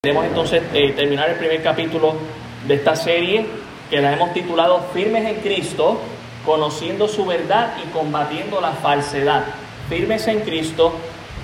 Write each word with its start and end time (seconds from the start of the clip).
Queremos 0.00 0.26
entonces 0.26 0.62
eh, 0.74 0.92
terminar 0.92 1.28
el 1.28 1.38
primer 1.38 1.60
capítulo 1.60 2.14
de 2.68 2.74
esta 2.74 2.94
serie 2.94 3.44
que 3.90 4.00
la 4.00 4.12
hemos 4.12 4.32
titulado 4.32 4.80
Firmes 4.94 5.26
en 5.26 5.40
Cristo, 5.40 5.98
conociendo 6.46 7.08
su 7.08 7.26
verdad 7.26 7.72
y 7.84 7.88
combatiendo 7.88 8.60
la 8.60 8.74
falsedad. 8.74 9.42
Firmes 9.88 10.28
en 10.28 10.42
Cristo, 10.42 10.92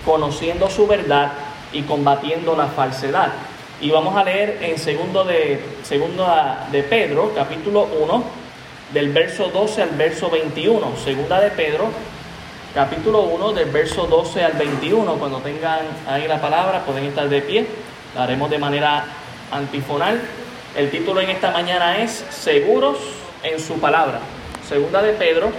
conociendo 0.05 0.71
su 0.71 0.87
verdad 0.87 1.33
y 1.73 1.83
combatiendo 1.83 2.55
la 2.55 2.69
falsedad. 2.69 3.33
Y 3.81 3.91
vamos 3.91 4.15
a 4.15 4.23
leer 4.23 4.61
en 4.63 4.79
segundo 4.79 5.25
de, 5.25 5.61
segundo 5.83 6.25
de 6.71 6.85
Pedro, 6.85 7.33
capítulo 7.35 7.89
1, 8.05 8.25
del 8.93 9.09
verso 9.09 9.49
12 9.49 9.83
al 9.83 9.91
verso 9.91 10.31
21. 10.31 10.97
Segunda 11.05 11.41
de 11.41 11.51
Pedro, 11.51 11.87
capítulo 12.73 13.23
1, 13.23 13.53
del 13.53 13.71
verso 13.71 14.07
12 14.07 14.45
al 14.45 14.53
21. 14.53 15.13
Cuando 15.15 15.39
tengan 15.39 15.81
ahí 16.07 16.29
la 16.29 16.41
palabra, 16.41 16.85
pueden 16.85 17.07
estar 17.07 17.29
de 17.29 17.43
pie. 17.43 17.67
La 18.15 18.23
haremos 18.23 18.49
de 18.49 18.59
manera 18.59 19.05
antifonal. 19.51 20.21
El 20.77 20.89
título 20.91 21.21
en 21.21 21.31
esta 21.31 21.51
mañana 21.51 21.99
es 21.99 22.25
Seguros 22.31 22.99
en 23.43 23.59
su 23.59 23.81
palabra. 23.81 24.21
Segunda 24.69 25.03
de 25.03 25.15
Pedro, 25.15 25.51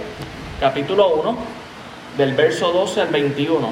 capítulo 0.58 1.08
1, 1.16 1.36
del 2.16 2.32
verso 2.32 2.72
12 2.72 3.02
al 3.02 3.08
21. 3.08 3.68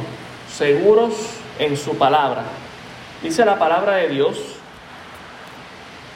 Seguros 0.53 1.15
en 1.59 1.79
su 1.79 1.97
palabra. 1.97 2.43
Dice 3.23 3.47
la 3.47 3.59
palabra 3.59 3.97
de 3.97 4.09
Dios, 4.09 4.39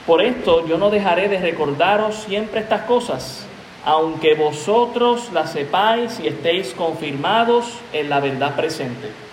por 0.07 0.21
esto 0.21 0.67
yo 0.67 0.77
no 0.77 0.91
dejaré 0.91 1.31
de 1.31 1.39
recordaros 1.39 2.17
siempre 2.17 2.61
estas 2.61 2.83
cosas, 2.83 3.47
aunque 3.83 4.35
vosotros 4.35 5.33
las 5.33 5.53
sepáis 5.53 6.21
y 6.21 6.29
estéis 6.29 6.75
confirmados 6.75 7.79
en 7.95 8.11
la 8.11 8.21
verdad 8.21 8.55
presente. 8.57 9.28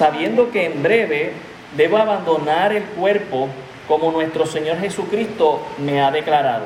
Sabiendo 0.00 0.50
que 0.50 0.64
en 0.64 0.82
breve 0.82 1.34
debo 1.76 1.98
abandonar 1.98 2.72
el 2.72 2.84
cuerpo 2.84 3.50
como 3.86 4.10
nuestro 4.10 4.46
Señor 4.46 4.78
Jesucristo 4.78 5.60
me 5.76 6.00
ha 6.00 6.10
declarado. 6.10 6.64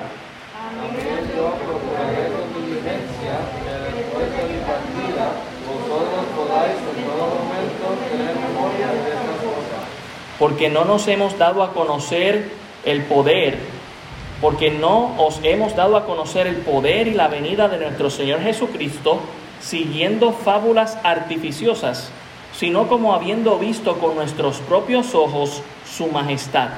Porque 10.39 10.71
no 10.71 10.85
nos 10.85 11.09
hemos 11.09 11.37
dado 11.37 11.65
a 11.65 11.73
conocer 11.73 12.53
el 12.85 13.03
poder, 13.03 13.59
porque 14.41 14.71
no 14.71 15.21
os 15.21 15.41
hemos 15.43 15.75
dado 15.75 15.97
a 15.97 16.07
conocer 16.07 16.47
el 16.47 16.59
poder 16.59 17.09
y 17.09 17.15
la 17.15 17.27
venida 17.27 17.67
de 17.67 17.79
nuestro 17.79 18.11
Señor 18.11 18.43
Jesucristo 18.43 19.19
siguiendo 19.61 20.31
fábulas 20.33 20.97
artificiosas, 21.03 22.13
sino 22.57 22.87
como 22.89 23.15
habiendo 23.15 23.59
visto 23.59 23.99
con 23.99 24.15
nuestros 24.15 24.59
propios 24.59 25.15
ojos 25.15 25.63
su 25.85 26.07
majestad. 26.09 26.69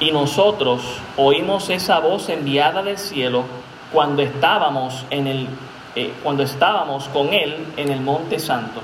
Y 0.00 0.12
nosotros 0.12 0.82
oímos 1.16 1.70
esa 1.70 1.98
voz 1.98 2.28
enviada 2.28 2.82
del 2.82 2.98
cielo 2.98 3.44
cuando 3.92 4.22
estábamos 4.22 5.04
en 5.10 5.26
el 5.26 5.48
eh, 5.96 6.12
cuando 6.22 6.44
estábamos 6.44 7.08
con 7.08 7.32
él 7.34 7.66
en 7.76 7.90
el 7.90 8.00
monte 8.00 8.38
santo. 8.38 8.80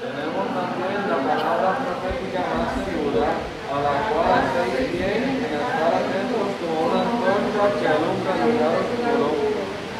Tenemos 0.00 0.48
también 0.56 1.04
la 1.04 1.20
palabra 1.20 1.76
profética 1.76 2.40
más 2.56 2.72
segura, 2.72 3.36
a 3.68 3.76
la 3.84 3.94
cual 4.08 4.32
hacéis 4.40 4.96
bien 4.96 5.28
en 5.28 5.44
estar 5.44 5.92
atentos 5.92 6.48
como 6.56 6.88
una 6.88 7.04
antorcha 7.04 7.68
que 7.76 7.84
alumbra 7.84 8.32
el 8.32 8.48
lugar 8.48 8.72
oscuro, 8.80 9.28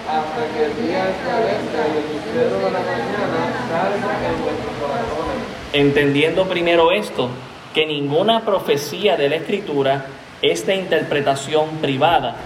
hasta 0.09 0.41
que 0.57 0.61
el 0.65 0.73
día 0.81 1.11
establezca 1.11 1.81
y 1.85 1.95
el 2.01 2.07
lucero 2.17 2.57
de 2.57 2.71
la 2.73 2.81
mañana 2.81 3.41
salga 3.69 4.13
en 4.25 4.37
vuestros 4.41 4.75
corazones. 4.81 5.62
Entendiendo 5.73 6.47
primero 6.47 6.93
esto, 6.93 7.31
que 7.73 7.87
ninguna 7.87 8.41
profecía 8.43 9.17
de 9.17 9.31
la 9.31 9.37
Escritura 9.37 10.05
es 10.43 10.67
de 10.67 10.77
interpretación 10.77 11.67
privada, 11.81 12.37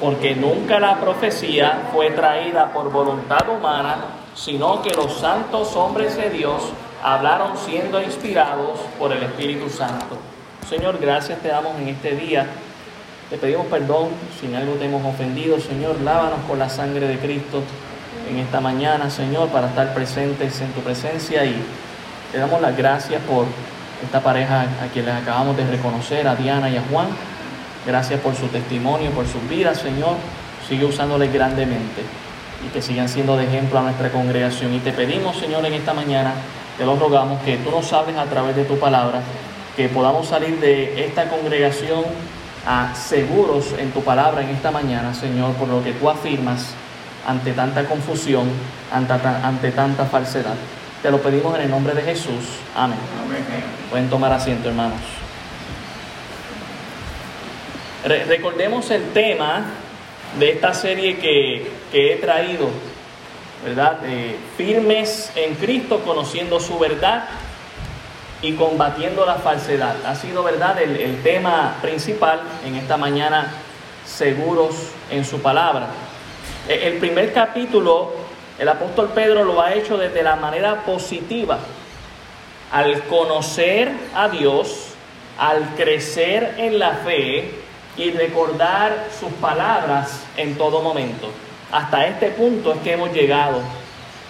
porque 0.00 0.34
nunca 0.34 0.80
la 0.80 0.98
profecía 0.98 1.90
fue 1.92 2.10
traída 2.12 2.72
por 2.72 2.90
voluntad 2.90 3.46
humana, 3.46 3.96
sino 4.34 4.80
que 4.80 4.94
los 4.94 5.12
santos 5.18 5.76
hombres 5.76 6.16
de 6.16 6.30
Dios 6.30 6.62
hablaron 7.02 7.58
siendo 7.58 8.00
inspirados 8.00 8.80
por 8.98 9.12
el 9.12 9.22
Espíritu 9.22 9.68
Santo. 9.68 10.16
Señor, 10.66 10.98
gracias 10.98 11.40
te 11.40 11.48
damos 11.48 11.78
en 11.78 11.88
este 11.88 12.12
día. 12.12 12.46
Te 13.28 13.36
pedimos 13.36 13.66
perdón 13.66 14.08
si 14.40 14.46
en 14.46 14.54
algo 14.54 14.74
te 14.74 14.86
hemos 14.86 15.04
ofendido. 15.04 15.60
Señor, 15.60 16.00
lávanos 16.00 16.40
con 16.48 16.58
la 16.58 16.70
sangre 16.70 17.06
de 17.06 17.18
Cristo 17.18 17.62
en 18.30 18.38
esta 18.38 18.60
mañana, 18.60 19.10
Señor, 19.10 19.48
para 19.48 19.68
estar 19.68 19.92
presentes 19.92 20.58
en 20.62 20.72
tu 20.72 20.80
presencia 20.80 21.44
y 21.44 21.62
te 22.32 22.38
damos 22.38 22.60
las 22.60 22.76
gracias 22.76 23.20
por 23.22 23.46
esta 24.02 24.20
pareja 24.20 24.62
a 24.62 24.86
quien 24.92 25.04
les 25.06 25.14
acabamos 25.14 25.56
de 25.56 25.66
reconocer, 25.66 26.26
a 26.28 26.36
Diana 26.36 26.70
y 26.70 26.76
a 26.76 26.82
Juan. 26.90 27.08
Gracias 27.86 28.20
por 28.20 28.34
su 28.34 28.46
testimonio, 28.48 29.10
por 29.10 29.26
sus 29.26 29.46
vidas, 29.48 29.78
Señor. 29.78 30.16
Sigue 30.68 30.84
usándoles 30.84 31.32
grandemente 31.32 32.02
y 32.64 32.68
que 32.68 32.82
sigan 32.82 33.08
siendo 33.08 33.36
de 33.36 33.44
ejemplo 33.44 33.78
a 33.78 33.82
nuestra 33.82 34.10
congregación. 34.10 34.72
Y 34.74 34.78
te 34.78 34.92
pedimos, 34.92 35.36
Señor, 35.36 35.64
en 35.66 35.74
esta 35.74 35.92
mañana, 35.92 36.32
te 36.78 36.84
lo 36.84 36.96
rogamos, 36.96 37.42
que 37.42 37.56
tú 37.58 37.70
nos 37.70 37.92
hables 37.92 38.16
a 38.16 38.24
través 38.26 38.54
de 38.54 38.64
tu 38.64 38.78
palabra, 38.78 39.20
que 39.76 39.88
podamos 39.88 40.28
salir 40.28 40.60
de 40.60 41.04
esta 41.04 41.28
congregación 41.28 42.04
a 42.66 42.94
seguros 42.94 43.74
en 43.78 43.90
tu 43.90 44.02
palabra 44.02 44.42
en 44.42 44.50
esta 44.50 44.70
mañana, 44.70 45.14
Señor, 45.14 45.54
por 45.54 45.68
lo 45.68 45.82
que 45.82 45.92
tú 45.92 46.08
afirmas 46.08 46.74
ante 47.26 47.52
tanta 47.52 47.84
confusión, 47.86 48.48
ante 48.92 49.70
tanta 49.72 50.04
falsedad. 50.04 50.54
Te 51.02 51.10
lo 51.10 51.22
pedimos 51.22 51.54
en 51.54 51.62
el 51.62 51.70
nombre 51.70 51.94
de 51.94 52.02
Jesús. 52.02 52.44
Amén. 52.76 52.98
Amén. 53.24 53.42
Pueden 53.88 54.10
tomar 54.10 54.32
asiento, 54.32 54.68
hermanos. 54.68 55.00
Re 58.04 58.24
recordemos 58.24 58.90
el 58.90 59.10
tema 59.12 59.64
de 60.38 60.52
esta 60.52 60.74
serie 60.74 61.16
que, 61.16 61.70
que 61.90 62.12
he 62.12 62.16
traído, 62.16 62.68
¿verdad? 63.64 63.98
Eh, 64.04 64.36
firmes 64.58 65.32
en 65.36 65.54
Cristo, 65.54 66.00
conociendo 66.04 66.60
su 66.60 66.78
verdad 66.78 67.24
y 68.42 68.52
combatiendo 68.52 69.24
la 69.24 69.36
falsedad. 69.36 69.96
Ha 70.04 70.14
sido, 70.14 70.42
¿verdad?, 70.42 70.82
el, 70.82 70.96
el 70.96 71.22
tema 71.22 71.76
principal 71.80 72.42
en 72.66 72.76
esta 72.76 72.98
mañana, 72.98 73.50
seguros 74.04 74.74
en 75.10 75.24
su 75.24 75.40
palabra. 75.40 75.88
El 76.68 76.98
primer 76.98 77.32
capítulo, 77.32 78.12
el 78.60 78.68
apóstol 78.68 79.08
Pedro 79.14 79.42
lo 79.42 79.62
ha 79.62 79.72
hecho 79.72 79.96
desde 79.96 80.22
la 80.22 80.36
manera 80.36 80.82
positiva, 80.84 81.58
al 82.70 83.04
conocer 83.04 83.90
a 84.14 84.28
Dios, 84.28 84.88
al 85.38 85.74
crecer 85.76 86.56
en 86.58 86.78
la 86.78 86.90
fe, 86.90 87.50
y 87.96 88.10
recordar 88.10 89.08
sus 89.18 89.32
palabras 89.32 90.24
en 90.36 90.56
todo 90.56 90.82
momento. 90.82 91.28
Hasta 91.72 92.06
este 92.06 92.28
punto 92.28 92.74
es 92.74 92.80
que 92.80 92.92
hemos 92.92 93.12
llegado, 93.14 93.60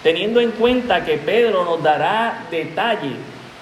teniendo 0.01 0.39
en 0.39 0.51
cuenta 0.51 1.03
que 1.03 1.17
Pedro 1.17 1.65
nos 1.65 1.83
dará 1.83 2.45
detalle 2.49 3.15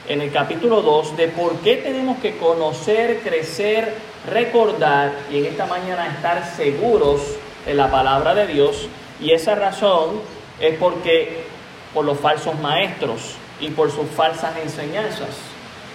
en 0.07 0.21
el 0.21 0.31
capítulo 0.31 0.83
2 0.83 1.17
de 1.17 1.29
por 1.29 1.55
qué 1.61 1.77
tenemos 1.77 2.19
que 2.19 2.37
conocer, 2.37 3.21
crecer, 3.21 3.91
recordar 4.29 5.13
y 5.31 5.39
en 5.39 5.45
esta 5.47 5.65
mañana 5.65 6.07
estar 6.07 6.45
seguros 6.55 7.21
en 7.65 7.75
la 7.75 7.89
palabra 7.89 8.35
de 8.35 8.45
Dios. 8.45 8.87
Y 9.19 9.31
esa 9.31 9.55
razón 9.55 10.21
es 10.59 10.77
porque 10.77 11.43
por 11.93 12.05
los 12.05 12.19
falsos 12.19 12.59
maestros 12.59 13.35
y 13.59 13.69
por 13.69 13.91
sus 13.91 14.09
falsas 14.09 14.55
enseñanzas. 14.57 15.29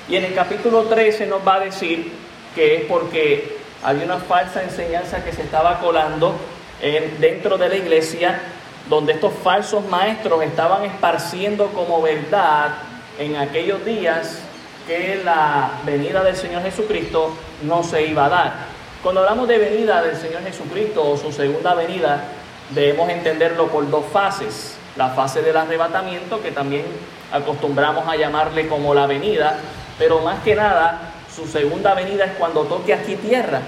Y 0.09 0.17
en 0.17 0.25
el 0.25 0.35
capítulo 0.35 0.83
13 0.85 1.27
nos 1.27 1.47
va 1.47 1.57
a 1.57 1.61
decir 1.61 2.13
que 2.55 2.77
es 2.77 2.85
porque 2.85 3.57
había 3.83 4.05
una 4.05 4.19
falsa 4.19 4.63
enseñanza 4.63 5.25
que 5.25 5.33
se 5.33 5.43
estaba 5.43 5.81
colando 5.81 6.35
en, 6.81 7.21
dentro 7.21 7.57
de 7.57 7.69
la 7.69 7.77
iglesia, 7.77 8.41
donde 8.89 9.15
estos 9.15 9.33
falsos 9.43 9.85
maestros 9.87 10.43
estaban 10.43 10.85
esparciendo 10.85 11.69
como 11.69 12.03
verdad 12.03 12.75
en 13.19 13.37
aquellos 13.37 13.85
días 13.85 14.41
que 14.87 15.23
la 15.25 15.71
venida 15.87 16.23
del 16.23 16.37
Señor 16.37 16.63
Jesucristo 16.63 17.35
no 17.63 17.83
se 17.83 18.07
iba 18.07 18.27
a 18.27 18.29
dar. 18.29 18.55
Cuando 19.03 19.21
hablamos 19.21 19.49
de 19.49 19.59
venida 19.59 20.03
del 20.03 20.17
Señor 20.17 20.43
Jesucristo 20.43 21.11
o 21.11 21.17
su 21.17 21.33
segunda 21.33 21.75
venida, 21.75 22.25
debemos 22.71 23.09
entenderlo 23.11 23.69
por 23.69 23.89
dos 23.91 24.05
fases. 24.13 24.77
La 24.97 25.11
fase 25.11 25.43
del 25.43 25.57
arrebatamiento, 25.57 26.41
que 26.41 26.53
también 26.53 26.85
acostumbramos 27.33 28.07
a 28.07 28.17
llamarle 28.17 28.69
como 28.69 28.95
la 28.95 29.07
venida, 29.07 29.59
pero 29.99 30.21
más 30.21 30.41
que 30.45 30.55
nada 30.55 31.15
su 31.35 31.47
segunda 31.47 31.95
venida 31.95 32.27
es 32.27 32.33
cuando 32.39 32.63
toque 32.63 32.95
aquí 32.95 33.17
tierra, 33.17 33.61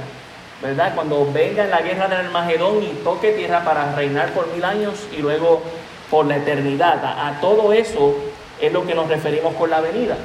¿verdad? 0.63 0.95
Cuando 0.95 1.31
venga 1.33 1.65
en 1.65 1.71
la 1.71 1.81
guerra 1.81 2.07
del 2.07 2.27
Armagedón 2.27 2.83
y 2.83 2.89
toque 3.03 3.33
tierra 3.33 3.65
para 3.65 3.93
reinar 3.95 4.31
por 4.31 4.47
mil 4.53 4.65
años 4.65 5.07
y 5.13 5.17
luego 5.17 5.63
por 6.11 6.27
la 6.27 6.37
eternidad. 6.37 7.05
A, 7.05 7.41
todo 7.41 7.73
eso 7.73 8.15
es 8.61 8.73
lo 8.73 8.87
que 8.87 8.95
nos 8.95 9.09
referimos 9.09 9.55
con 9.55 9.71
la 9.71 9.81
venida. 9.81 10.17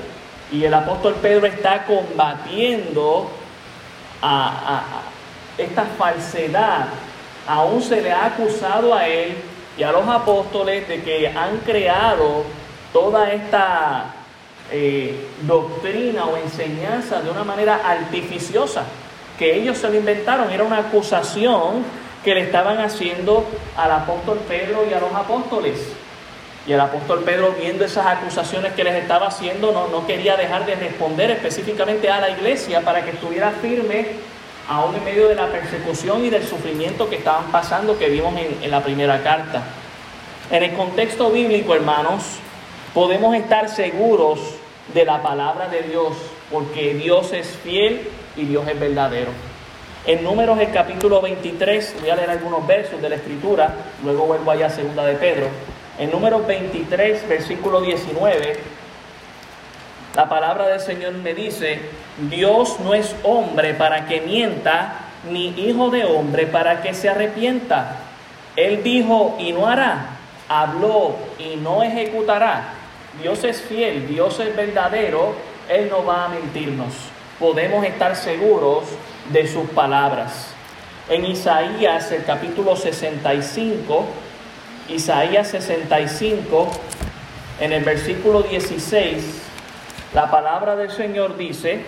Y 0.51 0.63
el 0.63 0.73
apóstol 0.73 1.15
Pedro 1.21 1.47
está 1.47 1.85
combatiendo 1.85 3.31
a, 4.21 4.83
esta 5.57 5.83
falsedad. 5.97 6.87
Aún 7.47 7.81
se 7.81 8.01
le 8.01 8.11
ha 8.11 8.25
acusado 8.25 8.93
a 8.93 9.07
él 9.07 9.35
y 9.77 9.83
a 9.83 9.91
los 9.91 10.07
apóstoles 10.07 10.87
de 10.87 11.01
que 11.01 11.27
han 11.27 11.57
creado 11.59 12.43
toda 12.93 13.31
esta 13.31 14.13
eh, 14.71 15.27
doctrina 15.41 16.25
o 16.25 16.37
enseñanza 16.37 17.21
de 17.21 17.29
una 17.29 17.43
manera 17.43 17.81
artificiosa, 17.85 18.83
que 19.37 19.55
ellos 19.55 19.77
se 19.77 19.89
lo 19.89 19.95
inventaron, 19.95 20.49
era 20.51 20.63
una 20.63 20.77
acusación 20.77 21.83
que 22.23 22.35
le 22.35 22.41
estaban 22.41 22.79
haciendo 22.79 23.45
al 23.75 23.91
apóstol 23.91 24.39
Pedro 24.47 24.85
y 24.89 24.93
a 24.93 24.99
los 24.99 25.13
apóstoles. 25.13 25.79
Y 26.67 26.73
el 26.73 26.79
apóstol 26.79 27.23
Pedro, 27.23 27.55
viendo 27.59 27.83
esas 27.83 28.05
acusaciones 28.05 28.73
que 28.73 28.83
les 28.83 28.93
estaba 28.95 29.27
haciendo, 29.27 29.71
no, 29.71 29.87
no 29.87 30.05
quería 30.05 30.37
dejar 30.37 30.65
de 30.67 30.75
responder 30.75 31.31
específicamente 31.31 32.09
a 32.09 32.21
la 32.21 32.29
iglesia 32.29 32.81
para 32.81 33.03
que 33.03 33.11
estuviera 33.11 33.51
firme 33.51 34.05
aún 34.67 34.95
en 34.95 35.03
medio 35.03 35.27
de 35.27 35.35
la 35.35 35.47
persecución 35.47 36.25
y 36.25 36.29
del 36.29 36.45
sufrimiento 36.45 37.09
que 37.09 37.17
estaban 37.17 37.51
pasando, 37.51 37.97
que 37.97 38.09
vimos 38.09 38.33
en, 38.37 38.71
la 38.71 38.81
primera 38.81 39.21
carta. 39.23 39.63
En 40.49 40.63
el 40.63 40.73
contexto 40.73 41.29
bíblico, 41.31 41.75
hermanos, 41.75 42.23
podemos 42.93 43.35
estar 43.35 43.69
seguros 43.69 44.39
de 44.93 45.05
la 45.05 45.21
palabra 45.21 45.67
de 45.69 45.83
Dios, 45.83 46.13
porque 46.51 46.93
Dios 46.93 47.33
es 47.33 47.47
fiel 47.47 48.07
y 48.35 48.43
Dios 48.45 48.67
es 48.67 48.79
verdadero. 48.79 49.31
En 50.05 50.23
Números 50.23 50.59
el 50.59 50.71
capítulo 50.71 51.21
23, 51.21 51.95
voy 52.01 52.09
a 52.09 52.15
leer 52.15 52.29
algunos 52.31 52.65
versos 52.65 53.01
de 53.01 53.09
la 53.09 53.15
Escritura, 53.15 53.75
luego 54.03 54.25
vuelvo 54.25 54.51
allá 54.51 54.65
a 54.65 54.69
segunda 54.69 55.05
de 55.05 55.13
Pedro. 55.15 55.47
En 55.99 56.09
Números 56.09 56.45
23, 56.47 57.27
versículo 57.27 57.81
19, 57.81 58.80
la 60.15 60.27
palabra 60.27 60.67
del 60.67 60.79
Señor 60.79 61.13
me 61.13 61.33
dice, 61.33 61.79
Dios 62.29 62.79
no 62.81 62.93
es 62.93 63.15
hombre 63.23 63.73
para 63.73 64.07
que 64.07 64.21
mienta, 64.21 64.93
ni 65.29 65.49
hijo 65.49 65.89
de 65.89 66.03
hombre 66.03 66.47
para 66.47 66.81
que 66.81 66.93
se 66.93 67.09
arrepienta. 67.09 67.97
Él 68.55 68.83
dijo 68.83 69.37
y 69.39 69.53
no 69.53 69.67
hará, 69.67 70.17
habló 70.49 71.15
y 71.39 71.55
no 71.55 71.81
ejecutará. 71.83 72.73
Dios 73.21 73.43
es 73.43 73.61
fiel, 73.61 74.07
Dios 74.07 74.39
es 74.39 74.55
verdadero, 74.55 75.33
Él 75.69 75.89
no 75.89 76.05
va 76.05 76.25
a 76.25 76.29
mentirnos. 76.29 76.93
Podemos 77.39 77.85
estar 77.85 78.15
seguros 78.15 78.85
de 79.31 79.47
sus 79.47 79.69
palabras. 79.69 80.53
En 81.09 81.25
Isaías, 81.25 82.11
el 82.11 82.25
capítulo 82.25 82.75
65, 82.75 84.05
Isaías 84.89 85.47
65, 85.49 86.69
en 87.59 87.73
el 87.73 87.83
versículo 87.83 88.43
16, 88.43 89.50
la 90.13 90.29
palabra 90.29 90.75
del 90.75 90.91
Señor 90.91 91.37
dice, 91.37 91.81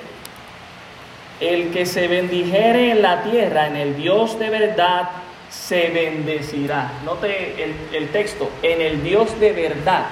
el 1.40 1.72
que 1.72 1.86
se 1.86 2.08
bendijere 2.08 2.92
en 2.92 3.02
la 3.02 3.24
tierra, 3.24 3.68
en 3.68 3.76
el 3.76 3.96
Dios 3.96 4.40
de 4.40 4.50
verdad, 4.50 5.10
se 5.50 5.90
bendecirá. 5.90 6.92
Note 7.06 7.76
el, 7.92 8.10
texto, 8.10 8.50
en 8.62 8.82
el 8.82 9.04
Dios 9.04 9.40
de 9.40 9.52
verdad, 9.52 10.06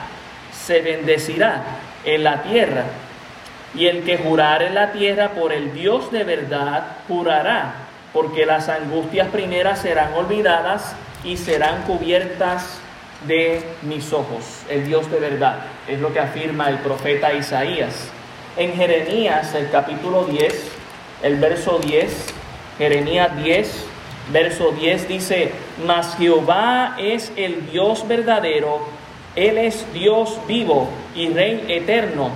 se 0.52 0.82
bendecirá 0.82 1.64
en 2.04 2.24
la 2.24 2.44
tierra. 2.44 2.84
Y 3.74 3.88
el 3.88 4.04
que 4.04 4.18
jurar 4.18 4.62
en 4.64 4.76
la 4.76 4.92
tierra 4.92 5.30
por 5.30 5.54
el 5.54 5.74
Dios 5.74 6.12
de 6.12 6.26
verdad, 6.26 6.98
jurará, 7.08 7.74
porque 8.12 8.46
las 8.46 8.68
angustias 8.68 9.30
primeras 9.30 9.80
serán 9.82 10.14
olvidadas 10.14 10.96
y 11.24 11.38
serán 11.38 11.84
cubiertas 11.84 12.82
de 13.28 13.62
mis 13.82 14.12
ojos. 14.14 14.64
El 14.70 14.86
Dios 14.86 15.10
de 15.12 15.20
verdad, 15.20 15.60
es 15.88 16.00
lo 16.00 16.14
que 16.14 16.20
afirma 16.20 16.70
el 16.70 16.78
profeta 16.80 17.34
Isaías. 17.34 18.10
En 18.58 18.74
Jeremías, 18.74 19.54
el 19.56 19.70
capítulo 19.70 20.26
10, 20.26 20.72
el 21.24 21.38
verso 21.38 21.80
10, 21.80 22.34
Jeremías 22.78 23.44
10, 23.44 23.86
verso 24.32 24.72
10 24.72 25.08
dice, 25.08 25.52
mas 25.86 26.16
Jehová 26.18 26.96
es 27.00 27.32
el 27.36 27.70
Dios 27.72 28.08
verdadero, 28.08 28.80
Él 29.36 29.58
es 29.58 29.86
Dios 29.94 30.40
vivo 30.48 30.90
y 31.16 31.30
Rey 31.30 31.66
eterno 31.70 32.32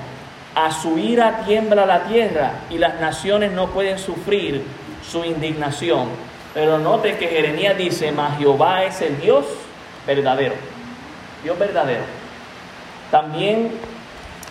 a 0.56 0.72
su 0.72 0.98
ira 0.98 1.44
tiembla 1.46 1.86
la 1.86 2.06
tierra 2.06 2.52
y 2.70 2.78
las 2.78 3.00
naciones 3.02 3.52
no 3.52 3.68
pueden 3.68 4.00
sufrir 4.00 4.64
su 5.08 5.24
indignación. 5.24 6.08
Pero 6.54 6.80
note 6.80 7.18
que 7.18 7.28
Jeremías 7.28 7.78
dice, 7.78 8.14
mas 8.14 8.38
Jehová 8.38 8.86
es 8.86 9.02
el 9.02 9.20
Dios 9.20 9.46
verdadero. 10.08 10.56
Dios 11.44 11.58
verdadero. 11.58 12.04
También 13.12 13.72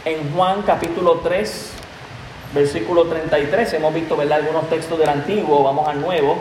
en 0.04 0.34
Juan 0.34 0.62
capítulo 0.62 1.20
3, 1.22 1.72
versículo 2.54 3.04
33, 3.04 3.72
hemos 3.74 3.94
visto 3.94 4.16
¿verdad? 4.16 4.40
algunos 4.40 4.68
textos 4.68 4.98
del 4.98 5.08
antiguo, 5.08 5.62
vamos 5.62 5.88
al 5.88 6.00
nuevo. 6.00 6.38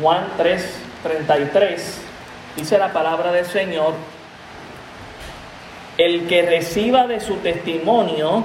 Juan 0.00 0.28
3, 0.36 0.76
33, 1.02 2.00
dice 2.56 2.78
la 2.78 2.92
palabra 2.92 3.32
del 3.32 3.46
Señor, 3.46 3.94
el 5.98 6.28
que 6.28 6.42
reciba 6.42 7.06
de 7.06 7.20
su 7.20 7.36
testimonio, 7.36 8.44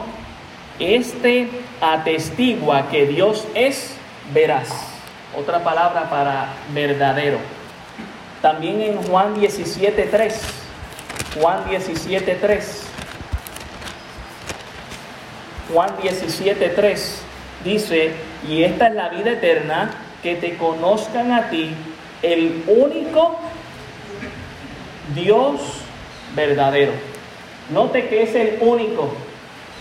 este 0.79 1.49
atestigua 1.79 2.89
que 2.89 3.05
Dios 3.05 3.45
es 3.53 3.95
veraz. 4.33 4.69
Otra 5.37 5.63
palabra 5.63 6.09
para 6.09 6.53
verdadero. 6.73 7.39
También 8.41 8.81
en 8.81 9.03
Juan 9.03 9.35
17.3. 9.35 10.64
Juan 11.39 11.65
17.3. 11.65 12.63
Juan 15.73 15.89
17.3 15.97 16.99
dice, 17.63 18.11
y 18.47 18.63
esta 18.63 18.87
es 18.87 18.95
la 18.95 19.09
vida 19.09 19.31
eterna, 19.31 19.91
que 20.21 20.35
te 20.35 20.57
conozcan 20.57 21.31
a 21.31 21.49
ti, 21.49 21.71
el 22.21 22.63
único 22.67 23.37
Dios 25.13 25.61
verdadero. 26.35 26.93
Note 27.71 28.07
que 28.07 28.23
es 28.23 28.35
el 28.35 28.57
único 28.61 29.11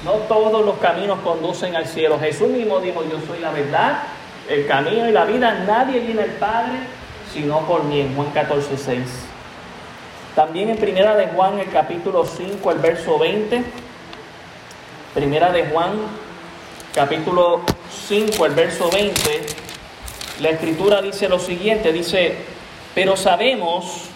no 0.04 0.12
todos 0.28 0.64
los 0.64 0.76
caminos 0.78 1.18
conducen 1.20 1.74
al 1.74 1.86
cielo. 1.86 2.18
Jesús 2.20 2.48
mismo 2.48 2.78
dijo, 2.80 3.02
yo 3.04 3.18
soy 3.26 3.40
la 3.40 3.50
verdad, 3.50 4.02
el 4.50 4.66
camino 4.66 5.08
y 5.08 5.12
la 5.12 5.24
vida. 5.24 5.64
Nadie 5.66 6.00
viene 6.00 6.22
al 6.22 6.30
Padre 6.32 6.78
sino 7.32 7.60
por 7.66 7.82
mí, 7.84 8.06
Juan 8.14 8.30
14, 8.30 8.76
6. 8.76 9.00
También 10.34 10.68
en 10.68 10.78
Primera 10.78 11.14
de 11.14 11.28
Juan, 11.28 11.60
el 11.60 11.70
capítulo 11.70 12.26
5, 12.26 12.72
el 12.72 12.78
verso 12.78 13.20
20. 13.20 13.62
Primera 15.14 15.52
de 15.52 15.66
Juan, 15.66 15.92
capítulo 16.92 17.60
5, 18.08 18.44
el 18.46 18.52
verso 18.52 18.90
20. 18.90 19.46
La 20.40 20.50
escritura 20.50 21.00
dice 21.02 21.28
lo 21.28 21.38
siguiente, 21.38 21.92
dice, 21.92 22.34
pero 22.96 23.16
sabemos 23.16 24.06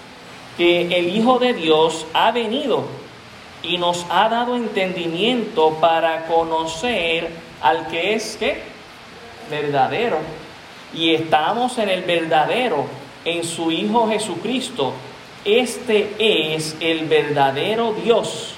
que 0.56 0.98
el 0.98 1.16
Hijo 1.16 1.38
de 1.38 1.52
Dios 1.52 2.04
ha 2.12 2.32
venido 2.32 2.82
y 3.62 3.78
nos 3.78 4.04
ha 4.10 4.28
dado 4.28 4.56
entendimiento 4.56 5.74
para 5.80 6.26
conocer 6.26 7.30
al 7.60 7.86
que 7.86 8.14
es 8.14 8.36
verdadero. 9.48 10.18
Y 10.92 11.14
estamos 11.14 11.78
en 11.78 11.90
el 11.90 12.02
verdadero, 12.02 12.86
en 13.24 13.44
su 13.44 13.70
Hijo 13.70 14.08
Jesucristo. 14.08 14.94
Este 15.48 16.10
es 16.18 16.76
el 16.78 17.06
verdadero 17.06 17.94
Dios 17.94 18.52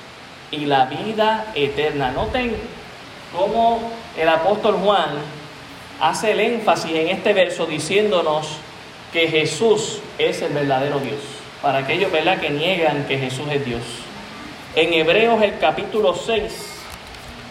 y 0.50 0.66
la 0.66 0.87
vida 0.87 1.52
eterna. 1.54 2.11
Noten 2.11 2.56
cómo 3.32 3.92
el 4.18 4.28
apóstol 4.28 4.75
Juan 4.75 5.11
hace 6.00 6.32
el 6.32 6.40
énfasis 6.40 6.90
en 6.90 7.06
este 7.11 7.32
verso 7.32 7.66
diciéndonos 7.66 8.49
que 9.12 9.28
Jesús 9.28 10.00
es 10.18 10.42
el 10.42 10.52
verdadero 10.52 10.99
Dios. 10.99 11.20
Para 11.62 11.78
aquellos 11.78 12.11
¿verdad? 12.11 12.40
que 12.40 12.50
niegan 12.50 13.06
que 13.06 13.18
Jesús 13.18 13.47
es 13.52 13.64
Dios. 13.64 13.82
En 14.75 14.92
Hebreos 14.92 15.40
el 15.44 15.61
capítulo 15.61 16.12
6, 16.12 16.42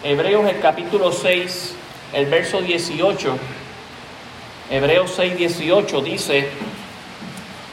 Hebreos 0.04 0.50
el 0.50 0.60
capítulo 0.60 1.12
6, 1.12 1.76
el 2.12 2.26
verso 2.26 2.60
18, 2.60 3.38
Hebreos 4.70 5.12
6, 5.16 5.38
18 5.38 6.00
dice, 6.02 6.46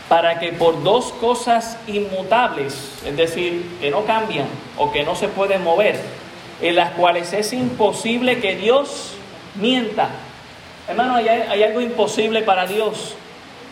para 0.09 0.39
que 0.39 0.53
por 0.53 0.83
dos 0.83 1.11
cosas 1.13 1.77
inmutables, 1.87 2.93
es 3.05 3.17
decir, 3.17 3.77
que 3.81 3.91
no 3.91 4.05
cambian 4.05 4.47
o 4.77 4.91
que 4.91 5.03
no 5.03 5.15
se 5.15 5.27
pueden 5.27 5.63
mover, 5.63 5.99
en 6.61 6.75
las 6.75 6.91
cuales 6.91 7.33
es 7.33 7.51
imposible 7.53 8.39
que 8.39 8.55
Dios 8.55 9.13
mienta. 9.55 10.09
Hermano, 10.87 11.15
hay, 11.15 11.27
hay 11.27 11.63
algo 11.63 11.81
imposible 11.81 12.41
para 12.41 12.65
Dios, 12.65 13.15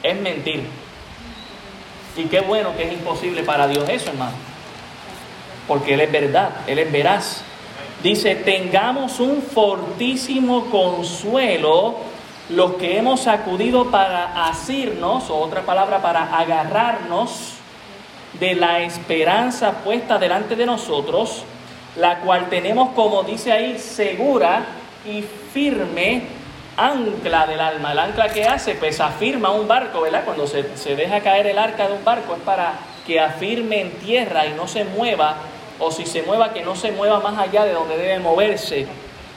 es 0.03 0.19
mentir. 0.19 0.63
Y 2.17 2.23
qué 2.25 2.41
bueno 2.41 2.75
que 2.75 2.83
es 2.83 2.93
imposible 2.93 3.43
para 3.43 3.67
Dios 3.67 3.87
eso, 3.89 4.09
hermano 4.09 4.55
porque 5.67 5.95
Él 5.95 6.01
es 6.01 6.11
verdad, 6.11 6.49
Él 6.67 6.79
es 6.79 6.91
veraz. 6.91 7.41
Dice, 8.03 8.35
tengamos 8.35 9.19
un 9.19 9.41
fortísimo 9.41 10.65
consuelo 10.65 11.95
los 12.49 12.73
que 12.75 12.97
hemos 12.97 13.27
acudido 13.27 13.89
para 13.89 14.47
asirnos, 14.47 15.29
o 15.29 15.37
otra 15.37 15.61
palabra, 15.61 16.01
para 16.01 16.37
agarrarnos 16.37 17.55
de 18.39 18.55
la 18.55 18.81
esperanza 18.81 19.83
puesta 19.83 20.17
delante 20.17 20.55
de 20.55 20.65
nosotros, 20.65 21.43
la 21.95 22.19
cual 22.19 22.49
tenemos, 22.49 22.89
como 22.89 23.23
dice 23.23 23.51
ahí, 23.51 23.79
segura 23.79 24.65
y 25.05 25.23
firme 25.53 26.23
ancla 26.77 27.47
del 27.47 27.59
alma. 27.59 27.93
El 27.93 27.99
ancla 27.99 28.29
que 28.29 28.43
hace, 28.43 28.75
pues 28.75 28.99
afirma 28.99 29.51
un 29.51 29.67
barco, 29.67 30.01
¿verdad? 30.01 30.23
Cuando 30.25 30.45
se, 30.45 30.77
se 30.77 30.95
deja 30.95 31.21
caer 31.21 31.47
el 31.47 31.57
arca 31.57 31.87
de 31.87 31.93
un 31.93 32.03
barco 32.03 32.35
es 32.35 32.41
para 32.41 32.73
que 33.07 33.19
afirme 33.19 33.81
en 33.81 33.91
tierra 33.91 34.45
y 34.45 34.53
no 34.53 34.67
se 34.67 34.83
mueva, 34.83 35.37
o 35.79 35.91
si 35.91 36.05
se 36.05 36.21
mueva, 36.23 36.53
que 36.53 36.63
no 36.63 36.75
se 36.75 36.91
mueva 36.91 37.19
más 37.19 37.37
allá 37.37 37.63
de 37.63 37.73
donde 37.73 37.97
debe 37.97 38.19
moverse. 38.19 38.87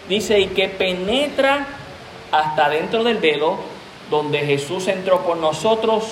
Dice, 0.08 0.40
y 0.40 0.46
que 0.48 0.68
penetra 0.68 1.66
hasta 2.30 2.68
dentro 2.68 3.04
del 3.04 3.18
velo, 3.18 3.56
donde 4.10 4.40
Jesús 4.40 4.88
entró 4.88 5.22
por 5.22 5.36
nosotros 5.36 6.04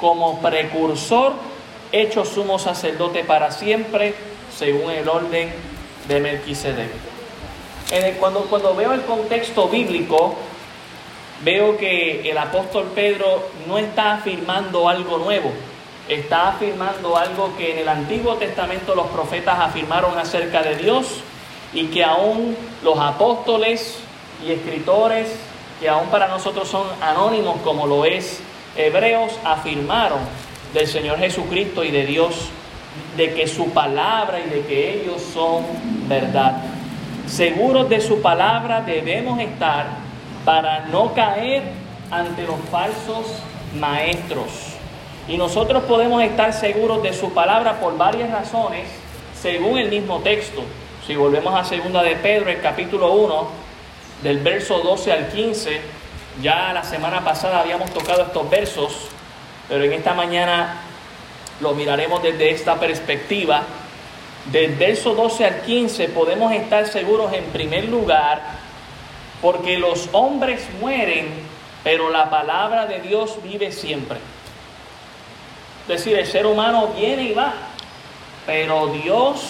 como 0.00 0.40
precursor, 0.40 1.32
hecho 1.92 2.24
sumo 2.24 2.58
sacerdote 2.58 3.24
para 3.24 3.50
siempre, 3.50 4.14
según 4.56 4.90
el 4.90 5.08
orden 5.08 5.52
de 6.06 6.20
Melquisedec. 6.20 6.90
cuando, 8.18 8.40
cuando 8.42 8.74
veo 8.74 8.92
el 8.92 9.02
contexto 9.02 9.68
bíblico, 9.68 10.36
veo 11.42 11.76
que 11.76 12.28
el 12.28 12.38
apóstol 12.38 12.90
Pedro 12.94 13.48
no 13.66 13.78
está 13.78 14.14
afirmando 14.14 14.88
algo 14.88 15.18
nuevo, 15.18 15.52
está 16.08 16.48
afirmando 16.48 17.16
algo 17.16 17.56
que 17.56 17.72
en 17.72 17.78
el 17.78 17.88
Antiguo 17.88 18.34
Testamento 18.36 18.94
los 18.94 19.06
profetas 19.08 19.58
afirmaron 19.60 20.18
acerca 20.18 20.62
de 20.62 20.76
Dios 20.76 21.20
y 21.72 21.86
que 21.86 22.02
aún 22.02 22.56
los 22.82 22.98
apóstoles 22.98 23.98
y 24.46 24.52
escritores, 24.52 25.28
que 25.80 25.88
aún 25.88 26.08
para 26.08 26.28
nosotros 26.28 26.68
son 26.68 26.86
anónimos 27.00 27.56
como 27.62 27.86
lo 27.86 28.04
es 28.04 28.40
Hebreos, 28.76 29.32
afirmaron 29.44 30.18
del 30.72 30.86
Señor 30.86 31.18
Jesucristo 31.18 31.84
y 31.84 31.90
de 31.90 32.06
Dios, 32.06 32.50
de 33.16 33.34
que 33.34 33.46
su 33.46 33.70
palabra 33.70 34.40
y 34.40 34.48
de 34.48 34.60
que 34.62 35.02
ellos 35.02 35.22
son 35.32 35.64
verdad. 36.08 36.62
Seguros 37.26 37.88
de 37.88 38.00
su 38.00 38.22
palabra 38.22 38.80
debemos 38.80 39.40
estar 39.40 39.86
para 40.44 40.86
no 40.86 41.12
caer 41.14 41.62
ante 42.10 42.42
los 42.44 42.58
falsos 42.70 43.26
maestros. 43.78 44.48
Y 45.28 45.36
nosotros 45.36 45.82
podemos 45.84 46.22
estar 46.22 46.52
seguros 46.52 47.02
de 47.02 47.12
su 47.12 47.32
palabra 47.32 47.80
por 47.80 47.96
varias 47.98 48.30
razones, 48.30 48.88
según 49.38 49.78
el 49.78 49.90
mismo 49.90 50.20
texto. 50.20 50.62
Si 51.06 51.14
volvemos 51.16 51.54
a 51.54 51.64
segunda 51.64 52.02
de 52.02 52.16
Pedro, 52.16 52.50
el 52.50 52.60
capítulo 52.60 53.12
1, 53.12 53.67
del 54.22 54.38
verso 54.38 54.80
12 54.80 55.12
al 55.12 55.28
15, 55.28 55.80
ya 56.42 56.72
la 56.72 56.84
semana 56.84 57.24
pasada 57.24 57.60
habíamos 57.60 57.90
tocado 57.90 58.22
estos 58.22 58.50
versos, 58.50 58.92
pero 59.68 59.84
en 59.84 59.92
esta 59.92 60.14
mañana 60.14 60.82
lo 61.60 61.74
miraremos 61.74 62.22
desde 62.22 62.50
esta 62.50 62.78
perspectiva. 62.78 63.62
Del 64.52 64.74
verso 64.76 65.14
12 65.14 65.44
al 65.44 65.60
15 65.62 66.08
podemos 66.08 66.52
estar 66.52 66.86
seguros 66.86 67.32
en 67.32 67.44
primer 67.46 67.88
lugar 67.88 68.40
porque 69.42 69.78
los 69.78 70.08
hombres 70.12 70.66
mueren, 70.80 71.28
pero 71.84 72.10
la 72.10 72.30
palabra 72.30 72.86
de 72.86 73.00
Dios 73.00 73.38
vive 73.42 73.70
siempre. 73.72 74.18
Es 75.82 75.88
decir, 75.88 76.18
el 76.18 76.26
ser 76.26 76.46
humano 76.46 76.88
viene 76.88 77.24
y 77.24 77.32
va, 77.34 77.52
pero 78.46 78.88
Dios 78.88 79.40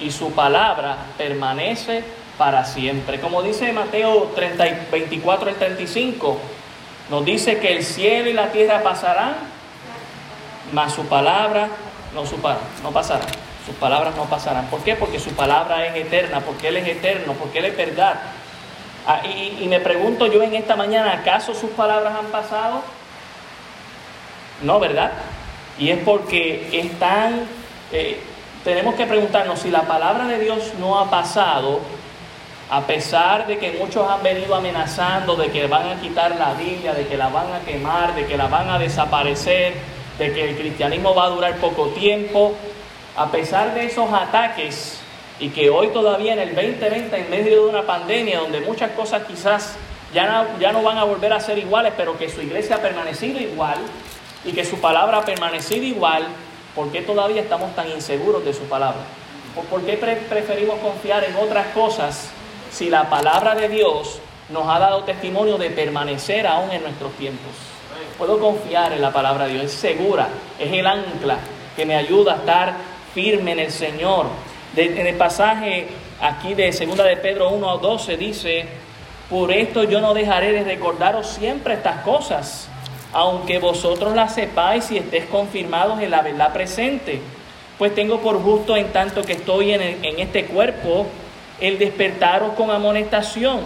y 0.00 0.10
su 0.10 0.32
palabra 0.32 0.96
permanece 1.16 2.04
para 2.38 2.64
siempre. 2.64 3.20
Como 3.20 3.42
dice 3.42 3.72
Mateo 3.72 4.32
30, 4.34 4.64
24 4.90 5.50
al 5.50 5.54
35, 5.56 6.38
nos 7.10 7.24
dice 7.24 7.58
que 7.58 7.76
el 7.76 7.84
cielo 7.84 8.30
y 8.30 8.32
la 8.32 8.50
tierra 8.50 8.82
pasarán, 8.82 9.34
mas 10.72 10.92
su 10.92 11.04
palabra 11.06 11.68
no, 12.14 12.26
su, 12.26 12.36
no 12.82 12.90
pasará. 12.92 13.26
Sus 13.66 13.74
palabras 13.76 14.14
no 14.16 14.24
pasarán. 14.24 14.66
¿Por 14.66 14.80
qué? 14.80 14.94
Porque 14.94 15.18
su 15.18 15.30
palabra 15.30 15.86
es 15.86 15.96
eterna, 15.96 16.40
porque 16.40 16.68
Él 16.68 16.76
es 16.76 16.88
eterno, 16.88 17.32
porque 17.34 17.60
Él 17.60 17.66
es 17.66 17.76
verdad. 17.76 18.20
Ah, 19.06 19.20
y, 19.26 19.66
me 19.68 19.80
pregunto 19.80 20.26
yo 20.26 20.42
en 20.42 20.54
esta 20.54 20.76
mañana, 20.76 21.12
¿acaso 21.12 21.54
sus 21.54 21.70
palabras 21.70 22.14
han 22.18 22.26
pasado? 22.26 22.82
No, 24.62 24.80
¿verdad? 24.80 25.12
Y 25.78 25.90
es 25.90 25.98
porque 26.04 26.70
están, 26.72 27.46
eh, 27.92 28.18
tenemos 28.64 28.94
que 28.94 29.04
preguntarnos 29.04 29.60
si 29.60 29.70
la 29.70 29.82
palabra 29.82 30.26
de 30.26 30.38
Dios 30.38 30.72
no 30.78 30.98
ha 30.98 31.10
pasado, 31.10 31.80
a 32.70 32.80
pesar 32.86 33.46
de 33.46 33.58
que 33.58 33.72
muchos 33.72 34.08
han 34.08 34.22
venido 34.22 34.54
amenazando 34.54 35.36
de 35.36 35.50
que 35.50 35.66
van 35.66 35.88
a 35.88 36.00
quitar 36.00 36.36
la 36.36 36.54
Biblia, 36.54 36.94
de 36.94 37.06
que 37.06 37.16
la 37.16 37.28
van 37.28 37.52
a 37.52 37.60
quemar, 37.60 38.14
de 38.14 38.26
que 38.26 38.36
la 38.36 38.48
van 38.48 38.70
a 38.70 38.78
desaparecer, 38.78 39.74
de 40.18 40.32
que 40.32 40.50
el 40.50 40.56
cristianismo 40.56 41.14
va 41.14 41.24
a 41.24 41.30
durar 41.30 41.56
poco 41.56 41.88
tiempo, 41.88 42.54
a 43.16 43.30
pesar 43.30 43.74
de 43.74 43.86
esos 43.86 44.12
ataques 44.12 45.00
y 45.38 45.50
que 45.50 45.68
hoy 45.68 45.88
todavía 45.88 46.32
en 46.32 46.38
el 46.38 46.54
2020, 46.54 47.16
en 47.16 47.30
medio 47.30 47.64
de 47.64 47.68
una 47.68 47.82
pandemia 47.82 48.38
donde 48.38 48.60
muchas 48.60 48.92
cosas 48.92 49.22
quizás 49.24 49.76
ya 50.14 50.26
no, 50.26 50.58
ya 50.58 50.72
no 50.72 50.82
van 50.82 50.96
a 50.96 51.04
volver 51.04 51.32
a 51.32 51.40
ser 51.40 51.58
iguales, 51.58 51.92
pero 51.96 52.16
que 52.16 52.30
su 52.30 52.40
iglesia 52.40 52.76
ha 52.76 52.82
permanecido 52.82 53.40
igual 53.40 53.78
y 54.44 54.52
que 54.52 54.64
su 54.64 54.80
palabra 54.80 55.18
ha 55.18 55.24
permanecido 55.24 55.84
igual, 55.84 56.26
¿por 56.74 56.90
qué 56.92 57.02
todavía 57.02 57.42
estamos 57.42 57.74
tan 57.74 57.90
inseguros 57.90 58.44
de 58.44 58.54
su 58.54 58.62
palabra? 58.62 59.00
¿Por 59.70 59.82
qué 59.82 59.96
preferimos 59.96 60.78
confiar 60.78 61.24
en 61.24 61.36
otras 61.36 61.68
cosas 61.68 62.30
si 62.74 62.90
la 62.90 63.08
palabra 63.08 63.54
de 63.54 63.68
Dios 63.68 64.18
nos 64.48 64.68
ha 64.68 64.80
dado 64.80 65.04
testimonio 65.04 65.58
de 65.58 65.70
permanecer 65.70 66.44
aún 66.44 66.72
en 66.72 66.82
nuestros 66.82 67.12
tiempos. 67.12 67.52
Puedo 68.18 68.40
confiar 68.40 68.92
en 68.92 69.00
la 69.00 69.12
palabra 69.12 69.46
de 69.46 69.52
Dios, 69.52 69.66
es 69.66 69.72
segura, 69.72 70.26
es 70.58 70.72
el 70.72 70.84
ancla 70.84 71.38
que 71.76 71.86
me 71.86 71.94
ayuda 71.94 72.32
a 72.32 72.36
estar 72.38 72.74
firme 73.14 73.52
en 73.52 73.60
el 73.60 73.70
Señor. 73.70 74.26
en 74.76 75.06
el 75.06 75.14
pasaje 75.14 75.86
aquí 76.20 76.54
de 76.54 76.72
2 76.72 76.96
de 76.96 77.16
Pedro 77.16 77.50
1 77.50 77.70
a 77.70 77.76
12 77.76 78.16
dice, 78.16 78.66
por 79.30 79.52
esto 79.52 79.84
yo 79.84 80.00
no 80.00 80.12
dejaré 80.12 80.50
de 80.50 80.64
recordaros 80.64 81.28
siempre 81.28 81.74
estas 81.74 82.02
cosas, 82.02 82.68
aunque 83.12 83.60
vosotros 83.60 84.16
las 84.16 84.34
sepáis 84.34 84.90
y 84.90 84.98
estéis 84.98 85.26
confirmados 85.26 86.00
en 86.00 86.10
la 86.10 86.22
verdad 86.22 86.52
presente. 86.52 87.20
Pues 87.78 87.94
tengo 87.94 88.18
por 88.18 88.42
justo 88.42 88.76
en 88.76 88.92
tanto 88.92 89.22
que 89.22 89.34
estoy 89.34 89.72
en, 89.72 89.80
en 89.80 90.18
este 90.18 90.46
cuerpo, 90.46 91.06
el 91.66 91.78
despertaros 91.78 92.52
con 92.54 92.70
amonestación, 92.70 93.60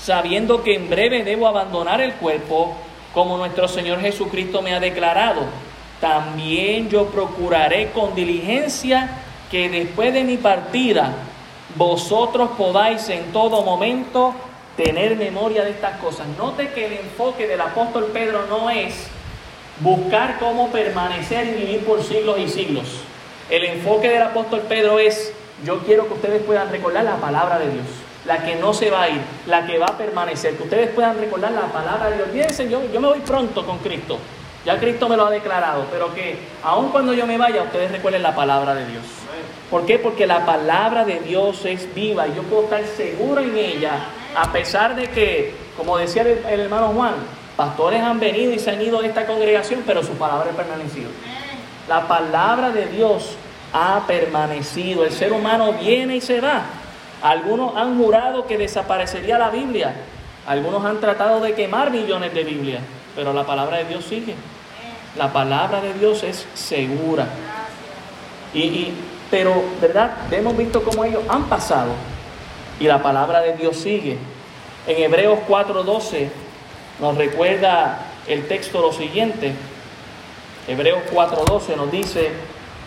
sabiendo 0.00 0.62
que 0.62 0.74
en 0.74 0.90
breve 0.90 1.24
debo 1.24 1.48
abandonar 1.48 2.00
el 2.00 2.12
cuerpo, 2.14 2.74
como 3.14 3.38
nuestro 3.38 3.66
Señor 3.66 4.00
Jesucristo 4.00 4.60
me 4.60 4.74
ha 4.74 4.80
declarado. 4.80 5.42
También 6.00 6.88
yo 6.90 7.06
procuraré 7.06 7.90
con 7.90 8.14
diligencia 8.14 9.08
que 9.50 9.68
después 9.70 10.12
de 10.12 10.22
mi 10.22 10.36
partida 10.36 11.12
vosotros 11.76 12.50
podáis 12.58 13.08
en 13.08 13.32
todo 13.32 13.62
momento 13.62 14.34
tener 14.76 15.16
memoria 15.16 15.64
de 15.64 15.70
estas 15.70 15.98
cosas. 15.98 16.26
Note 16.36 16.70
que 16.72 16.86
el 16.86 16.92
enfoque 16.92 17.46
del 17.46 17.60
apóstol 17.60 18.10
Pedro 18.12 18.46
no 18.48 18.68
es 18.68 19.08
buscar 19.80 20.38
cómo 20.38 20.68
permanecer 20.68 21.48
y 21.48 21.64
vivir 21.64 21.84
por 21.84 22.02
siglos 22.02 22.38
y 22.38 22.48
siglos. 22.48 22.86
El 23.48 23.64
enfoque 23.64 24.08
del 24.08 24.22
apóstol 24.22 24.60
Pedro 24.68 24.98
es 24.98 25.32
yo 25.64 25.78
quiero 25.80 26.06
que 26.06 26.14
ustedes 26.14 26.42
puedan 26.42 26.70
recordar 26.70 27.04
la 27.04 27.16
palabra 27.16 27.58
de 27.58 27.70
Dios, 27.70 27.86
la 28.26 28.44
que 28.44 28.56
no 28.56 28.72
se 28.72 28.90
va 28.90 29.02
a 29.02 29.08
ir, 29.08 29.20
la 29.46 29.66
que 29.66 29.78
va 29.78 29.86
a 29.86 29.98
permanecer, 29.98 30.56
que 30.56 30.64
ustedes 30.64 30.90
puedan 30.90 31.18
recordar 31.18 31.52
la 31.52 31.72
palabra 31.72 32.10
de 32.10 32.16
Dios. 32.16 32.28
Fíjense, 32.32 32.68
yo, 32.68 32.80
yo 32.92 33.00
me 33.00 33.08
voy 33.08 33.20
pronto 33.20 33.64
con 33.66 33.78
Cristo, 33.78 34.18
ya 34.64 34.78
Cristo 34.78 35.08
me 35.08 35.16
lo 35.16 35.26
ha 35.26 35.30
declarado, 35.30 35.86
pero 35.90 36.14
que 36.14 36.38
aun 36.62 36.90
cuando 36.90 37.12
yo 37.12 37.26
me 37.26 37.38
vaya, 37.38 37.62
ustedes 37.62 37.90
recuerden 37.90 38.22
la 38.22 38.34
palabra 38.34 38.74
de 38.74 38.86
Dios. 38.86 39.02
¿Por 39.70 39.84
qué? 39.86 39.98
Porque 39.98 40.26
la 40.26 40.46
palabra 40.46 41.04
de 41.04 41.20
Dios 41.20 41.64
es 41.64 41.92
viva 41.94 42.26
y 42.26 42.34
yo 42.34 42.42
puedo 42.42 42.64
estar 42.64 42.84
seguro 42.84 43.40
en 43.40 43.56
ella, 43.56 43.98
a 44.36 44.52
pesar 44.52 44.94
de 44.94 45.08
que, 45.08 45.54
como 45.76 45.96
decía 45.98 46.22
el, 46.22 46.44
el 46.46 46.60
hermano 46.60 46.88
Juan, 46.88 47.14
pastores 47.56 48.02
han 48.02 48.20
venido 48.20 48.52
y 48.52 48.58
se 48.58 48.70
han 48.70 48.80
ido 48.80 49.02
de 49.02 49.08
esta 49.08 49.26
congregación, 49.26 49.82
pero 49.86 50.02
su 50.02 50.12
palabra 50.12 50.50
ha 50.52 50.56
permanecido. 50.56 51.10
La 51.88 52.06
palabra 52.06 52.70
de 52.70 52.86
Dios 52.86 53.36
ha 53.72 54.04
permanecido. 54.06 55.04
El 55.04 55.12
ser 55.12 55.32
humano 55.32 55.74
viene 55.74 56.16
y 56.16 56.20
se 56.20 56.40
va. 56.40 56.62
Algunos 57.22 57.76
han 57.76 57.98
jurado 57.98 58.46
que 58.46 58.58
desaparecería 58.58 59.38
la 59.38 59.50
Biblia. 59.50 59.94
Algunos 60.46 60.84
han 60.84 61.00
tratado 61.00 61.40
de 61.40 61.54
quemar 61.54 61.90
millones 61.90 62.32
de 62.32 62.44
Biblias. 62.44 62.82
Pero 63.14 63.32
la 63.32 63.44
palabra 63.44 63.78
de 63.78 63.84
Dios 63.84 64.04
sigue. 64.04 64.34
La 65.16 65.32
palabra 65.32 65.80
de 65.80 65.94
Dios 65.94 66.22
es 66.22 66.46
segura. 66.54 67.26
Y, 68.54 68.92
pero, 69.30 69.62
¿verdad? 69.80 70.12
Hemos 70.30 70.56
visto 70.56 70.82
cómo 70.82 71.04
ellos 71.04 71.22
han 71.28 71.44
pasado. 71.44 71.90
Y 72.80 72.84
la 72.84 73.02
palabra 73.02 73.40
de 73.40 73.54
Dios 73.54 73.76
sigue. 73.76 74.16
En 74.86 75.02
Hebreos 75.02 75.40
4:12 75.48 76.28
nos 77.00 77.16
recuerda 77.16 77.98
el 78.26 78.46
texto 78.46 78.80
lo 78.80 78.92
siguiente. 78.92 79.52
Hebreos 80.66 81.00
4:12 81.12 81.76
nos 81.76 81.90
dice, 81.90 82.30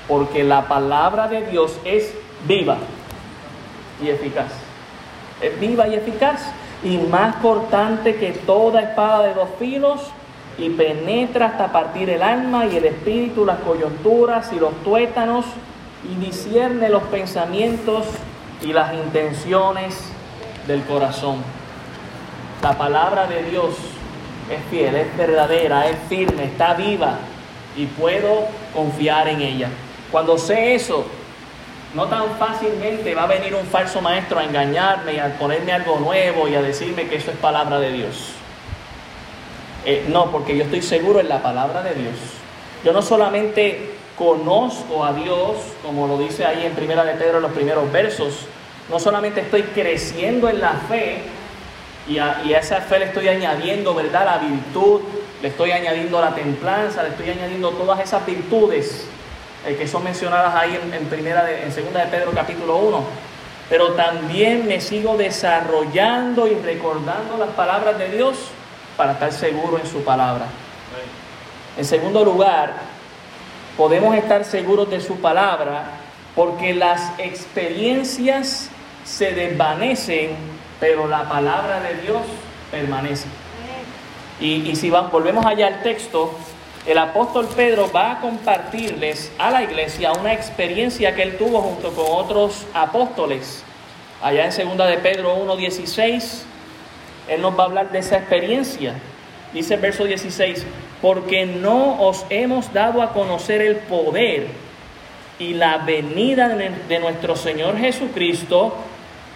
porque 0.08 0.43
la 0.43 0.67
palabra 0.67 1.27
de 1.27 1.46
Dios 1.48 1.77
es 1.86 2.13
viva 2.48 2.77
y 4.01 4.10
eficaz. 4.10 4.51
Es 5.41 5.60
viva 5.60 5.88
y 5.88 5.96
eficaz 5.96 6.51
y 6.84 6.98
más 6.98 7.36
cortante 7.38 8.15
que 8.15 8.31
toda 8.31 8.81
espada 8.81 9.24
de 9.27 9.34
dos 9.34 9.50
filos 9.60 10.01
y 10.58 10.70
penetra 10.70 11.48
hasta 11.48 11.72
partir 11.72 12.10
el 12.10 12.22
alma 12.22 12.65
y 12.65 12.77
el 12.77 12.86
espíritu, 12.86 13.46
las 13.46 13.60
coyunturas 13.60 14.51
y 14.53 14.60
los 14.60 14.74
tuétanos, 14.84 15.46
y 16.03 16.25
discierne 16.25 16.89
los 16.89 17.03
pensamientos 17.03 18.05
y 18.62 18.74
las 18.74 18.93
intenciones 18.93 19.96
del 20.67 20.84
corazón. 20.84 21.38
La 22.62 22.77
palabra 22.77 23.27
de 23.27 23.43
Dios 23.43 23.75
es 24.50 24.63
fiel, 24.70 24.96
es 24.96 25.15
verdadera, 25.17 25.88
es 25.88 25.98
firme, 26.10 26.46
está 26.46 26.74
viva 26.74 27.15
y 27.75 27.86
puedo 27.86 28.48
confiar 28.74 29.27
en 29.27 29.41
ella. 29.41 29.70
Cuando 30.12 30.38
sé 30.38 30.75
eso, 30.75 31.06
no 31.94 32.08
tan 32.08 32.38
fácilmente 32.38 33.15
va 33.15 33.24
a 33.24 33.27
venir 33.27 33.53
un 33.56 33.65
falso 33.65 34.01
maestro 34.01 34.39
a 34.39 34.44
engañarme 34.44 35.15
y 35.15 35.20
a 35.20 35.38
ponerme 35.38 35.72
algo 35.74 36.00
nuevo 36.00 36.48
y 36.48 36.56
a 36.56 36.62
decirme 36.62 37.08
que 37.08 37.18
eso 37.18 37.32
es 37.32 37.38
palabra 37.38 37.80
de 37.80 37.91
Dios. 37.91 38.34
Eh, 39.86 40.06
no, 40.10 40.32
porque 40.32 40.56
yo 40.56 40.63
estoy 40.63 40.82
seguro 40.82 41.20
en 41.20 41.30
la 41.30 41.41
palabra 41.41 41.82
de 41.82 41.96
Dios. 41.96 42.15
Yo 42.84 42.94
no 42.94 43.01
solamente 43.01 43.91
conozco 44.18 45.03
a 45.03 45.13
Dios, 45.13 45.58
como 45.84 46.08
lo 46.08 46.18
dice 46.18 46.46
ahí 46.46 46.65
en 46.65 46.74
Primera 46.74 47.03
de 47.03 47.13
Pedro 47.13 47.38
en 47.38 47.44
los 47.44 47.51
primeros 47.51 47.91
versos, 47.91 48.46
no 48.89 49.00
solamente 49.00 49.41
estoy 49.41 49.63
creciendo 49.63 50.50
en 50.50 50.60
la 50.60 50.74
fe, 50.88 51.24
y 52.08 52.18
a, 52.18 52.41
esa 52.58 52.82
fe 52.82 53.00
le 53.00 53.06
estoy 53.06 53.27
añadiendo, 53.27 53.94
¿verdad? 53.94 54.25
La 54.25 54.38
virtud, 54.38 55.01
le 55.41 55.48
estoy 55.48 55.72
añadiendo 55.72 56.20
la 56.20 56.34
templanza, 56.34 57.03
le 57.03 57.10
estoy 57.10 57.30
añadiendo 57.30 57.72
todas 57.72 58.00
esas 58.00 58.25
virtudes 58.25 59.08
eh, 59.65 59.75
que 59.75 59.88
son 59.88 60.03
mencionadas 60.03 60.56
ahí 60.56 60.80
en, 60.91 61.06
primera 61.06 61.50
en 61.51 61.72
segunda 61.72 62.03
de 62.03 62.08
Pedro 62.08 62.32
capítulo 62.32 62.77
1. 62.77 63.03
Pero 63.70 63.94
también 63.94 64.68
me 64.68 64.82
sigo 64.82 65.18
desarrollando 65.18 66.48
y 66.48 66.56
recordando 66.56 67.38
las 67.38 67.50
palabras 67.50 67.98
de 67.98 68.10
Dios 68.10 68.38
para 68.98 69.13
estar 69.13 69.32
seguro 69.32 69.80
en 69.80 69.88
su 69.88 70.03
palabra. 70.03 70.46
En 71.77 71.86
segundo 71.86 72.25
lugar, 72.25 72.74
podemos 73.77 74.15
estar 74.15 74.44
seguros 74.44 74.89
de 74.89 75.00
su 75.00 75.22
palabra 75.22 75.84
porque 76.36 76.74
las 76.74 77.18
experiencias 77.18 78.70
se 79.06 79.32
desvanecen, 79.32 80.32
pero 80.80 81.08
la 81.08 81.27
palabra 81.30 81.80
de 81.80 81.96
Dios 82.01 82.22
permanece. 82.70 83.27
Y, 84.39 84.75
si 84.75 84.89
volvemos 84.89 85.46
allá 85.46 85.68
al 85.68 85.84
texto, 85.84 86.34
el 86.86 86.98
apóstol 86.98 87.48
Pedro 87.56 87.92
va 87.92 88.14
a 88.14 88.20
compartirles 88.22 89.32
a 89.38 89.52
la 89.52 89.64
iglesia 89.64 90.14
una 90.14 90.34
experiencia 90.34 91.14
que 91.14 91.24
él 91.24 91.38
tuvo 91.38 91.62
junto 91.62 91.92
con 91.92 92.06
otros 92.10 92.66
apóstoles. 92.74 93.64
Allá 94.22 94.46
en 94.46 94.52
segunda 94.52 94.88
de 94.88 94.98
Pedro 94.98 95.38
1.16, 95.46 96.42
él 97.28 97.42
nos 97.42 97.58
va 97.58 97.64
a 97.64 97.66
hablar 97.68 97.92
de 97.92 98.00
esa 98.00 98.18
experiencia. 98.18 98.96
Dice 99.54 99.76
el 99.76 99.80
verso 99.82 100.06
16, 100.06 100.66
porque 101.02 101.46
no 101.46 102.02
os 102.02 102.26
hemos 102.30 102.74
dado 102.74 103.02
a 103.02 103.14
conocer 103.14 103.62
el 103.62 103.76
poder 103.78 104.48
y 105.38 105.54
la 105.54 105.80
venida 105.80 106.50
de 106.50 107.00
nuestro 107.00 107.36
Señor 107.36 107.78
Jesucristo 107.78 108.76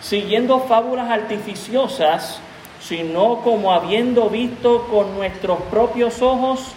siguiendo 0.01 0.59
fábulas 0.61 1.09
artificiosas, 1.09 2.39
sino 2.79 3.41
como 3.41 3.71
habiendo 3.71 4.29
visto 4.29 4.87
con 4.87 5.15
nuestros 5.15 5.59
propios 5.71 6.21
ojos 6.21 6.75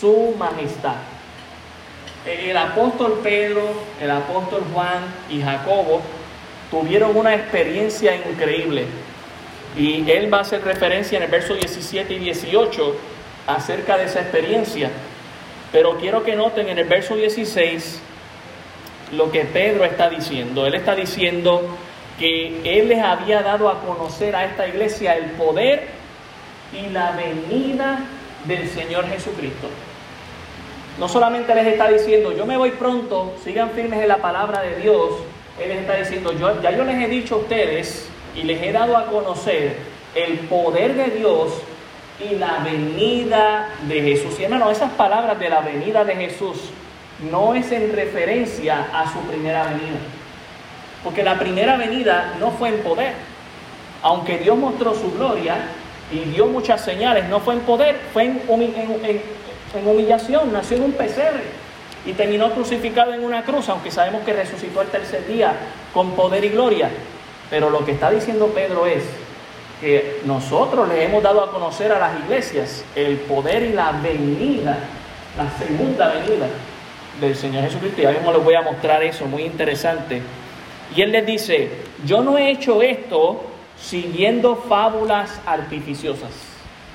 su 0.00 0.34
majestad. 0.38 0.96
El 2.26 2.56
apóstol 2.56 3.20
Pedro, 3.22 3.62
el 4.00 4.10
apóstol 4.10 4.64
Juan 4.72 5.04
y 5.30 5.40
Jacobo 5.40 6.02
tuvieron 6.70 7.16
una 7.16 7.34
experiencia 7.34 8.14
increíble. 8.16 8.86
Y 9.76 10.10
él 10.10 10.32
va 10.32 10.38
a 10.38 10.40
hacer 10.42 10.62
referencia 10.62 11.16
en 11.16 11.24
el 11.24 11.30
verso 11.30 11.54
17 11.54 12.12
y 12.14 12.18
18 12.18 12.96
acerca 13.46 13.96
de 13.96 14.04
esa 14.04 14.20
experiencia. 14.20 14.90
Pero 15.72 15.96
quiero 15.98 16.22
que 16.24 16.36
noten 16.36 16.68
en 16.68 16.78
el 16.78 16.86
verso 16.86 17.16
16 17.16 18.00
lo 19.12 19.30
que 19.30 19.44
Pedro 19.44 19.84
está 19.84 20.10
diciendo. 20.10 20.66
Él 20.66 20.74
está 20.74 20.94
diciendo, 20.94 21.62
que 22.18 22.78
Él 22.78 22.88
les 22.88 23.02
había 23.02 23.42
dado 23.42 23.68
a 23.68 23.80
conocer 23.80 24.34
a 24.34 24.44
esta 24.44 24.66
iglesia 24.66 25.16
el 25.16 25.26
poder 25.32 25.86
y 26.72 26.90
la 26.90 27.12
venida 27.12 28.00
del 28.44 28.68
Señor 28.68 29.06
Jesucristo. 29.08 29.68
No 30.98 31.08
solamente 31.08 31.54
les 31.54 31.66
está 31.66 31.88
diciendo, 31.88 32.32
yo 32.32 32.44
me 32.44 32.56
voy 32.56 32.72
pronto, 32.72 33.34
sigan 33.44 33.70
firmes 33.70 34.00
en 34.00 34.08
la 34.08 34.18
palabra 34.18 34.62
de 34.62 34.76
Dios, 34.76 35.12
Él 35.62 35.70
está 35.70 35.94
diciendo, 35.94 36.32
yo, 36.32 36.60
ya 36.60 36.72
yo 36.72 36.84
les 36.84 36.96
he 36.96 37.08
dicho 37.08 37.36
a 37.36 37.38
ustedes 37.38 38.08
y 38.34 38.42
les 38.42 38.62
he 38.62 38.72
dado 38.72 38.96
a 38.96 39.06
conocer 39.06 39.76
el 40.14 40.38
poder 40.40 40.94
de 40.94 41.18
Dios 41.18 41.52
y 42.20 42.34
la 42.34 42.58
venida 42.64 43.68
de 43.86 44.02
Jesús. 44.02 44.38
Y 44.40 44.44
hermano, 44.44 44.70
esas 44.70 44.92
palabras 44.92 45.38
de 45.38 45.48
la 45.48 45.60
venida 45.60 46.04
de 46.04 46.16
Jesús 46.16 46.70
no 47.30 47.54
es 47.54 47.70
en 47.72 47.94
referencia 47.94 48.88
a 48.92 49.12
su 49.12 49.20
primera 49.20 49.64
venida. 49.64 49.98
Porque 51.04 51.22
la 51.22 51.38
primera 51.38 51.76
venida 51.76 52.34
no 52.40 52.50
fue 52.50 52.70
en 52.70 52.80
poder. 52.80 53.14
Aunque 54.02 54.38
Dios 54.38 54.56
mostró 54.56 54.94
su 54.94 55.12
gloria 55.12 55.56
y 56.10 56.20
dio 56.20 56.46
muchas 56.46 56.84
señales, 56.84 57.28
no 57.28 57.40
fue 57.40 57.54
en 57.54 57.60
poder, 57.60 57.96
fue 58.12 58.24
en, 58.24 58.40
humillación, 59.86 60.52
nació 60.52 60.78
en 60.78 60.84
un 60.84 60.92
pesebre 60.92 61.42
y 62.06 62.12
terminó 62.12 62.50
crucificado 62.52 63.12
en 63.12 63.22
una 63.22 63.42
cruz, 63.42 63.68
aunque 63.68 63.90
sabemos 63.90 64.22
que 64.22 64.32
resucitó 64.32 64.80
el 64.80 64.88
tercer 64.88 65.26
día 65.26 65.52
con 65.92 66.12
poder 66.12 66.44
y 66.44 66.48
gloria. 66.50 66.90
Pero 67.50 67.70
lo 67.70 67.84
que 67.84 67.92
está 67.92 68.10
diciendo 68.10 68.46
Pedro 68.48 68.86
es 68.86 69.04
que 69.80 70.20
nosotros 70.24 70.88
le 70.88 71.04
hemos 71.04 71.22
dado 71.22 71.42
a 71.42 71.50
conocer 71.50 71.92
a 71.92 71.98
las 71.98 72.18
iglesias 72.20 72.84
el 72.94 73.16
poder 73.16 73.62
y 73.62 73.72
la 73.72 73.92
venida, 73.92 74.78
la 75.36 75.50
segunda 75.58 76.08
venida 76.08 76.46
del 77.20 77.36
Señor 77.36 77.64
Jesucristo. 77.64 78.02
Y 78.02 78.04
ahora 78.06 78.18
mismo 78.18 78.32
les 78.32 78.44
voy 78.44 78.54
a 78.54 78.62
mostrar 78.62 79.02
eso, 79.02 79.26
muy 79.26 79.42
interesante. 79.42 80.22
Y 80.94 81.02
él 81.02 81.12
les 81.12 81.26
dice, 81.26 81.70
yo 82.04 82.22
no 82.22 82.38
he 82.38 82.50
hecho 82.50 82.82
esto 82.82 83.42
siguiendo 83.80 84.56
fábulas 84.56 85.40
artificiosas. 85.46 86.30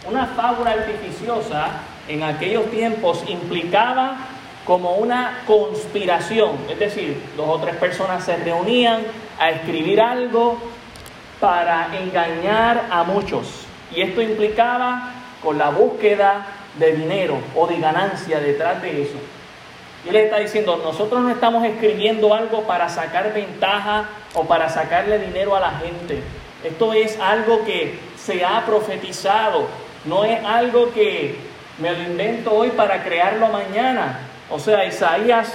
Una 0.07 0.25
fábula 0.27 0.71
artificiosa 0.71 1.67
en 2.07 2.23
aquellos 2.23 2.69
tiempos 2.71 3.23
implicaba 3.27 4.17
como 4.65 4.95
una 4.95 5.41
conspiración, 5.45 6.51
es 6.69 6.79
decir, 6.79 7.21
dos 7.35 7.47
o 7.49 7.59
tres 7.59 7.75
personas 7.75 8.23
se 8.23 8.37
reunían 8.37 9.01
a 9.39 9.49
escribir 9.49 10.01
algo 10.01 10.57
para 11.39 11.89
engañar 11.97 12.85
a 12.89 13.03
muchos. 13.03 13.65
Y 13.93 14.01
esto 14.01 14.21
implicaba 14.21 15.11
con 15.41 15.57
la 15.57 15.69
búsqueda 15.69 16.45
de 16.79 16.93
dinero 16.93 17.37
o 17.55 17.67
de 17.67 17.79
ganancia 17.79 18.39
detrás 18.39 18.81
de 18.81 19.03
eso. 19.03 19.17
Y 20.05 20.09
él 20.09 20.15
está 20.17 20.39
diciendo, 20.39 20.81
nosotros 20.83 21.21
no 21.21 21.29
estamos 21.29 21.63
escribiendo 21.65 22.33
algo 22.33 22.63
para 22.63 22.89
sacar 22.89 23.33
ventaja 23.33 24.05
o 24.33 24.43
para 24.45 24.69
sacarle 24.69 25.19
dinero 25.19 25.55
a 25.55 25.59
la 25.59 25.71
gente. 25.71 26.21
Esto 26.63 26.93
es 26.93 27.19
algo 27.19 27.63
que 27.65 27.99
se 28.17 28.43
ha 28.43 28.65
profetizado, 28.65 29.67
no 30.05 30.23
es 30.23 30.43
algo 30.43 30.91
que 30.93 31.35
me 31.79 31.91
lo 31.91 32.03
invento 32.03 32.53
hoy 32.53 32.69
para 32.69 33.03
crearlo 33.03 33.47
mañana. 33.47 34.19
O 34.49 34.59
sea, 34.59 34.85
Isaías 34.85 35.53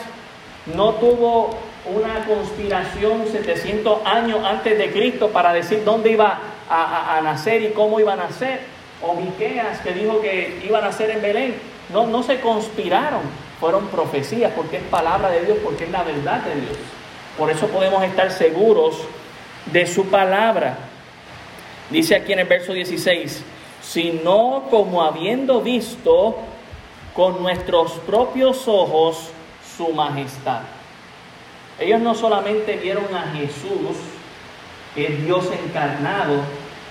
no 0.75 0.95
tuvo 0.95 1.57
una 1.87 2.25
conspiración 2.27 3.27
700 3.31 4.05
años 4.05 4.41
antes 4.45 4.77
de 4.77 4.91
Cristo 4.91 5.29
para 5.29 5.53
decir 5.53 5.83
dónde 5.85 6.11
iba 6.11 6.39
a, 6.69 7.21
nacer 7.23 7.63
y 7.63 7.69
cómo 7.69 8.01
iba 8.01 8.13
a 8.13 8.17
nacer. 8.17 8.61
O 9.01 9.15
Miqueas 9.15 9.81
que 9.81 9.93
dijo 9.93 10.21
que 10.21 10.61
iba 10.67 10.79
a 10.79 10.83
nacer 10.83 11.11
en 11.11 11.23
Belén. 11.23 11.55
No, 11.91 12.07
no 12.07 12.23
se 12.23 12.41
conspiraron 12.41 13.23
fueron 13.61 13.89
profecías, 13.89 14.53
porque 14.55 14.77
es 14.77 14.83
palabra 14.85 15.31
de 15.31 15.45
Dios, 15.45 15.59
porque 15.63 15.85
es 15.85 15.91
la 15.91 16.03
verdad 16.03 16.41
de 16.43 16.61
Dios. 16.61 16.77
Por 17.37 17.51
eso 17.51 17.67
podemos 17.69 18.03
estar 18.05 18.31
seguros 18.31 18.97
de 19.67 19.87
su 19.87 20.07
palabra. 20.07 20.77
Dice 21.91 22.17
aquí 22.17 22.33
en 22.33 22.41
el 22.41 22.47
verso 22.47 22.73
16, 22.73 23.43
sino 23.83 24.65
como 24.71 25.03
habiendo 25.03 25.61
visto 25.61 26.37
con 27.15 27.43
nuestros 27.43 27.93
propios 28.07 28.67
ojos 28.67 29.31
su 29.77 29.89
majestad. 29.89 30.61
Ellos 31.79 32.01
no 32.01 32.15
solamente 32.15 32.77
vieron 32.77 33.15
a 33.15 33.33
Jesús, 33.37 33.97
que 34.95 35.07
es 35.07 35.25
Dios 35.25 35.47
encarnado, 35.65 36.43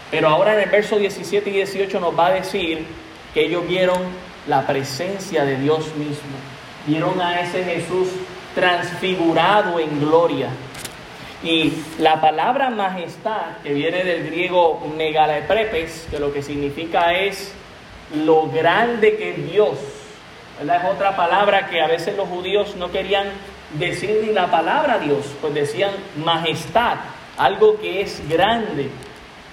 pero 0.10 0.30
ahora 0.30 0.54
en 0.54 0.62
el 0.62 0.70
verso 0.70 0.98
17 0.98 1.50
y 1.50 1.54
18 1.54 2.00
nos 2.00 2.18
va 2.18 2.28
a 2.28 2.32
decir 2.32 2.86
que 3.34 3.46
ellos 3.46 3.68
vieron 3.68 3.98
la 4.48 4.66
presencia 4.66 5.44
de 5.44 5.58
Dios 5.58 5.94
mismo 5.96 6.38
vieron 6.88 7.20
a 7.22 7.42
ese 7.42 7.64
Jesús 7.64 8.08
transfigurado 8.56 9.78
en 9.80 10.00
gloria. 10.00 10.48
Y 11.43 11.71
la 12.00 12.19
palabra 12.19 12.69
majestad, 12.69 13.58
que 13.63 13.73
viene 13.73 14.04
del 14.04 14.26
griego 14.26 14.82
megaleprepes, 14.97 16.08
que 16.10 16.19
lo 16.19 16.34
que 16.34 16.41
significa 16.41 17.13
es 17.13 17.54
lo 18.26 18.47
grande 18.47 19.17
que 19.17 19.32
es 19.32 19.52
Dios. 19.52 19.78
Es 20.62 20.91
otra 20.91 21.15
palabra 21.15 21.67
que 21.67 21.82
a 21.82 21.88
veces 21.88 22.17
los 22.17 22.28
judíos 22.28 22.76
no 22.76 22.91
querían 22.91 23.28
decir 23.78 24.23
ni 24.26 24.34
la 24.34 24.50
palabra 24.50 24.97
Dios, 24.97 25.26
pues 25.39 25.54
decían 25.54 25.91
majestad, 26.23 26.97
algo 27.38 27.80
que 27.80 28.02
es 28.02 28.28
grande, 28.28 28.89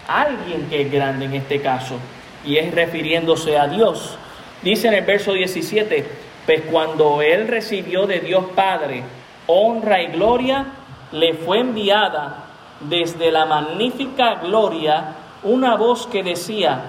alguien 0.08 0.66
que 0.70 0.82
es 0.82 0.90
grande 0.90 1.26
en 1.26 1.34
este 1.34 1.60
caso, 1.60 1.98
y 2.46 2.56
es 2.56 2.72
refiriéndose 2.74 3.58
a 3.58 3.66
Dios. 3.66 4.16
Dice 4.62 4.88
en 4.88 4.94
el 4.94 5.04
verso 5.04 5.34
17, 5.34 6.06
pues 6.46 6.62
cuando 6.70 7.20
él 7.20 7.48
recibió 7.48 8.06
de 8.06 8.20
Dios 8.20 8.46
Padre 8.54 9.02
honra 9.46 10.02
y 10.02 10.06
gloria, 10.06 10.66
le 11.14 11.34
fue 11.34 11.60
enviada 11.60 12.34
desde 12.80 13.30
la 13.30 13.46
magnífica 13.46 14.34
gloria 14.36 15.14
una 15.44 15.76
voz 15.76 16.06
que 16.08 16.22
decía, 16.22 16.82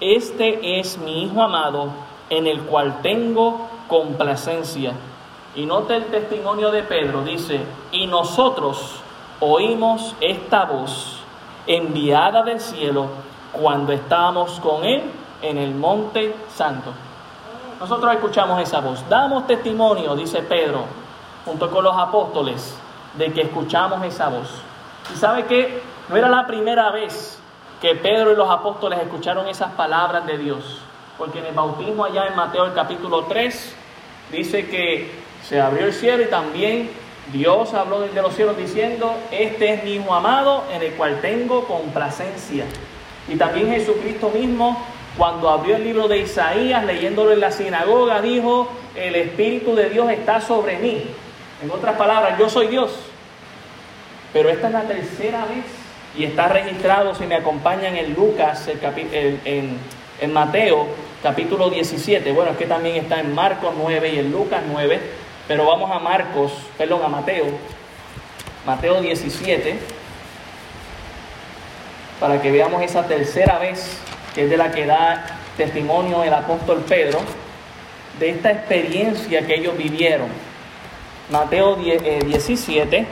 este 0.00 0.80
es 0.80 0.96
mi 0.98 1.24
Hijo 1.24 1.42
amado, 1.42 1.90
en 2.30 2.46
el 2.46 2.62
cual 2.62 3.02
tengo 3.02 3.68
complacencia. 3.86 4.92
Y 5.54 5.66
note 5.66 5.96
el 5.96 6.06
testimonio 6.06 6.70
de 6.70 6.84
Pedro, 6.84 7.22
dice, 7.22 7.60
y 7.92 8.06
nosotros 8.06 8.96
oímos 9.40 10.14
esta 10.20 10.64
voz 10.64 11.20
enviada 11.66 12.42
del 12.42 12.60
cielo 12.60 13.08
cuando 13.52 13.92
estábamos 13.92 14.58
con 14.60 14.84
él 14.84 15.02
en 15.42 15.58
el 15.58 15.74
monte 15.74 16.34
santo. 16.54 16.92
Nosotros 17.78 18.14
escuchamos 18.14 18.62
esa 18.62 18.80
voz, 18.80 19.06
damos 19.08 19.46
testimonio, 19.46 20.14
dice 20.14 20.40
Pedro, 20.42 20.84
junto 21.44 21.70
con 21.70 21.84
los 21.84 21.96
apóstoles, 21.96 22.78
de 23.14 23.32
que 23.32 23.42
escuchamos 23.42 24.04
esa 24.04 24.28
voz. 24.28 24.62
Y 25.12 25.16
sabe 25.16 25.44
que 25.44 25.82
no 26.08 26.16
era 26.16 26.28
la 26.28 26.46
primera 26.46 26.90
vez 26.90 27.38
que 27.80 27.94
Pedro 27.94 28.32
y 28.32 28.36
los 28.36 28.50
apóstoles 28.50 29.00
escucharon 29.00 29.48
esas 29.48 29.72
palabras 29.72 30.26
de 30.26 30.38
Dios, 30.38 30.80
porque 31.16 31.38
en 31.38 31.46
el 31.46 31.54
bautismo 31.54 32.04
allá 32.04 32.26
en 32.26 32.36
Mateo 32.36 32.66
el 32.66 32.74
capítulo 32.74 33.24
3 33.24 33.76
dice 34.30 34.68
que 34.68 35.10
se 35.42 35.60
abrió 35.60 35.86
el 35.86 35.92
cielo 35.92 36.22
y 36.22 36.26
también 36.26 36.90
Dios 37.32 37.74
habló 37.74 38.00
desde 38.00 38.22
los 38.22 38.34
cielos 38.34 38.56
diciendo, 38.56 39.14
este 39.30 39.74
es 39.74 39.84
mi 39.84 39.94
hijo 39.94 40.12
amado 40.12 40.64
en 40.72 40.82
el 40.82 40.92
cual 40.94 41.20
tengo 41.20 41.64
complacencia. 41.64 42.64
Y 43.28 43.36
también 43.36 43.68
Jesucristo 43.68 44.30
mismo, 44.30 44.84
cuando 45.16 45.48
abrió 45.48 45.76
el 45.76 45.84
libro 45.84 46.08
de 46.08 46.18
Isaías, 46.18 46.84
leyéndolo 46.84 47.32
en 47.32 47.40
la 47.40 47.52
sinagoga, 47.52 48.20
dijo, 48.20 48.68
el 48.94 49.14
Espíritu 49.14 49.74
de 49.74 49.90
Dios 49.90 50.10
está 50.10 50.40
sobre 50.40 50.78
mí. 50.78 51.04
En 51.62 51.70
otras 51.70 51.96
palabras, 51.96 52.38
yo 52.38 52.48
soy 52.48 52.68
Dios. 52.68 52.90
Pero 54.32 54.48
esta 54.48 54.68
es 54.68 54.72
la 54.72 54.82
tercera 54.82 55.44
vez 55.46 55.64
y 56.16 56.24
está 56.24 56.48
registrado, 56.48 57.14
si 57.14 57.26
me 57.26 57.34
acompañan 57.34 57.96
en 57.96 58.14
Lucas, 58.14 58.68
en, 58.68 60.32
Mateo, 60.32 60.86
capítulo 61.22 61.70
17. 61.70 62.32
Bueno, 62.32 62.52
es 62.52 62.56
que 62.56 62.66
también 62.66 62.96
está 62.96 63.20
en 63.20 63.34
Marcos 63.34 63.74
9 63.76 64.14
y 64.14 64.18
en 64.18 64.32
Lucas 64.32 64.62
9. 64.70 65.00
Pero 65.48 65.66
vamos 65.66 65.90
a 65.90 65.98
Marcos, 65.98 66.52
perdón, 66.78 67.02
a 67.04 67.08
Mateo, 67.08 67.46
Mateo 68.64 69.00
17, 69.00 69.78
para 72.20 72.40
que 72.40 72.52
veamos 72.52 72.82
esa 72.82 73.06
tercera 73.06 73.58
vez 73.58 73.98
que 74.34 74.44
es 74.44 74.50
de 74.50 74.56
la 74.56 74.70
que 74.70 74.86
da 74.86 75.26
testimonio 75.56 76.22
el 76.22 76.32
apóstol 76.32 76.84
Pedro, 76.88 77.18
de 78.18 78.30
esta 78.30 78.52
experiencia 78.52 79.44
que 79.44 79.56
ellos 79.56 79.76
vivieron. 79.76 80.28
Mateo 81.30 81.76
17. 81.76 82.98
Eh, 82.98 83.06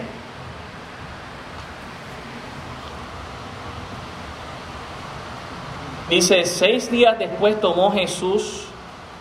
dice, 6.10 6.44
seis 6.44 6.90
días 6.90 7.16
después 7.18 7.60
tomó 7.60 7.92
Jesús 7.92 8.64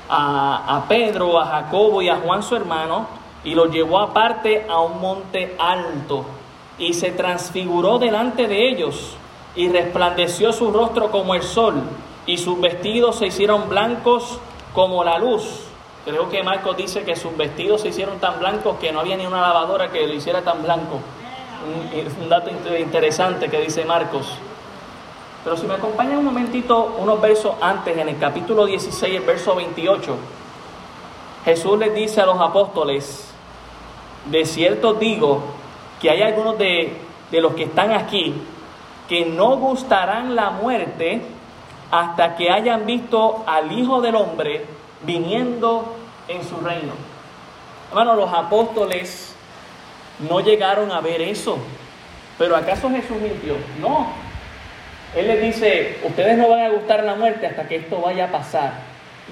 a, 0.10 0.86
Pedro, 0.88 1.40
a 1.40 1.46
Jacobo 1.46 2.02
y 2.02 2.10
a 2.10 2.16
Juan 2.16 2.42
su 2.42 2.56
hermano, 2.56 3.08
y 3.44 3.54
los 3.54 3.72
llevó 3.72 4.00
aparte 4.00 4.66
a 4.68 4.80
un 4.82 5.00
monte 5.00 5.56
alto, 5.60 6.26
y 6.80 6.94
se 6.94 7.12
transfiguró 7.12 8.00
delante 8.00 8.48
de 8.48 8.70
ellos, 8.70 9.16
y 9.56 9.70
resplandeció 9.70 10.52
su 10.54 10.72
rostro 10.72 11.12
como 11.12 11.36
el 11.36 11.44
sol, 11.44 11.84
y 12.26 12.38
sus 12.38 12.60
vestidos 12.60 13.18
se 13.18 13.28
hicieron 13.28 13.70
blancos 13.70 14.40
como 14.74 15.04
la 15.04 15.20
luz. 15.20 15.67
Creo 16.08 16.30
que 16.30 16.42
Marcos 16.42 16.78
dice 16.78 17.04
que 17.04 17.18
sus 17.18 17.36
vestidos 17.36 17.82
se 17.82 17.90
hicieron 17.90 18.18
tan 18.20 18.40
blancos 18.40 18.78
que 18.80 18.94
no 18.94 19.02
había 19.02 19.18
ni 19.18 19.26
una 19.26 19.42
lavadora 19.42 19.92
que 19.92 20.08
lo 20.08 20.14
hiciera 20.14 20.42
tan 20.42 20.64
blanco. 20.64 21.02
Un, 21.68 22.24
un 22.24 22.30
dato 22.30 22.50
interesante 22.80 23.50
que 23.50 23.60
dice 23.60 23.84
Marcos. 23.84 24.38
Pero 25.44 25.58
si 25.58 25.68
me 25.68 25.74
acompañan 25.74 26.20
un 26.20 26.24
momentito, 26.24 26.96
unos 26.98 27.20
versos 27.20 27.56
antes, 27.60 27.98
en 27.98 28.08
el 28.08 28.18
capítulo 28.18 28.66
16, 28.66 29.16
el 29.16 29.24
verso 29.24 29.54
28, 29.54 30.16
Jesús 31.44 31.78
les 31.78 31.94
dice 31.94 32.22
a 32.22 32.26
los 32.26 32.40
apóstoles, 32.40 33.30
de 34.28 34.46
cierto 34.46 34.94
digo 34.94 35.42
que 36.02 36.10
hay 36.10 36.22
algunos 36.22 36.58
de, 36.58 37.02
de 37.30 37.42
los 37.42 37.54
que 37.54 37.64
están 37.64 37.92
aquí 37.92 38.34
que 39.10 39.26
no 39.26 39.58
gustarán 39.58 40.38
la 40.38 40.52
muerte 40.52 41.22
hasta 41.92 42.38
que 42.38 42.50
hayan 42.50 42.86
visto 42.86 43.44
al 43.46 43.70
Hijo 43.74 44.00
del 44.00 44.16
Hombre 44.16 44.77
viniendo 45.04 45.96
en 46.28 46.44
su 46.44 46.58
reino. 46.58 46.94
Hermano, 47.90 48.16
los 48.16 48.34
apóstoles 48.34 49.34
no 50.30 50.40
llegaron 50.40 50.92
a 50.92 51.02
ver 51.02 51.22
eso. 51.22 51.58
Pero 52.38 52.56
¿acaso 52.56 52.90
Jesús 52.90 53.18
mintió? 53.18 53.56
No, 53.82 54.08
él 55.16 55.28
les 55.28 55.42
dice, 55.42 55.98
ustedes 56.04 56.38
no 56.38 56.50
van 56.50 56.60
a 56.62 56.70
gustar 56.70 57.04
la 57.04 57.16
muerte 57.16 57.48
hasta 57.48 57.68
que 57.68 57.78
esto 57.78 58.00
vaya 58.02 58.26
a 58.26 58.32
pasar. 58.32 58.74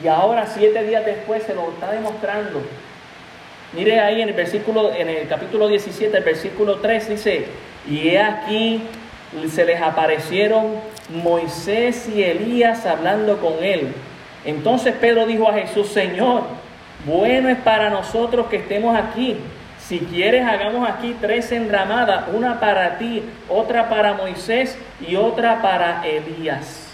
Y 0.04 0.08
ahora, 0.08 0.48
siete 0.48 0.84
días 0.84 1.06
después, 1.06 1.44
se 1.44 1.54
lo 1.54 1.70
está 1.70 1.92
demostrando. 1.92 2.62
Mire 3.74 4.00
ahí 4.00 4.22
en 4.22 4.30
el 4.30 4.36
versículo, 4.36 4.92
en 4.94 5.10
el 5.10 5.28
capítulo 5.28 5.68
17, 5.68 6.18
el 6.18 6.24
versículo 6.24 6.78
3 6.78 7.10
dice, 7.10 7.46
y 7.88 8.10
he 8.10 8.20
aquí 8.20 8.82
se 9.52 9.66
les 9.66 9.82
aparecieron 9.82 10.80
Moisés 11.10 12.08
y 12.08 12.24
Elías 12.24 12.86
hablando 12.86 13.38
con 13.40 13.64
él. 13.64 13.94
Entonces 14.46 14.94
Pedro 15.00 15.26
dijo 15.26 15.50
a 15.50 15.54
Jesús, 15.54 15.88
Señor, 15.88 16.44
bueno 17.06 17.50
es 17.50 17.58
para 17.58 17.90
nosotros 17.90 18.48
que 18.48 18.58
estemos 18.58 18.96
aquí. 18.96 19.38
Si 19.80 20.00
quieres, 20.00 20.46
hagamos 20.48 20.88
aquí 20.90 21.16
tres 21.20 21.52
enramadas, 21.52 22.26
una 22.34 22.60
para 22.60 22.98
ti, 22.98 23.24
otra 23.50 23.90
para 23.90 24.14
Moisés 24.14 24.78
y 25.08 25.16
otra 25.16 25.62
para 25.62 26.06
Elías. 26.08 26.88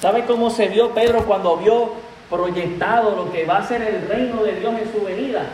¿Sabe 0.00 0.24
cómo 0.24 0.50
se 0.50 0.68
vio 0.68 0.90
Pedro 0.90 1.24
cuando 1.24 1.56
vio 1.56 1.92
proyectado 2.28 3.16
lo 3.16 3.32
que 3.32 3.44
va 3.44 3.58
a 3.58 3.66
ser 3.66 3.80
el 3.82 4.06
reino 4.08 4.42
de 4.42 4.60
Dios 4.60 4.74
en 4.78 4.92
su 4.92 5.04
venida? 5.04 5.44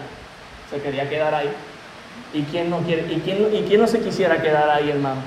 Se 0.70 0.80
quería 0.80 1.08
quedar 1.08 1.34
ahí. 1.34 1.50
¿Y 2.34 2.42
quién 2.42 2.70
no, 2.70 2.78
quiere, 2.78 3.02
y 3.12 3.20
quién, 3.20 3.54
y 3.54 3.62
quién 3.62 3.80
no 3.80 3.86
se 3.86 4.00
quisiera 4.00 4.40
quedar 4.42 4.68
ahí, 4.70 4.90
hermano? 4.90 5.20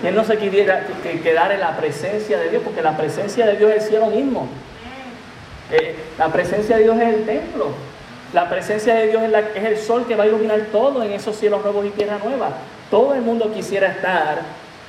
¿Quién 0.00 0.14
no 0.14 0.24
se 0.24 0.36
quisiera 0.38 0.84
quedar 1.22 1.52
en 1.52 1.60
la 1.60 1.76
presencia 1.76 2.38
de 2.38 2.50
Dios? 2.50 2.62
Porque 2.64 2.82
la 2.82 2.96
presencia 2.96 3.46
de 3.46 3.56
Dios 3.56 3.70
es 3.70 3.84
el 3.84 3.88
cielo 3.90 4.06
mismo. 4.06 4.48
Eh, 5.70 5.94
la 6.18 6.28
presencia 6.28 6.76
de 6.76 6.84
Dios 6.84 6.96
es 6.98 7.14
el 7.14 7.26
templo. 7.26 7.70
La 8.32 8.48
presencia 8.48 8.94
de 8.94 9.08
Dios 9.08 9.22
es, 9.54 9.64
el 9.64 9.78
sol 9.78 10.06
que 10.06 10.14
va 10.14 10.24
a 10.24 10.26
iluminar 10.26 10.60
todo 10.70 11.02
en 11.02 11.12
esos 11.12 11.36
cielos 11.36 11.62
nuevos 11.62 11.86
y 11.86 11.90
tierra 11.90 12.18
nueva. 12.22 12.50
Todo 12.90 13.14
el 13.14 13.22
mundo 13.22 13.52
quisiera 13.52 13.88
estar 13.88 14.42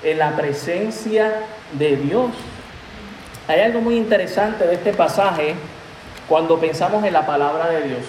en 0.03 0.17
la 0.17 0.35
presencia 0.35 1.31
de 1.73 1.95
Dios. 1.95 2.31
Hay 3.47 3.61
algo 3.61 3.81
muy 3.81 3.95
interesante 3.95 4.65
de 4.67 4.75
este 4.75 4.93
pasaje 4.93 5.55
cuando 6.27 6.59
pensamos 6.59 7.03
en 7.03 7.13
la 7.13 7.25
palabra 7.25 7.69
de 7.69 7.81
Dios. 7.83 8.05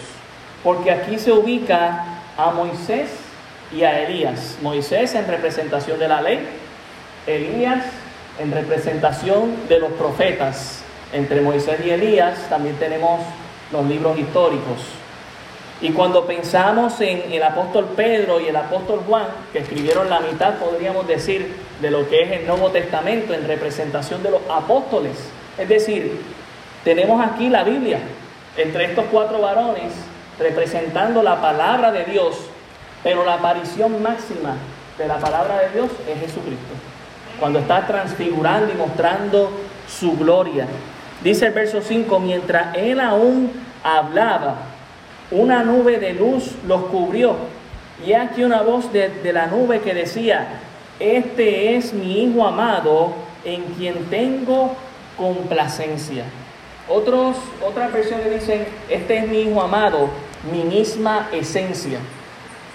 Porque 0.65 0.91
aquí 0.91 1.19
se 1.19 1.33
ubica 1.33 2.05
a 2.37 2.51
Moisés 2.51 3.11
y 3.73 3.83
a 3.83 4.01
Elías. 4.01 4.59
Moisés 4.63 5.15
en 5.15 5.27
representación 5.27 5.99
de 5.99 6.09
la 6.09 6.21
ley, 6.21 6.47
Elías 7.27 7.85
en 8.39 8.53
representación 8.53 9.69
de 9.69 9.79
los 9.79 9.93
profetas. 9.93 10.83
Entre 11.13 11.41
Moisés 11.41 11.81
y 11.85 11.91
Elías 11.91 12.49
también 12.49 12.77
tenemos 12.77 13.21
los 13.73 13.85
libros 13.87 14.19
históricos. 14.19 14.81
Y 15.83 15.91
cuando 15.91 16.27
pensamos 16.27 17.01
en 17.01 17.33
el 17.33 17.43
apóstol 17.43 17.87
Pedro 17.97 18.39
y 18.39 18.49
el 18.49 18.57
apóstol 18.57 19.01
Juan, 19.09 19.27
que 19.53 19.61
escribieron 19.61 20.11
la 20.11 20.21
mitad, 20.21 20.55
podríamos 20.55 21.09
decir, 21.09 21.55
de 21.81 21.91
lo 21.91 22.07
que 22.09 22.23
es 22.23 22.31
el 22.33 22.47
Nuevo 22.47 22.71
Testamento 22.71 23.33
en 23.33 23.47
representación 23.47 24.23
de 24.23 24.31
los 24.31 24.43
apóstoles. 24.51 25.17
Es 25.57 25.69
decir, 25.69 26.21
tenemos 26.85 27.25
aquí 27.27 27.49
la 27.49 27.65
Biblia, 27.65 27.99
entre 28.57 28.85
estos 28.85 29.07
cuatro 29.11 29.41
varones, 29.41 29.93
representando 30.39 31.23
la 31.23 31.41
palabra 31.41 31.91
de 31.91 32.05
Dios, 32.05 32.37
pero 33.03 33.25
la 33.25 33.35
aparición 33.35 34.03
máxima 34.03 34.57
de 34.99 35.09
la 35.09 35.19
palabra 35.19 35.61
de 35.61 35.71
Dios 35.71 35.91
es 36.07 36.21
Jesucristo. 36.21 36.75
Cuando 37.39 37.59
está 37.59 37.87
transfigurando 37.87 38.71
y 38.73 38.77
mostrando 38.77 39.51
su 39.89 40.17
gloria. 40.17 40.67
Dice 41.23 41.47
el 41.47 41.53
verso 41.53 41.83
5, 41.83 42.19
mientras 42.21 42.75
él 42.77 43.01
aún 43.01 43.51
hablaba, 43.83 44.57
una 45.31 45.63
nube 45.63 45.99
de 45.99 46.15
luz 46.15 46.55
los 46.67 46.85
cubrió. 46.87 47.37
Y 48.07 48.15
aquí 48.15 48.43
una 48.43 48.63
voz 48.63 48.93
de, 48.93 49.11
la 49.33 49.47
nube 49.47 49.81
que 49.81 49.93
decía, 49.93 50.47
este 50.99 51.77
es 51.77 51.93
mi 51.93 52.23
Hijo 52.23 52.47
amado 52.47 53.13
en 53.45 53.63
quien 53.75 54.07
tengo 54.07 54.75
complacencia. 55.17 56.25
Otros, 56.89 57.37
otras 57.65 57.93
versiones 57.93 58.41
dicen, 58.41 58.67
este 58.89 59.19
es 59.19 59.29
mi 59.29 59.43
Hijo 59.43 59.61
amado, 59.61 60.09
mi 60.51 60.65
misma 60.65 61.29
esencia. 61.33 61.99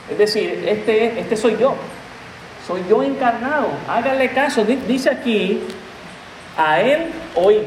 Es 0.09 0.17
decir, 0.19 0.63
este, 0.67 1.19
este 1.19 1.35
soy 1.35 1.57
yo, 1.59 1.73
soy 2.67 2.83
yo 2.87 3.01
encarnado. 3.01 3.69
Háganle 3.87 4.29
caso, 4.29 4.63
dice 4.63 5.09
aquí, 5.09 5.61
a 6.55 6.79
Él 6.79 7.07
hoy, 7.35 7.61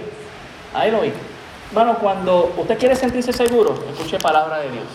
a 0.79 0.87
Él 0.87 0.95
hoy. 0.95 1.13
Hermano, 1.71 1.99
cuando 1.99 2.53
usted 2.57 2.79
quiere 2.79 2.97
sentirse 2.97 3.33
seguro, 3.33 3.75
escuche 3.91 4.19
palabra 4.19 4.59
de 4.59 4.71
Dios. 4.71 4.87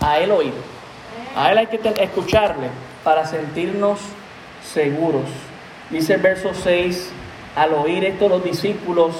A 0.00 0.18
Él 0.18 0.30
oír. 0.30 0.54
A 1.36 1.52
Él 1.52 1.58
hay 1.58 1.66
que 1.66 1.80
escucharle 2.02 2.68
para 3.04 3.26
sentirnos 3.26 4.00
seguros. 4.72 5.24
Dice 5.90 6.14
el 6.14 6.20
verso 6.20 6.50
6, 6.54 7.10
al 7.56 7.74
oír 7.74 8.04
esto 8.04 8.28
los 8.28 8.42
discípulos 8.42 9.14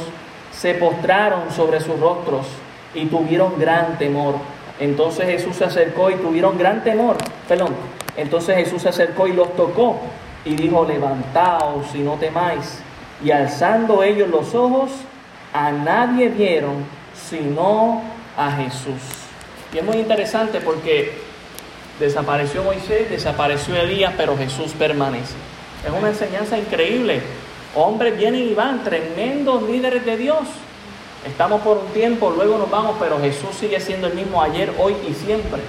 se 0.52 0.74
postraron 0.74 1.50
sobre 1.52 1.80
sus 1.80 1.98
rostros 2.00 2.46
y 2.94 3.06
tuvieron 3.06 3.58
gran 3.58 3.98
temor. 3.98 4.34
Entonces 4.80 5.26
Jesús 5.26 5.56
se 5.56 5.64
acercó 5.64 6.10
y 6.10 6.14
tuvieron 6.14 6.58
gran 6.58 6.82
temor. 6.84 7.16
Perdón. 7.46 7.74
Entonces 8.16 8.56
Jesús 8.56 8.82
se 8.82 8.88
acercó 8.88 9.28
y 9.28 9.32
los 9.32 9.54
tocó 9.54 10.00
y 10.44 10.56
dijo, 10.56 10.84
levantaos 10.84 11.94
y 11.94 11.98
no 11.98 12.14
temáis. 12.14 12.80
Y 13.22 13.30
alzando 13.30 14.02
ellos 14.02 14.28
los 14.28 14.54
ojos, 14.54 14.90
a 15.52 15.70
nadie 15.70 16.28
vieron 16.28 16.84
sino 17.28 18.02
a 18.36 18.52
Jesús. 18.52 19.02
Y 19.72 19.78
es 19.78 19.84
muy 19.84 19.96
interesante 19.96 20.60
porque 20.60 21.18
desapareció 21.98 22.62
Moisés, 22.62 23.10
desapareció 23.10 23.76
Elías, 23.76 24.14
pero 24.16 24.36
Jesús 24.36 24.72
permanece. 24.78 25.34
Es 25.86 25.92
una 25.92 26.08
enseñanza 26.08 26.56
increíble. 26.56 27.20
Hombres 27.74 28.16
vienen 28.16 28.48
y 28.48 28.54
van, 28.54 28.82
tremendos 28.82 29.62
líderes 29.62 30.04
de 30.04 30.16
Dios. 30.16 30.40
Estamos 31.26 31.60
por 31.62 31.78
un 31.78 31.88
tiempo, 31.88 32.30
luego 32.30 32.58
nos 32.58 32.70
vamos, 32.70 32.96
pero 32.98 33.20
Jesús 33.20 33.50
sigue 33.58 33.80
siendo 33.80 34.06
el 34.06 34.14
mismo 34.14 34.40
ayer, 34.40 34.72
hoy 34.78 34.94
y 35.08 35.14
siempre. 35.14 35.60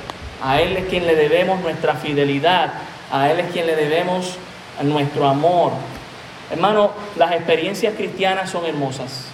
A 0.41 0.61
Él 0.61 0.77
es 0.77 0.85
quien 0.85 1.05
le 1.05 1.15
debemos 1.15 1.59
nuestra 1.61 1.95
fidelidad, 1.95 2.73
a 3.11 3.29
Él 3.31 3.39
es 3.39 3.51
quien 3.51 3.65
le 3.65 3.75
debemos 3.75 4.37
nuestro 4.83 5.27
amor. 5.27 5.71
Hermano, 6.51 6.91
las 7.17 7.31
experiencias 7.33 7.95
cristianas 7.95 8.49
son 8.49 8.65
hermosas. 8.65 9.28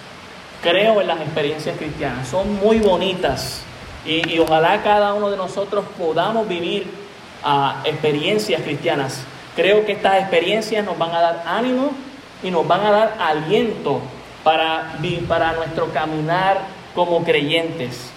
Creo 0.62 1.00
en 1.00 1.06
las 1.06 1.20
experiencias 1.20 1.76
cristianas, 1.76 2.28
son 2.28 2.56
muy 2.56 2.78
bonitas 2.78 3.62
y, 4.04 4.38
ojalá 4.38 4.82
cada 4.82 5.14
uno 5.14 5.30
de 5.30 5.36
nosotros 5.36 5.84
podamos 5.98 6.48
vivir 6.48 6.86
ah, 7.42 7.82
experiencias 7.84 8.62
cristianas. 8.62 9.22
Creo 9.56 9.84
que 9.84 9.92
estas 9.92 10.20
experiencias 10.20 10.84
nos 10.84 10.96
van 10.98 11.12
a 11.12 11.20
dar 11.20 11.44
ánimo 11.46 11.90
y 12.42 12.50
nos 12.50 12.66
van 12.66 12.84
a 12.86 12.90
dar 12.90 13.16
aliento 13.18 14.00
para, 14.44 14.92
para 15.26 15.52
nuestro 15.54 15.92
caminar 15.92 16.58
como 16.94 17.24
creyentes. 17.24 18.10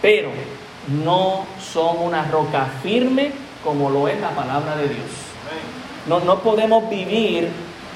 Pero 0.00 0.30
no 0.88 1.44
son 1.60 1.98
una 1.98 2.24
roca 2.24 2.66
firme 2.82 3.32
como 3.64 3.90
lo 3.90 4.08
es 4.08 4.20
la 4.20 4.30
palabra 4.30 4.76
de 4.76 4.88
Dios. 4.88 5.10
No, 6.06 6.20
no 6.20 6.38
podemos 6.38 6.88
vivir 6.88 7.48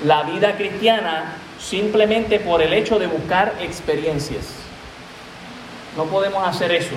la 0.04 0.24
vida 0.24 0.56
cristiana 0.56 1.36
simplemente 1.60 2.40
por 2.40 2.62
el 2.62 2.72
hecho 2.72 2.98
de 2.98 3.06
buscar 3.06 3.54
experiencias. 3.60 4.54
No 5.96 6.04
podemos 6.04 6.46
hacer 6.46 6.72
eso. 6.72 6.94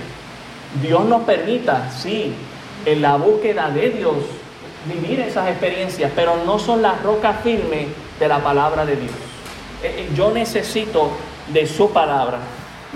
Dios 0.81 1.05
nos 1.05 1.23
permita, 1.23 1.91
sí, 1.91 2.33
en 2.85 3.01
la 3.01 3.15
búsqueda 3.17 3.69
de 3.69 3.89
Dios, 3.89 4.15
vivir 4.85 5.19
esas 5.19 5.49
experiencias, 5.49 6.11
pero 6.15 6.43
no 6.45 6.59
son 6.59 6.81
las 6.81 7.01
rocas 7.01 7.41
firmes 7.41 7.87
de 8.19 8.27
la 8.27 8.39
palabra 8.39 8.85
de 8.85 8.95
Dios. 8.95 9.11
Eh, 9.83 9.95
eh, 9.97 10.09
yo 10.15 10.31
necesito 10.31 11.11
de 11.47 11.67
su 11.67 11.91
palabra. 11.91 12.39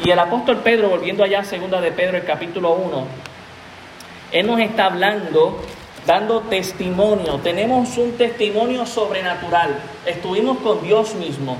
Y 0.03 0.09
el 0.09 0.19
apóstol 0.19 0.57
Pedro, 0.57 0.89
volviendo 0.89 1.23
allá, 1.23 1.43
segunda 1.43 1.81
de 1.81 1.91
Pedro, 1.91 2.17
el 2.17 2.25
capítulo 2.25 2.73
1, 2.73 3.07
él 4.31 4.45
nos 4.45 4.59
está 4.59 4.85
hablando, 4.85 5.61
dando 6.07 6.39
testimonio. 6.39 7.39
Tenemos 7.43 7.97
un 7.97 8.13
testimonio 8.13 8.85
sobrenatural. 8.85 9.77
Estuvimos 10.05 10.57
con 10.59 10.81
Dios 10.81 11.13
mismo. 11.15 11.57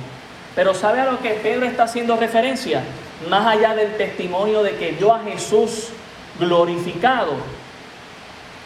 Pero 0.55 0.73
¿sabe 0.73 1.01
a 1.01 1.11
lo 1.11 1.19
que 1.19 1.31
Pedro 1.31 1.65
está 1.65 1.83
haciendo 1.83 2.15
referencia? 2.15 2.81
Más 3.29 3.45
allá 3.45 3.75
del 3.75 3.95
testimonio 3.97 4.63
de 4.63 4.75
que 4.77 4.97
yo 4.99 5.13
a 5.13 5.19
Jesús 5.19 5.89
glorificado, 6.39 7.33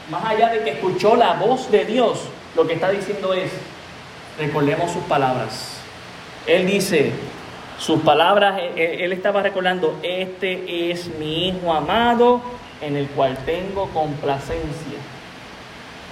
más 0.09 0.23
allá 0.23 0.49
de 0.49 0.63
que 0.63 0.69
escuchó 0.71 1.15
la 1.15 1.33
voz 1.33 1.69
de 1.71 1.83
Dios, 1.83 2.19
lo 2.55 2.67
que 2.67 2.73
está 2.73 2.91
diciendo 2.91 3.33
es, 3.33 3.51
recordemos 4.37 4.91
sus 4.91 5.03
palabras. 5.03 5.79
Él 6.45 6.67
dice, 6.67 7.11
sus 7.79 8.01
palabras, 8.01 8.59
eh, 8.59 8.71
eh, 8.75 8.97
él 9.01 9.13
estaba 9.13 9.41
recordando, 9.41 9.97
este 10.03 10.91
es 10.91 11.07
mi 11.17 11.47
Hijo 11.49 11.73
amado 11.73 12.41
en 12.81 12.97
el 12.97 13.07
cual 13.07 13.37
tengo 13.45 13.87
complacencia. 13.89 15.00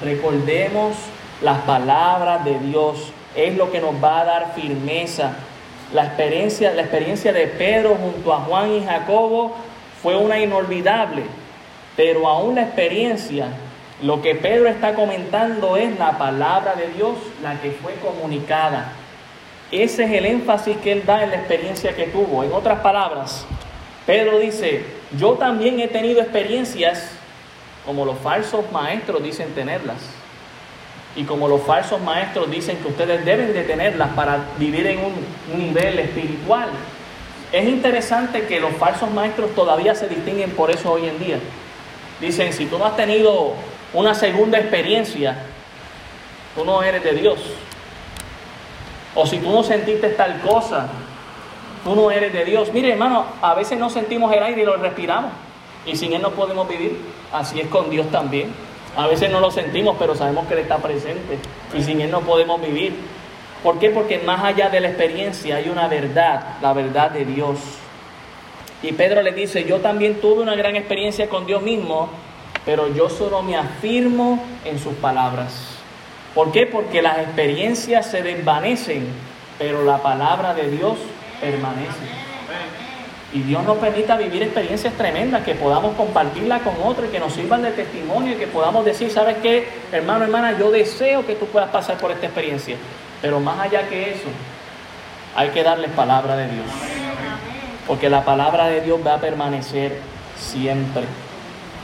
Recordemos 0.03 0.95
las 1.41 1.59
palabras 1.61 2.45
de 2.45 2.59
Dios, 2.59 3.11
es 3.35 3.55
lo 3.55 3.71
que 3.71 3.81
nos 3.81 4.01
va 4.03 4.21
a 4.21 4.25
dar 4.25 4.53
firmeza. 4.53 5.33
La 5.93 6.05
experiencia, 6.05 6.71
la 6.73 6.81
experiencia 6.81 7.33
de 7.33 7.47
Pedro 7.47 7.95
junto 7.95 8.33
a 8.33 8.39
Juan 8.39 8.71
y 8.71 8.83
Jacobo 8.83 9.55
fue 10.01 10.15
una 10.15 10.39
inolvidable, 10.39 11.23
pero 11.95 12.27
aún 12.27 12.55
la 12.55 12.63
experiencia 12.63 13.47
lo 14.01 14.21
que 14.21 14.35
Pedro 14.35 14.69
está 14.69 14.93
comentando 14.93 15.75
es 15.75 15.99
la 15.99 16.17
palabra 16.17 16.75
de 16.75 16.87
Dios, 16.93 17.17
la 17.43 17.59
que 17.59 17.71
fue 17.71 17.95
comunicada. 17.95 18.93
Ese 19.71 20.05
es 20.05 20.11
el 20.11 20.25
énfasis 20.25 20.77
que 20.77 20.93
él 20.93 21.05
da 21.05 21.23
en 21.23 21.31
la 21.31 21.35
experiencia 21.35 21.93
que 21.93 22.05
tuvo. 22.05 22.43
En 22.43 22.53
otras 22.53 22.79
palabras, 22.79 23.45
Pedro 24.05 24.39
dice, 24.39 24.85
yo 25.17 25.33
también 25.33 25.79
he 25.81 25.89
tenido 25.89 26.21
experiencias 26.21 27.11
como 27.85 28.05
los 28.05 28.17
falsos 28.19 28.71
maestros 28.71 29.23
dicen 29.23 29.53
tenerlas. 29.53 29.97
Y 31.15 31.23
como 31.23 31.47
los 31.47 31.61
falsos 31.63 31.99
maestros 32.01 32.49
dicen 32.51 32.77
que 32.77 32.87
ustedes 32.87 33.25
deben 33.25 33.53
de 33.53 33.63
tenerlas 33.63 34.09
para 34.09 34.45
vivir 34.57 34.85
en 34.87 34.99
un 34.99 35.59
nivel 35.59 35.99
espiritual. 35.99 36.69
Es 37.51 37.67
interesante 37.67 38.45
que 38.45 38.59
los 38.59 38.73
falsos 38.73 39.09
maestros 39.09 39.55
todavía 39.55 39.95
se 39.95 40.07
distinguen 40.07 40.51
por 40.51 40.69
eso 40.69 40.91
hoy 40.91 41.07
en 41.07 41.17
día. 41.19 41.39
Dicen, 42.21 42.53
si 42.53 42.67
tú 42.67 42.77
no 42.77 42.85
has 42.85 42.95
tenido 42.95 43.53
una 43.93 44.13
segunda 44.13 44.59
experiencia, 44.59 45.35
tú 46.55 46.63
no 46.63 46.83
eres 46.83 47.03
de 47.03 47.13
Dios. 47.13 47.39
O 49.15 49.25
si 49.25 49.39
tú 49.39 49.51
no 49.51 49.63
sentiste 49.63 50.09
tal 50.09 50.39
cosa, 50.41 50.89
tú 51.83 51.95
no 51.95 52.11
eres 52.11 52.31
de 52.31 52.45
Dios. 52.45 52.71
Mire, 52.71 52.91
hermano, 52.91 53.25
a 53.41 53.55
veces 53.55 53.79
no 53.79 53.89
sentimos 53.89 54.31
el 54.31 54.43
aire 54.43 54.61
y 54.61 54.65
lo 54.65 54.77
respiramos. 54.77 55.31
Y 55.85 55.95
sin 55.95 56.13
Él 56.13 56.21
no 56.21 56.31
podemos 56.31 56.67
vivir. 56.67 56.97
Así 57.31 57.59
es 57.59 57.67
con 57.67 57.89
Dios 57.89 58.09
también. 58.11 58.51
A 58.95 59.07
veces 59.07 59.31
no 59.31 59.39
lo 59.39 59.51
sentimos, 59.51 59.95
pero 59.99 60.15
sabemos 60.15 60.47
que 60.47 60.53
Él 60.55 60.59
está 60.61 60.77
presente. 60.77 61.37
Y 61.73 61.83
sin 61.83 62.01
Él 62.01 62.11
no 62.11 62.21
podemos 62.21 62.61
vivir. 62.61 62.95
¿Por 63.63 63.79
qué? 63.79 63.89
Porque 63.89 64.19
más 64.19 64.43
allá 64.43 64.69
de 64.69 64.79
la 64.79 64.89
experiencia 64.89 65.57
hay 65.57 65.69
una 65.69 65.87
verdad, 65.87 66.57
la 66.61 66.73
verdad 66.73 67.11
de 67.11 67.25
Dios. 67.25 67.59
Y 68.81 68.93
Pedro 68.93 69.21
le 69.21 69.33
dice, 69.33 69.65
yo 69.65 69.79
también 69.79 70.21
tuve 70.21 70.41
una 70.41 70.55
gran 70.55 70.75
experiencia 70.75 71.27
con 71.27 71.45
Dios 71.45 71.61
mismo 71.61 72.09
pero 72.65 72.93
yo 72.93 73.09
solo 73.09 73.41
me 73.41 73.55
afirmo 73.55 74.43
en 74.65 74.79
sus 74.79 74.93
palabras. 74.95 75.53
¿Por 76.35 76.51
qué? 76.51 76.67
Porque 76.67 77.01
las 77.01 77.17
experiencias 77.17 78.11
se 78.11 78.21
desvanecen, 78.21 79.07
pero 79.57 79.83
la 79.83 79.97
palabra 80.03 80.53
de 80.53 80.69
Dios 80.69 80.97
permanece. 81.41 82.28
Y 83.31 83.41
Dios 83.41 83.63
nos 83.63 83.77
permita 83.77 84.17
vivir 84.17 84.41
experiencias 84.41 84.93
tremendas, 84.95 85.43
que 85.43 85.53
podamos 85.53 85.95
compartirla 85.95 86.59
con 86.59 86.73
otros 86.83 87.07
y 87.07 87.11
que 87.11 87.19
nos 87.19 87.33
sirvan 87.33 87.61
de 87.61 87.71
testimonio 87.71 88.33
y 88.33 88.35
que 88.35 88.47
podamos 88.47 88.83
decir, 88.83 89.11
¿sabes 89.11 89.37
qué? 89.43 89.67
Hermano, 89.91 90.25
hermana, 90.25 90.57
yo 90.57 90.71
deseo 90.71 91.25
que 91.25 91.35
tú 91.35 91.45
puedas 91.45 91.69
pasar 91.69 91.97
por 91.97 92.11
esta 92.11 92.25
experiencia. 92.25 92.75
Pero 93.21 93.39
más 93.39 93.59
allá 93.59 93.87
que 93.87 94.11
eso, 94.11 94.29
hay 95.35 95.49
que 95.49 95.61
darles 95.61 95.91
palabra 95.91 96.35
de 96.37 96.47
Dios. 96.47 96.65
Porque 97.85 98.09
la 98.09 98.25
palabra 98.25 98.67
de 98.67 98.81
Dios 98.81 98.99
va 99.05 99.15
a 99.15 99.19
permanecer 99.19 99.99
siempre. 100.35 101.03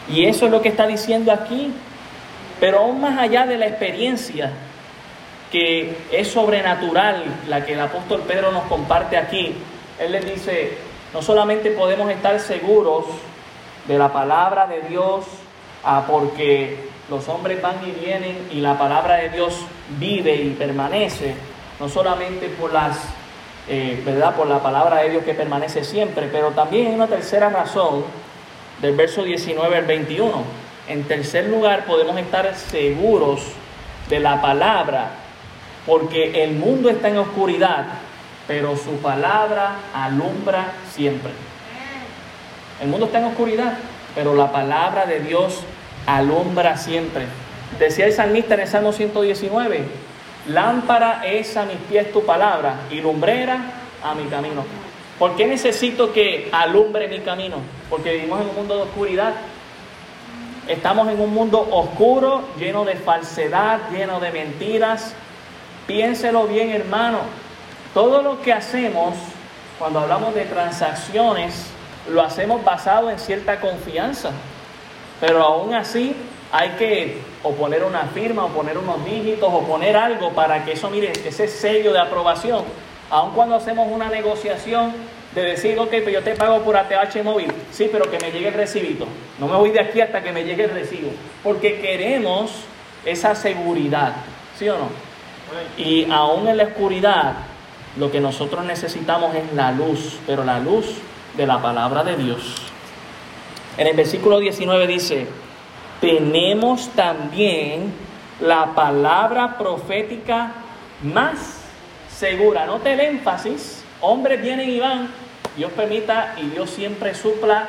Y 0.10 0.26
eso 0.26 0.46
es 0.46 0.52
lo 0.52 0.62
que 0.64 0.70
está 0.70 0.88
diciendo 0.88 1.32
aquí. 1.32 1.72
Pero 2.60 2.80
aún 2.80 3.02
más 3.02 3.20
allá 3.20 3.46
de 3.46 3.58
la 3.58 3.68
experiencia 3.68 4.52
que 5.52 5.96
es 6.12 6.28
sobrenatural, 6.28 7.24
la 7.48 7.66
que 7.66 7.74
el 7.74 7.82
apóstol 7.82 8.24
Pedro 8.28 8.52
nos 8.52 8.64
comparte 8.64 9.16
aquí, 9.16 9.54
él 10.00 10.12
les 10.12 10.26
dice, 10.26 10.78
no 11.16 11.22
solamente 11.22 11.72
podemos 11.72 12.12
estar 12.12 12.38
seguros 12.42 13.06
de 13.88 13.98
la 13.98 14.12
palabra 14.12 14.68
de 14.68 14.82
Dios, 14.82 15.24
ah, 15.86 16.04
porque 16.06 16.90
los 17.10 17.30
hombres 17.30 17.62
van 17.62 17.78
y 17.88 17.92
vienen 17.92 18.50
y 18.52 18.60
la 18.60 18.78
palabra 18.78 19.16
de 19.16 19.30
Dios 19.30 19.62
vive 19.98 20.36
y 20.36 20.50
permanece, 20.50 21.34
no 21.80 21.88
solamente 21.88 22.50
por 22.50 22.74
las, 22.74 23.00
eh, 23.70 24.04
¿verdad? 24.06 24.36
Por 24.36 24.48
la 24.48 24.62
palabra 24.62 24.98
de 25.04 25.12
Dios 25.12 25.24
que 25.24 25.34
permanece 25.34 25.86
siempre, 25.86 26.28
pero 26.30 26.50
también 26.52 26.88
hay 26.88 26.96
una 26.96 27.08
tercera 27.08 27.50
razón 27.50 28.04
del 28.82 28.94
verso 28.98 29.24
19 29.24 29.74
al 29.74 29.86
21. 29.86 30.34
En 30.90 31.06
tercer 31.06 31.46
lugar, 31.46 31.86
podemos 31.86 32.18
estar 32.18 32.54
seguros 32.56 33.40
de 34.10 34.20
la 34.20 34.42
palabra, 34.42 35.12
porque 35.86 36.44
el 36.44 36.56
mundo 36.56 36.90
está 36.90 37.08
en 37.08 37.20
oscuridad, 37.20 37.86
pero 38.48 38.76
su 38.78 38.98
palabra 38.98 39.78
alumbra 39.94 40.74
siempre. 40.92 41.32
El 42.82 42.90
mundo 42.90 43.06
está 43.08 43.20
en 43.20 43.26
oscuridad, 43.26 43.74
pero 44.14 44.36
la 44.36 44.52
palabra 44.52 45.06
de 45.06 45.20
Dios 45.20 45.62
alumbra 46.06 46.78
siempre. 46.78 47.26
Decía 47.80 48.06
el 48.06 48.14
salmista 48.14 48.54
en 48.54 48.62
el 48.62 48.68
Salmo 48.68 48.94
119, 48.94 49.84
lámpara 50.48 51.26
es 51.26 51.58
a 51.58 51.66
mis 51.66 51.78
pies 51.90 52.12
tu 52.12 52.26
palabra 52.26 52.76
y 52.92 53.02
lumbrera 53.02 53.60
a 54.04 54.14
mi 54.14 54.26
camino. 54.26 54.64
¿Por 55.18 55.36
qué 55.36 55.48
necesito 55.48 56.12
que 56.12 56.50
alumbre 56.52 57.08
mi 57.08 57.20
camino? 57.20 57.58
Porque 57.90 58.14
vivimos 58.14 58.42
en 58.42 58.50
un 58.50 58.56
mundo 58.56 58.76
de 58.76 58.82
oscuridad. 58.84 59.34
Estamos 60.68 61.08
en 61.08 61.20
un 61.20 61.34
mundo 61.34 61.68
oscuro, 61.72 62.44
lleno 62.60 62.84
de 62.84 62.96
falsedad, 62.96 63.90
lleno 63.92 64.20
de 64.20 64.32
mentiras. 64.32 65.14
Piénselo 65.88 66.48
bien, 66.48 66.72
hermano. 66.72 67.20
Todo 67.96 68.22
lo 68.22 68.42
que 68.42 68.52
hacemos 68.52 69.16
cuando 69.80 70.00
hablamos 70.00 70.36
de 70.36 70.44
transacciones, 70.44 71.68
lo 72.10 72.22
hacemos 72.22 72.62
basado 72.62 73.10
en 73.10 73.18
cierta 73.18 73.62
confianza. 73.62 74.32
Pero 75.22 75.42
aún 75.42 75.74
así 75.74 76.14
hay 76.52 76.72
que 76.72 77.22
o 77.42 77.52
poner 77.54 77.86
una 77.86 78.04
firma, 78.08 78.44
o 78.44 78.50
poner 78.50 78.78
unos 78.78 79.06
dígitos, 79.06 79.50
o 79.50 79.62
poner 79.62 79.96
algo 79.96 80.32
para 80.32 80.66
que 80.66 80.74
eso, 80.74 80.90
mire, 80.90 81.14
ese 81.26 81.48
sello 81.48 81.94
de 81.94 82.00
aprobación. 82.00 82.66
Aun 83.10 83.32
cuando 83.32 83.56
hacemos 83.56 83.88
una 83.90 84.10
negociación 84.10 84.92
de 85.34 85.44
decir, 85.44 85.80
ok, 85.80 85.90
pues 85.90 86.12
yo 86.12 86.22
te 86.22 86.36
pago 86.36 86.60
por 86.64 86.76
ATH 86.76 87.24
móvil, 87.24 87.50
sí, 87.72 87.88
pero 87.90 88.12
que 88.12 88.20
me 88.20 88.30
llegue 88.30 88.50
el 88.50 88.56
recibito. 88.56 89.08
No 89.40 89.48
me 89.48 89.56
voy 89.56 89.70
de 89.70 89.80
aquí 89.80 90.02
hasta 90.02 90.22
que 90.22 90.34
me 90.34 90.44
llegue 90.44 90.66
el 90.66 90.72
recibo. 90.72 91.12
Porque 91.42 91.80
queremos 91.80 92.52
esa 93.06 93.36
seguridad, 93.36 94.16
¿sí 94.60 94.68
o 94.68 94.78
no? 94.78 94.90
Y 95.78 96.12
aún 96.12 96.46
en 96.50 96.58
la 96.58 96.64
oscuridad, 96.64 97.36
lo 97.98 98.12
que 98.12 98.20
nosotros 98.20 98.66
necesitamos 98.66 99.36
es 99.36 99.54
la 99.54 99.72
luz, 99.72 100.20
pero 100.28 100.44
la 100.44 100.60
luz 100.60 100.86
de 101.38 101.48
la 101.48 101.62
palabra 101.62 102.04
de 102.04 102.18
Dios. 102.18 102.62
En 103.78 103.88
el 103.88 103.96
versículo 103.96 104.40
19 104.40 104.88
dice, 104.88 105.28
tenemos 106.02 106.90
también 106.90 107.94
la 108.40 108.74
palabra 108.76 109.58
profética 109.58 110.52
más 111.04 111.62
segura. 112.10 112.66
Note 112.66 112.94
el 112.94 113.00
énfasis, 113.00 113.84
hombres 114.02 114.42
vienen 114.42 114.70
y 114.70 114.80
van, 114.80 115.10
Dios 115.58 115.72
permita 115.72 116.36
y 116.42 116.48
Dios 116.48 116.70
siempre 116.70 117.14
supla, 117.16 117.68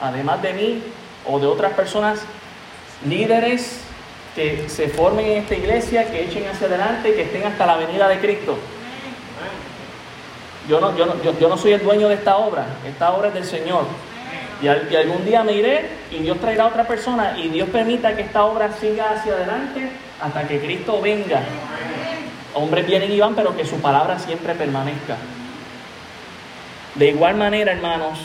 además 0.00 0.42
de 0.42 0.52
mí 0.52 0.82
o 1.26 1.38
de 1.38 1.46
otras 1.46 1.72
personas, 1.72 2.20
líderes 3.06 3.80
que 4.34 4.68
se 4.68 4.88
formen 4.88 5.26
en 5.26 5.38
esta 5.38 5.54
iglesia, 5.54 6.10
que 6.10 6.24
echen 6.24 6.46
hacia 6.48 6.66
adelante, 6.66 7.14
que 7.14 7.22
estén 7.22 7.44
hasta 7.44 7.66
la 7.66 7.76
venida 7.76 8.08
de 8.08 8.18
Cristo. 8.20 8.56
Yo 10.68 10.80
no, 10.80 10.96
yo, 10.96 11.06
no, 11.06 11.14
yo, 11.22 11.48
no 11.48 11.56
soy 11.56 11.72
el 11.72 11.82
dueño 11.82 12.08
de 12.08 12.14
esta 12.14 12.36
obra, 12.36 12.66
esta 12.86 13.12
obra 13.12 13.28
es 13.28 13.34
del 13.34 13.44
Señor. 13.44 13.84
Y, 14.62 14.68
algún 14.68 15.24
día 15.24 15.42
me 15.42 15.54
iré 15.54 15.88
y 16.10 16.18
Dios 16.18 16.38
traerá 16.38 16.64
a 16.64 16.66
otra 16.66 16.86
persona 16.86 17.34
y 17.38 17.48
Dios 17.48 17.68
permita 17.70 18.14
que 18.14 18.22
esta 18.22 18.44
obra 18.44 18.70
siga 18.78 19.10
hacia 19.10 19.32
adelante 19.32 19.90
hasta 20.20 20.46
que 20.46 20.60
Cristo 20.60 21.00
venga. 21.00 21.42
Hombres 22.54 22.86
vienen 22.86 23.10
y 23.10 23.18
van, 23.18 23.34
pero 23.34 23.56
que 23.56 23.64
su 23.64 23.80
palabra 23.80 24.18
siempre 24.18 24.54
permanezca. 24.54 25.16
De 26.94 27.08
igual 27.08 27.36
manera, 27.36 27.72
hermanos, 27.72 28.18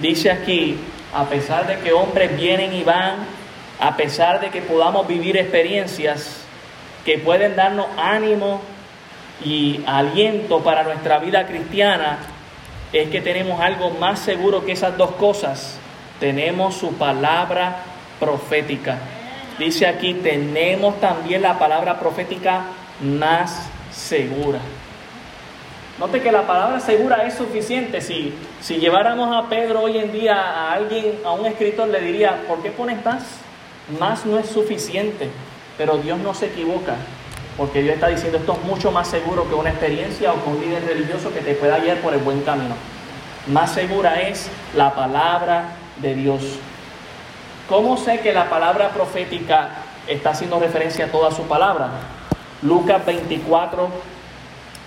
dice 0.00 0.30
aquí, 0.30 0.78
a 1.14 1.24
pesar 1.24 1.66
de 1.66 1.78
que 1.80 1.92
hombres 1.92 2.36
vienen 2.36 2.72
y 2.72 2.84
van, 2.84 3.16
a 3.80 3.96
pesar 3.96 4.40
de 4.40 4.50
que 4.50 4.62
podamos 4.62 5.06
vivir 5.06 5.36
experiencias 5.36 6.42
que 7.04 7.18
pueden 7.18 7.54
darnos 7.56 7.86
ánimo 7.96 8.60
y 9.44 9.80
aliento 9.86 10.60
para 10.60 10.82
nuestra 10.82 11.18
vida 11.18 11.46
cristiana, 11.46 12.18
es 12.92 13.08
que 13.10 13.20
tenemos 13.20 13.60
algo 13.60 13.90
más 13.90 14.18
seguro 14.20 14.64
que 14.64 14.72
esas 14.72 14.96
dos 14.96 15.12
cosas. 15.12 15.78
Tenemos 16.20 16.74
su 16.74 16.94
palabra 16.94 17.82
profética. 18.18 18.98
Dice 19.58 19.86
aquí, 19.86 20.14
tenemos 20.14 21.00
también 21.00 21.42
la 21.42 21.58
palabra 21.58 21.98
profética 21.98 22.62
más 23.00 23.68
segura. 23.90 24.60
Note 25.98 26.20
que 26.22 26.30
la 26.30 26.46
palabra 26.46 26.78
segura 26.78 27.24
es 27.26 27.34
suficiente. 27.34 28.00
Si, 28.00 28.32
si 28.60 28.76
lleváramos 28.76 29.36
a 29.36 29.48
Pedro 29.48 29.82
hoy 29.82 29.98
en 29.98 30.12
día 30.12 30.34
a 30.34 30.72
alguien, 30.72 31.18
a 31.24 31.32
un 31.32 31.44
escritor, 31.46 31.88
le 31.88 32.00
diría, 32.00 32.44
¿por 32.46 32.62
qué 32.62 32.70
pones 32.70 33.04
más? 33.04 33.24
Más 33.98 34.24
no 34.24 34.38
es 34.38 34.46
suficiente. 34.46 35.28
Pero 35.76 35.98
Dios 35.98 36.18
no 36.20 36.34
se 36.34 36.46
equivoca. 36.46 36.94
Porque 37.58 37.82
Dios 37.82 37.96
está 37.96 38.06
diciendo 38.06 38.38
esto 38.38 38.52
es 38.52 38.64
mucho 38.64 38.92
más 38.92 39.08
seguro 39.08 39.48
que 39.48 39.54
una 39.56 39.70
experiencia 39.70 40.32
o 40.32 40.42
que 40.42 40.48
un 40.48 40.60
líder 40.60 40.86
religioso 40.86 41.34
que 41.34 41.40
te 41.40 41.54
pueda 41.54 41.80
guiar 41.80 41.98
por 41.98 42.14
el 42.14 42.20
buen 42.20 42.40
camino. 42.42 42.76
Más 43.48 43.72
segura 43.72 44.22
es 44.22 44.48
la 44.76 44.94
palabra 44.94 45.72
de 45.96 46.14
Dios. 46.14 46.42
¿Cómo 47.68 47.96
sé 47.96 48.20
que 48.20 48.32
la 48.32 48.48
palabra 48.48 48.90
profética 48.90 49.70
está 50.06 50.30
haciendo 50.30 50.60
referencia 50.60 51.06
a 51.06 51.08
toda 51.08 51.32
su 51.32 51.42
palabra? 51.42 51.90
Lucas 52.62 53.04
24, 53.04 53.88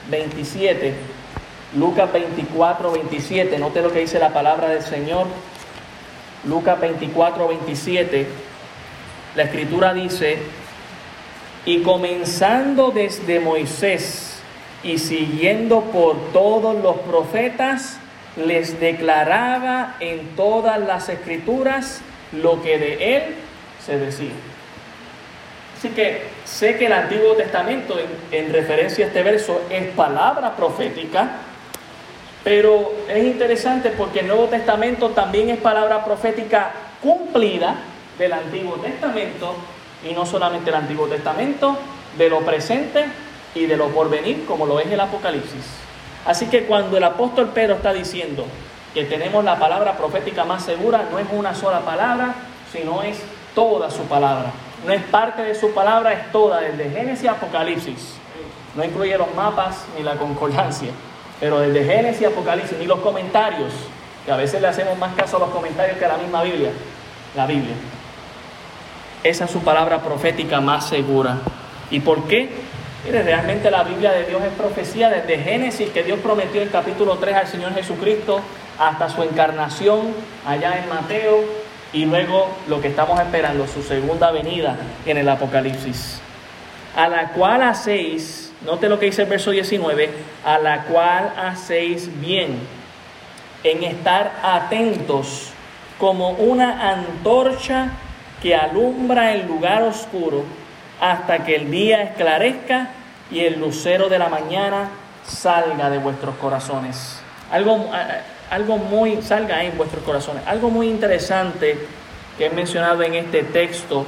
27. 0.10 0.94
Lucas 1.76 2.12
24, 2.12 2.92
27. 2.92 3.60
Note 3.60 3.82
lo 3.82 3.92
que 3.92 4.00
dice 4.00 4.18
la 4.18 4.30
palabra 4.30 4.70
del 4.70 4.82
Señor. 4.82 5.28
Lucas 6.46 6.80
24, 6.80 7.50
27. 7.50 8.28
La 9.36 9.44
escritura 9.44 9.94
dice, 9.94 10.40
y 11.66 11.82
comenzando 11.84 12.92
desde 12.92 13.40
Moisés 13.40 14.40
y 14.84 14.98
siguiendo 14.98 15.82
por 15.82 16.32
todos 16.34 16.82
los 16.82 16.98
profetas, 16.98 18.00
les 18.36 18.80
declaraba 18.80 19.96
en 20.00 20.36
todas 20.36 20.80
las 20.80 21.10
escrituras 21.10 22.02
lo 22.32 22.62
que 22.64 22.80
de 22.80 23.18
él 23.18 23.24
se 23.86 24.00
decía. 24.00 24.32
Así 25.78 25.90
que 25.90 26.22
sé 26.46 26.78
que 26.78 26.86
el 26.86 26.94
Antiguo 26.94 27.34
Testamento, 27.34 27.96
en, 28.32 28.54
referencia 28.54 29.06
a 29.06 29.08
este 29.08 29.24
verso, 29.24 29.62
es 29.70 29.88
palabra 29.90 30.56
profética, 30.56 31.32
pero 32.44 32.92
es 33.08 33.24
interesante 33.24 33.90
porque 33.90 34.22
el 34.22 34.28
Nuevo 34.28 34.46
Testamento 34.46 35.10
también 35.10 35.50
es 35.50 35.60
palabra 35.60 36.04
profética 36.06 36.72
cumplida 37.02 37.76
del 38.18 38.34
Antiguo 38.34 38.76
Testamento 38.76 39.56
y 40.10 40.14
no 40.14 40.26
solamente 40.26 40.70
el 40.70 40.76
Antiguo 40.76 41.08
Testamento, 41.08 41.78
de 42.18 42.30
lo 42.30 42.40
presente 42.42 43.06
y 43.56 43.66
de 43.66 43.78
lo 43.78 43.90
porvenir, 43.90 44.46
como 44.46 44.66
lo 44.66 44.80
es 44.80 44.88
el 44.88 45.00
Apocalipsis. 45.00 45.66
Así 46.26 46.48
que 46.48 46.66
cuando 46.66 46.98
el 46.98 47.04
apóstol 47.04 47.50
Pedro 47.50 47.76
está 47.76 47.94
diciendo 47.94 48.46
que 48.94 49.06
tenemos 49.06 49.44
la 49.44 49.58
palabra 49.58 49.98
profética 49.98 50.44
más 50.44 50.64
segura, 50.64 51.06
no 51.12 51.18
es 51.18 51.26
una 51.32 51.56
sola 51.56 51.80
palabra, 51.80 52.36
sino 52.72 53.02
es 53.02 53.20
toda 53.56 53.90
su 53.90 54.04
palabra. 54.04 54.52
No 54.86 54.94
es 54.94 55.02
parte 55.04 55.42
de 55.44 55.56
su 55.56 55.74
palabra, 55.74 56.14
es 56.14 56.32
toda, 56.32 56.60
desde 56.60 56.90
Génesis 56.90 57.28
a 57.28 57.34
Apocalipsis. 57.34 58.16
No 58.76 58.84
incluye 58.84 59.18
los 59.18 59.34
mapas 59.36 59.86
ni 59.98 60.04
la 60.04 60.16
concordancia, 60.16 60.92
pero 61.40 61.60
desde 61.60 61.84
Génesis 61.84 62.28
a 62.28 62.30
Apocalipsis, 62.30 62.78
ni 62.78 62.86
los 62.86 63.00
comentarios, 63.00 63.72
que 64.26 64.32
a 64.32 64.38
veces 64.38 64.62
le 64.62 64.68
hacemos 64.68 64.98
más 64.98 65.14
caso 65.16 65.38
a 65.38 65.42
los 65.42 65.50
comentarios 65.50 65.98
que 65.98 66.06
a 66.06 66.10
la 66.10 66.18
misma 66.18 66.44
Biblia, 66.44 66.72
la 67.36 67.46
Biblia. 67.46 67.76
Esa 69.24 69.46
es 69.46 69.52
su 69.52 69.60
palabra 69.60 70.02
profética 70.02 70.62
más 70.62 70.90
segura. 70.90 71.38
¿Y 71.92 72.00
por 72.00 72.28
qué? 72.28 72.50
Mire, 73.06 73.22
realmente 73.22 73.70
la 73.70 73.84
Biblia 73.84 74.12
de 74.14 74.26
Dios 74.26 74.42
es 74.44 74.52
profecía 74.54 75.10
desde 75.10 75.38
Génesis, 75.38 75.90
que 75.90 76.02
Dios 76.02 76.20
prometió 76.20 76.62
en 76.62 76.70
capítulo 76.70 77.18
3 77.18 77.36
al 77.36 77.48
Señor 77.48 77.74
Jesucristo, 77.76 78.42
hasta 78.80 79.10
su 79.10 79.22
encarnación 79.22 80.14
allá 80.46 80.80
en 80.80 80.90
Mateo, 80.90 81.44
y 81.94 82.06
luego 82.06 82.50
lo 82.68 82.82
que 82.82 82.88
estamos 82.88 83.20
esperando, 83.20 83.68
su 83.68 83.84
segunda 83.84 84.32
venida 84.32 84.76
en 85.06 85.18
el 85.18 85.30
Apocalipsis. 85.30 86.20
A 86.96 87.08
la 87.08 87.30
cual 87.30 87.62
hacéis, 87.62 88.52
note 88.66 88.90
lo 88.90 88.98
que 88.98 89.06
dice 89.06 89.22
el 89.22 89.30
verso 89.30 89.52
19, 89.52 90.10
a 90.46 90.58
la 90.58 90.86
cual 90.86 91.32
hacéis 91.38 92.10
bien 92.20 92.58
en 93.64 93.84
estar 93.84 94.32
atentos 94.44 95.52
como 96.00 96.32
una 96.32 96.90
antorcha 96.90 97.92
que 98.42 98.56
alumbra 98.56 99.34
el 99.34 99.48
lugar 99.48 99.84
oscuro 99.84 100.44
hasta 101.00 101.44
que 101.44 101.56
el 101.56 101.72
día 101.72 102.02
esclarezca 102.04 102.90
y 103.30 103.42
el 103.42 103.60
lucero 103.60 104.10
de 104.10 104.20
la 104.20 104.30
mañana 104.30 104.90
salga 105.26 105.90
de 105.90 106.00
vuestros 106.00 106.36
corazones. 106.36 107.20
Algo, 107.52 107.90
algo 108.50 108.78
muy, 108.78 109.22
salga 109.22 109.64
en 109.64 109.78
vuestros 109.78 110.04
corazones. 110.04 110.44
Algo 110.48 110.70
muy 110.70 110.88
interesante 110.90 111.78
que 112.38 112.48
he 112.48 112.50
mencionado 112.50 113.04
en 113.04 113.14
este 113.14 113.44
texto 113.44 114.06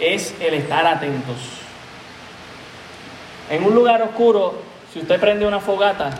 es 0.00 0.34
el 0.40 0.54
estar 0.54 0.86
atentos. 0.86 1.36
En 3.48 3.64
un 3.64 3.74
lugar 3.74 4.02
oscuro, 4.02 4.60
si 4.92 5.00
usted 5.00 5.20
prende 5.20 5.46
una 5.46 5.60
fogata, 5.60 6.10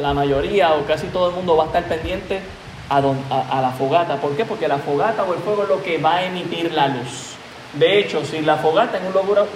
la 0.00 0.14
mayoría 0.14 0.74
o 0.74 0.86
casi 0.86 1.08
todo 1.08 1.28
el 1.28 1.34
mundo 1.34 1.56
va 1.56 1.64
a 1.64 1.66
estar 1.66 1.84
pendiente 1.84 2.40
a, 2.88 3.00
la 3.00 3.74
fogata. 3.76 4.16
¿Por 4.16 4.36
qué? 4.36 4.44
Porque 4.44 4.68
la 4.68 4.78
fogata 4.78 5.24
o 5.24 5.34
el 5.34 5.40
fuego 5.40 5.64
es 5.64 5.68
lo 5.68 5.82
que 5.82 5.98
va 5.98 6.16
a 6.16 6.24
emitir 6.24 6.72
la 6.72 6.88
luz. 6.88 7.34
De 7.74 7.98
hecho, 7.98 8.24
si 8.24 8.40
la 8.40 8.56
fogata 8.56 8.98
en 8.98 9.06
un 9.06 9.12
lugar, 9.12 9.46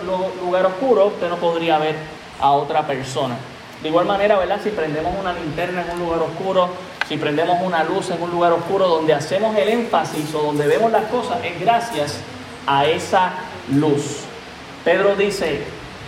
lugar 0.43 0.67
oscuro, 0.67 1.07
usted 1.07 1.29
no 1.29 1.37
podría 1.37 1.79
ver 1.79 1.95
a 2.41 2.53
otra 2.53 2.87
persona. 2.87 3.37
De 3.83 3.89
igual 3.89 4.05
manera, 4.05 4.39
¿verdad? 4.39 4.61
Si 4.63 4.71
prendemos 4.71 5.13
una 5.19 5.33
linterna 5.33 5.83
en 5.83 5.91
un 5.93 6.01
lugar 6.01 6.21
oscuro, 6.21 6.69
si 7.09 7.17
prendemos 7.17 7.59
una 7.63 7.83
luz 7.83 8.11
en 8.11 8.23
un 8.23 8.31
lugar 8.31 8.53
oscuro 8.53 8.89
donde 8.89 9.15
hacemos 9.15 9.57
el 9.57 9.69
énfasis 9.69 10.35
o 10.35 10.43
donde 10.43 10.67
vemos 10.67 10.93
las 10.93 11.05
cosas, 11.05 11.39
es 11.45 11.59
gracias 11.59 12.19
a 12.67 12.85
esa 12.85 13.33
luz. 13.73 14.21
Pedro 14.85 15.17
dice, 15.17 15.65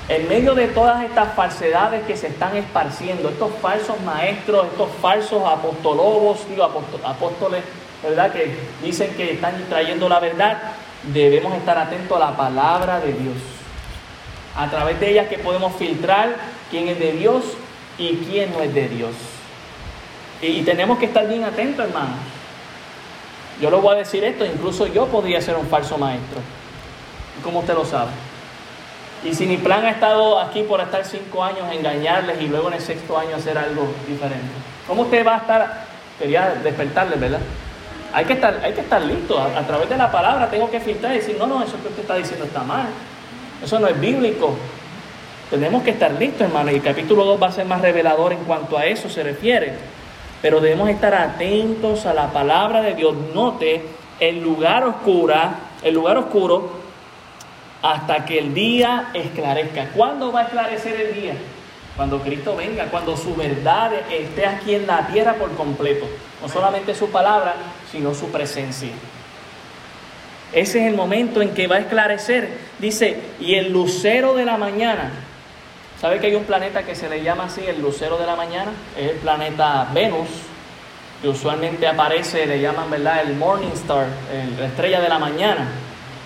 En 0.08 0.28
medio 0.28 0.54
de 0.54 0.66
todas 0.68 1.04
estas 1.04 1.34
falsedades 1.34 2.04
que 2.06 2.16
se 2.16 2.26
están 2.26 2.56
esparciendo, 2.56 3.28
estos 3.28 3.52
falsos 3.60 4.00
maestros, 4.00 4.66
estos 4.66 4.88
falsos 5.00 5.42
apostolobos, 5.46 6.46
digo 6.48 6.64
apóstoles, 6.64 7.62
¿verdad? 8.02 8.32
Que 8.32 8.56
dicen 8.82 9.14
que 9.14 9.34
están 9.34 9.64
trayendo 9.68 10.08
la 10.08 10.18
verdad, 10.18 10.58
debemos 11.12 11.54
estar 11.54 11.78
atentos 11.78 12.16
a 12.16 12.30
la 12.30 12.36
palabra 12.36 13.00
de 13.00 13.12
Dios. 13.12 13.36
A 14.56 14.68
través 14.68 14.98
de 14.98 15.10
ella 15.10 15.28
que 15.28 15.38
podemos 15.38 15.74
filtrar 15.76 16.36
quién 16.70 16.88
es 16.88 16.98
de 16.98 17.12
Dios 17.12 17.44
y 17.96 18.16
quién 18.16 18.52
no 18.52 18.60
es 18.60 18.74
de 18.74 18.88
Dios. 18.88 19.14
Y, 20.42 20.62
tenemos 20.62 20.98
que 20.98 21.06
estar 21.06 21.26
bien 21.28 21.44
atentos, 21.44 21.86
hermanos. 21.86 22.16
Yo 23.60 23.70
le 23.70 23.76
voy 23.76 23.94
a 23.94 23.98
decir 23.98 24.24
esto, 24.24 24.44
incluso 24.44 24.88
yo 24.88 25.06
podría 25.06 25.40
ser 25.40 25.54
un 25.54 25.68
falso 25.68 25.96
maestro. 25.96 26.40
¿Cómo 27.44 27.60
usted 27.60 27.74
lo 27.74 27.84
sabe? 27.84 28.10
Y 29.24 29.34
si 29.34 29.46
mi 29.46 29.56
plan 29.56 29.84
ha 29.84 29.90
estado 29.90 30.40
aquí 30.40 30.62
por 30.64 30.80
estar 30.80 31.04
cinco 31.04 31.44
años, 31.44 31.60
engañarles 31.72 32.40
y 32.40 32.48
luego 32.48 32.68
en 32.68 32.74
el 32.74 32.80
sexto 32.80 33.16
año 33.16 33.36
hacer 33.36 33.56
algo 33.56 33.86
diferente. 34.08 34.52
¿Cómo 34.86 35.02
usted 35.02 35.24
va 35.24 35.34
a 35.34 35.38
estar? 35.38 35.84
Quería 36.18 36.54
despertarles, 36.62 37.20
¿verdad? 37.20 37.40
Hay 38.12 38.24
que 38.24 38.32
estar, 38.32 38.60
hay 38.62 38.72
que 38.72 38.80
estar 38.80 39.00
listo. 39.00 39.38
A, 39.38 39.58
a, 39.58 39.66
través 39.66 39.88
de 39.88 39.96
la 39.96 40.10
palabra 40.10 40.50
tengo 40.50 40.68
que 40.70 40.80
filtrar 40.80 41.12
y 41.12 41.18
decir, 41.18 41.36
no, 41.38 41.46
no, 41.46 41.62
eso 41.62 41.80
que 41.80 41.88
usted 41.88 42.02
está 42.02 42.16
diciendo 42.16 42.44
está 42.44 42.62
mal. 42.64 42.86
Eso 43.62 43.78
no 43.78 43.86
es 43.86 43.98
bíblico. 43.98 44.56
Tenemos 45.50 45.84
que 45.84 45.90
estar 45.90 46.10
listos, 46.12 46.42
hermano. 46.42 46.72
Y 46.72 46.76
el 46.76 46.82
capítulo 46.82 47.24
2 47.24 47.42
va 47.42 47.46
a 47.46 47.52
ser 47.52 47.64
más 47.64 47.80
revelador 47.80 48.32
en 48.32 48.44
cuanto 48.44 48.76
a 48.76 48.86
eso 48.86 49.08
se 49.08 49.22
refiere. 49.22 49.74
Pero 50.42 50.60
debemos 50.60 50.88
estar 50.88 51.14
atentos 51.14 52.06
a 52.06 52.12
la 52.12 52.28
palabra 52.32 52.82
de 52.82 52.94
Dios. 52.94 53.14
Note 53.32 53.82
el 54.18 54.42
lugar 54.42 54.84
oscura, 54.84 55.54
el 55.82 55.94
lugar 55.94 56.18
oscuro 56.18 56.81
hasta 57.82 58.24
que 58.24 58.38
el 58.38 58.54
día 58.54 59.08
esclarezca. 59.12 59.88
¿Cuándo 59.94 60.32
va 60.32 60.40
a 60.40 60.42
esclarecer 60.44 61.00
el 61.00 61.20
día? 61.20 61.34
Cuando 61.96 62.20
Cristo 62.20 62.56
venga, 62.56 62.86
cuando 62.86 63.16
su 63.16 63.34
verdad 63.34 63.92
esté 64.10 64.46
aquí 64.46 64.76
en 64.76 64.86
la 64.86 65.08
tierra 65.08 65.34
por 65.34 65.50
completo. 65.56 66.06
No 66.40 66.48
solamente 66.48 66.94
su 66.94 67.10
palabra, 67.10 67.54
sino 67.90 68.14
su 68.14 68.30
presencia. 68.30 68.90
Ese 70.52 70.80
es 70.80 70.86
el 70.86 70.94
momento 70.94 71.42
en 71.42 71.54
que 71.54 71.66
va 71.66 71.76
a 71.76 71.80
esclarecer. 71.80 72.48
Dice, 72.78 73.18
y 73.40 73.54
el 73.54 73.72
lucero 73.72 74.34
de 74.34 74.44
la 74.44 74.56
mañana. 74.56 75.10
¿Sabe 76.00 76.18
que 76.18 76.28
hay 76.28 76.34
un 76.34 76.44
planeta 76.44 76.84
que 76.84 76.94
se 76.94 77.08
le 77.08 77.22
llama 77.22 77.44
así, 77.44 77.62
el 77.66 77.80
lucero 77.80 78.16
de 78.16 78.26
la 78.26 78.36
mañana? 78.36 78.72
Es 78.96 79.10
el 79.10 79.16
planeta 79.18 79.88
Venus, 79.94 80.28
que 81.20 81.28
usualmente 81.28 81.86
aparece, 81.86 82.46
le 82.46 82.60
llaman, 82.60 82.90
¿verdad? 82.90 83.22
El 83.22 83.36
Morning 83.36 83.70
Star, 83.74 84.06
la 84.58 84.66
estrella 84.66 85.00
de 85.00 85.08
la 85.08 85.18
mañana 85.18 85.68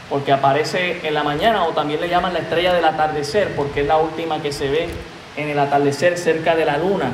porque 0.08 0.32
aparece 0.32 1.00
en 1.06 1.14
la 1.14 1.22
mañana 1.22 1.64
o 1.64 1.72
también 1.72 2.00
le 2.00 2.08
llaman 2.08 2.32
la 2.32 2.40
estrella 2.40 2.72
del 2.72 2.84
atardecer, 2.84 3.54
porque 3.56 3.80
es 3.80 3.86
la 3.86 3.96
última 3.96 4.40
que 4.40 4.52
se 4.52 4.68
ve 4.68 4.88
en 5.36 5.48
el 5.48 5.58
atardecer 5.58 6.16
cerca 6.16 6.54
de 6.54 6.64
la 6.64 6.78
luna, 6.78 7.10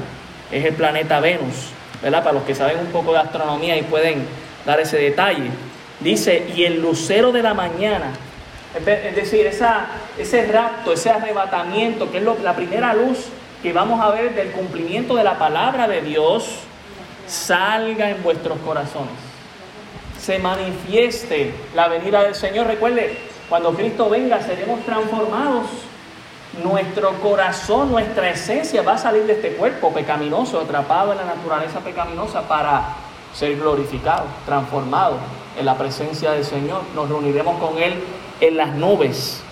es 0.51 0.65
el 0.65 0.75
planeta 0.75 1.21
Venus, 1.21 1.71
¿verdad? 2.03 2.23
Para 2.23 2.35
los 2.35 2.45
que 2.45 2.55
saben 2.55 2.79
un 2.79 2.87
poco 2.87 3.13
de 3.13 3.21
astronomía 3.21 3.77
y 3.77 3.83
pueden 3.83 4.27
dar 4.67 4.79
ese 4.81 4.99
detalle. 4.99 5.51
Dice, 6.01 6.47
y 6.55 6.65
el 6.65 6.81
lucero 6.83 7.33
de 7.33 7.43
la 7.43 7.55
mañana, 7.55 8.11
es 8.75 9.17
decir, 9.17 9.47
esa, 9.47 9.87
ese 10.19 10.47
rapto, 10.47 10.93
ese 10.93 11.11
arrebatamiento, 11.11 12.11
que 12.11 12.19
es 12.19 12.25
la 12.43 12.55
primera 12.55 12.93
luz 12.93 13.27
que 13.63 13.73
vamos 13.73 14.01
a 14.01 14.11
ver 14.11 14.35
del 14.35 14.51
cumplimiento 14.51 15.15
de 15.15 15.25
la 15.25 15.39
palabra 15.39 15.89
de 15.89 16.03
Dios, 16.03 16.61
salga 17.27 18.11
en 18.11 18.23
vuestros 18.23 18.59
corazones 18.59 19.32
se 20.23 20.39
manifieste 20.39 21.53
la 21.75 21.89
venida 21.89 22.23
del 22.23 22.35
Señor. 22.35 22.69
Recuerde, 22.69 23.19
cuando 23.49 23.75
Cristo 23.75 24.09
venga 24.09 24.41
seremos 24.41 24.85
transformados. 24.85 25.67
Nuestro 26.63 27.13
corazón, 27.21 27.91
nuestra 27.91 28.31
esencia 28.31 28.83
va 28.83 28.93
a 28.93 28.99
salir 28.99 29.25
de 29.25 29.33
este 29.33 29.55
cuerpo 29.55 29.93
pecaminoso, 29.93 30.61
atrapado 30.61 31.13
en 31.13 31.19
la 31.19 31.25
naturaleza 31.25 31.81
pecaminosa 31.81 32.43
para 32.43 32.95
ser 33.35 33.57
glorificado, 33.57 34.27
transformado 34.45 35.17
en 35.59 35.65
la 35.67 35.77
presencia 35.77 36.33
del 36.33 36.45
Señor. 36.45 36.83
Nos 36.95 37.09
reuniremos 37.09 37.59
con 37.59 37.83
Él 37.83 37.95
en 38.41 38.57
las 38.57 38.75
nubes. 38.75 39.43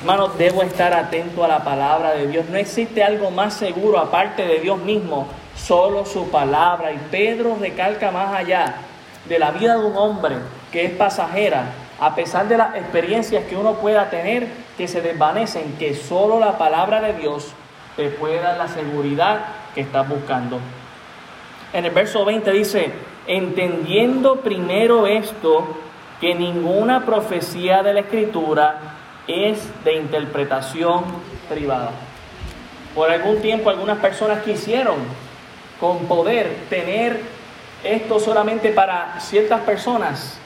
Hermanos, 0.00 0.36
debo 0.36 0.62
estar 0.62 0.94
atento 0.94 1.44
a 1.44 1.48
la 1.48 1.62
palabra 1.62 2.12
de 2.12 2.26
Dios. 2.26 2.46
No 2.48 2.56
existe 2.56 3.04
algo 3.04 3.30
más 3.30 3.54
seguro 3.54 3.98
aparte 3.98 4.46
de 4.46 4.58
Dios 4.58 4.78
mismo, 4.78 5.28
solo 5.54 6.04
su 6.06 6.28
palabra. 6.28 6.92
Y 6.92 6.98
Pedro 7.10 7.56
recalca 7.60 8.10
más 8.10 8.34
allá 8.34 8.74
de 9.32 9.38
la 9.38 9.50
vida 9.50 9.78
de 9.78 9.86
un 9.86 9.96
hombre 9.96 10.36
que 10.70 10.84
es 10.84 10.90
pasajera, 10.90 11.64
a 11.98 12.14
pesar 12.14 12.48
de 12.48 12.58
las 12.58 12.76
experiencias 12.76 13.44
que 13.44 13.56
uno 13.56 13.76
pueda 13.76 14.10
tener 14.10 14.46
que 14.76 14.86
se 14.86 15.00
desvanecen, 15.00 15.76
que 15.78 15.94
solo 15.94 16.38
la 16.38 16.58
palabra 16.58 17.00
de 17.00 17.14
Dios 17.14 17.54
te 17.96 18.10
puede 18.10 18.40
dar 18.40 18.58
la 18.58 18.68
seguridad 18.68 19.40
que 19.74 19.80
estás 19.80 20.06
buscando. 20.06 20.58
En 21.72 21.86
el 21.86 21.92
verso 21.92 22.26
20 22.26 22.50
dice, 22.52 22.92
entendiendo 23.26 24.36
primero 24.42 25.06
esto, 25.06 25.78
que 26.20 26.34
ninguna 26.34 27.06
profecía 27.06 27.82
de 27.82 27.94
la 27.94 28.00
escritura 28.00 28.80
es 29.26 29.66
de 29.82 29.94
interpretación 29.94 31.04
privada. 31.48 31.92
Por 32.94 33.10
algún 33.10 33.40
tiempo 33.40 33.70
algunas 33.70 33.96
personas 33.96 34.42
quisieron 34.42 34.96
con 35.80 36.00
poder 36.00 36.54
tener 36.68 37.41
esto 37.84 38.20
solamente 38.20 38.70
para 38.70 39.20
ciertas 39.20 39.60
personas, 39.62 40.38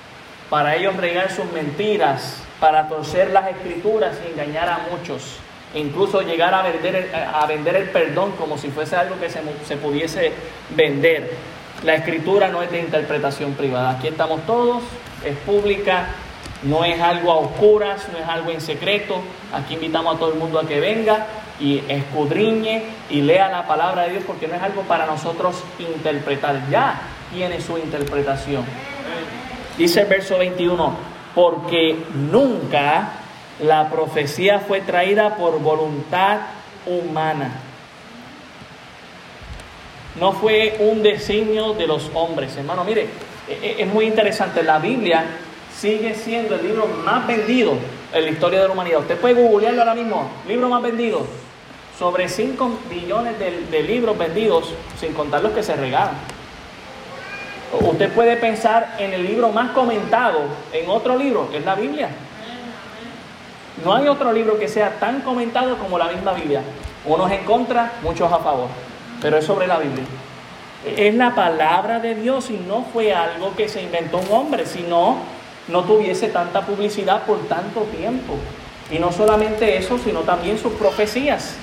para 0.50 0.76
ellos 0.76 0.96
regar 0.96 1.30
sus 1.30 1.50
mentiras, 1.52 2.42
para 2.60 2.88
torcer 2.88 3.30
las 3.30 3.48
escrituras 3.48 4.16
y 4.24 4.32
engañar 4.32 4.68
a 4.68 4.86
muchos, 4.90 5.36
e 5.74 5.80
incluso 5.80 6.22
llegar 6.22 6.54
a 6.54 6.62
vender, 6.62 7.10
a 7.14 7.46
vender 7.46 7.76
el 7.76 7.90
perdón 7.90 8.32
como 8.32 8.56
si 8.56 8.68
fuese 8.68 8.96
algo 8.96 9.18
que 9.20 9.28
se, 9.28 9.40
se 9.66 9.76
pudiese 9.76 10.32
vender. 10.70 11.32
La 11.84 11.94
escritura 11.94 12.48
no 12.48 12.62
es 12.62 12.70
de 12.70 12.80
interpretación 12.80 13.52
privada, 13.52 13.90
aquí 13.90 14.08
estamos 14.08 14.46
todos, 14.46 14.82
es 15.24 15.36
pública, 15.38 16.06
no 16.62 16.84
es 16.84 17.00
algo 17.00 17.32
a 17.32 17.36
oscuras, 17.36 18.08
no 18.12 18.18
es 18.18 18.26
algo 18.26 18.50
en 18.50 18.60
secreto. 18.60 19.20
Aquí 19.52 19.74
invitamos 19.74 20.16
a 20.16 20.18
todo 20.18 20.32
el 20.32 20.38
mundo 20.38 20.58
a 20.58 20.66
que 20.66 20.80
venga 20.80 21.26
y 21.60 21.82
escudriñe 21.88 22.84
y 23.10 23.20
lea 23.22 23.48
la 23.48 23.66
palabra 23.66 24.02
de 24.04 24.12
Dios 24.12 24.24
porque 24.26 24.48
no 24.48 24.54
es 24.54 24.62
algo 24.62 24.82
para 24.82 25.06
nosotros 25.06 25.62
interpretar. 25.78 26.68
Ya 26.70 27.00
tiene 27.36 27.60
su 27.60 27.76
interpretación. 27.76 28.64
Dice 29.76 30.00
el 30.00 30.06
verso 30.06 30.38
21, 30.38 30.96
porque 31.34 31.94
nunca 32.14 33.10
la 33.60 33.90
profecía 33.90 34.60
fue 34.60 34.80
traída 34.80 35.36
por 35.36 35.60
voluntad 35.60 36.38
humana. 36.86 37.50
No 40.18 40.32
fue 40.32 40.76
un 40.78 41.02
designio 41.02 41.74
de 41.74 41.86
los 41.86 42.10
hombres. 42.14 42.56
Hermano, 42.56 42.84
mire, 42.84 43.06
e, 43.46 43.52
e, 43.52 43.82
es 43.82 43.86
muy 43.86 44.06
interesante. 44.06 44.62
La 44.62 44.78
Biblia 44.78 45.26
sigue 45.78 46.14
siendo 46.14 46.54
el 46.54 46.66
libro 46.66 46.86
más 47.04 47.26
vendido 47.26 47.74
en 48.14 48.24
la 48.24 48.30
historia 48.30 48.60
de 48.60 48.68
la 48.68 48.72
humanidad. 48.72 49.00
Usted 49.00 49.18
puede 49.18 49.34
googlearlo 49.34 49.82
ahora 49.82 49.94
mismo. 49.94 50.30
Libro 50.48 50.70
más 50.70 50.82
vendido. 50.82 51.26
Sobre 51.98 52.30
5 52.30 52.78
billones 52.88 53.38
de, 53.38 53.66
de 53.70 53.82
libros 53.82 54.16
vendidos, 54.16 54.72
sin 54.98 55.12
contar 55.12 55.42
los 55.42 55.52
que 55.52 55.62
se 55.62 55.76
regalan. 55.76 56.14
Usted 57.80 58.12
puede 58.12 58.36
pensar 58.36 58.96
en 58.98 59.12
el 59.12 59.26
libro 59.26 59.50
más 59.50 59.70
comentado, 59.70 60.40
en 60.72 60.88
otro 60.88 61.16
libro, 61.16 61.50
que 61.50 61.58
es 61.58 61.64
la 61.64 61.74
Biblia. 61.74 62.08
No 63.84 63.94
hay 63.94 64.08
otro 64.08 64.32
libro 64.32 64.58
que 64.58 64.68
sea 64.68 64.98
tan 64.98 65.20
comentado 65.20 65.76
como 65.78 65.98
la 65.98 66.08
misma 66.08 66.32
Biblia. 66.32 66.62
Unos 67.04 67.30
en 67.30 67.44
contra, 67.44 67.92
muchos 68.02 68.32
a 68.32 68.38
favor, 68.38 68.68
pero 69.20 69.36
es 69.36 69.44
sobre 69.44 69.66
la 69.66 69.78
Biblia. 69.78 70.04
Es 70.96 71.14
la 71.14 71.34
palabra 71.34 71.98
de 71.98 72.14
Dios 72.14 72.50
y 72.50 72.54
no 72.66 72.84
fue 72.92 73.12
algo 73.14 73.54
que 73.56 73.68
se 73.68 73.82
inventó 73.82 74.18
un 74.18 74.30
hombre, 74.30 74.66
sino 74.66 75.18
no 75.68 75.82
tuviese 75.82 76.28
tanta 76.28 76.62
publicidad 76.62 77.22
por 77.22 77.38
tanto 77.48 77.80
tiempo. 77.82 78.34
Y 78.90 78.98
no 78.98 79.12
solamente 79.12 79.76
eso, 79.76 79.98
sino 79.98 80.20
también 80.20 80.58
sus 80.58 80.72
profecías 80.74 81.54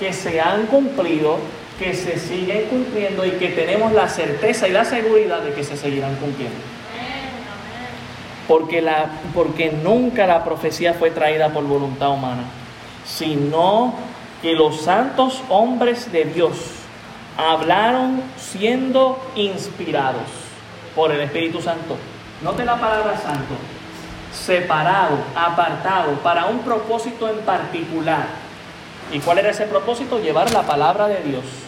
que 0.00 0.12
se 0.12 0.40
han 0.40 0.66
cumplido 0.66 1.36
que 1.82 1.94
se 1.94 2.16
siguen 2.18 2.66
cumpliendo 2.68 3.26
y 3.26 3.32
que 3.32 3.48
tenemos 3.48 3.92
la 3.92 4.08
certeza 4.08 4.68
y 4.68 4.72
la 4.72 4.84
seguridad 4.84 5.40
de 5.40 5.52
que 5.52 5.64
se 5.64 5.76
seguirán 5.76 6.14
cumpliendo. 6.16 6.56
Porque, 8.46 8.80
la, 8.80 9.06
porque 9.34 9.72
nunca 9.72 10.26
la 10.26 10.44
profecía 10.44 10.94
fue 10.94 11.10
traída 11.10 11.48
por 11.48 11.64
voluntad 11.64 12.10
humana, 12.10 12.44
sino 13.04 13.94
que 14.40 14.52
los 14.52 14.82
santos 14.82 15.42
hombres 15.48 16.12
de 16.12 16.24
Dios 16.24 16.56
hablaron 17.36 18.22
siendo 18.36 19.18
inspirados 19.34 20.28
por 20.94 21.10
el 21.10 21.20
Espíritu 21.20 21.60
Santo. 21.60 21.96
Note 22.42 22.64
la 22.64 22.78
palabra 22.78 23.16
santo, 23.16 23.54
separado, 24.32 25.18
apartado, 25.34 26.12
para 26.22 26.46
un 26.46 26.58
propósito 26.60 27.28
en 27.28 27.38
particular. 27.38 28.26
¿Y 29.12 29.18
cuál 29.20 29.38
era 29.38 29.50
ese 29.50 29.66
propósito? 29.66 30.20
Llevar 30.20 30.52
la 30.52 30.62
palabra 30.62 31.08
de 31.08 31.22
Dios 31.22 31.61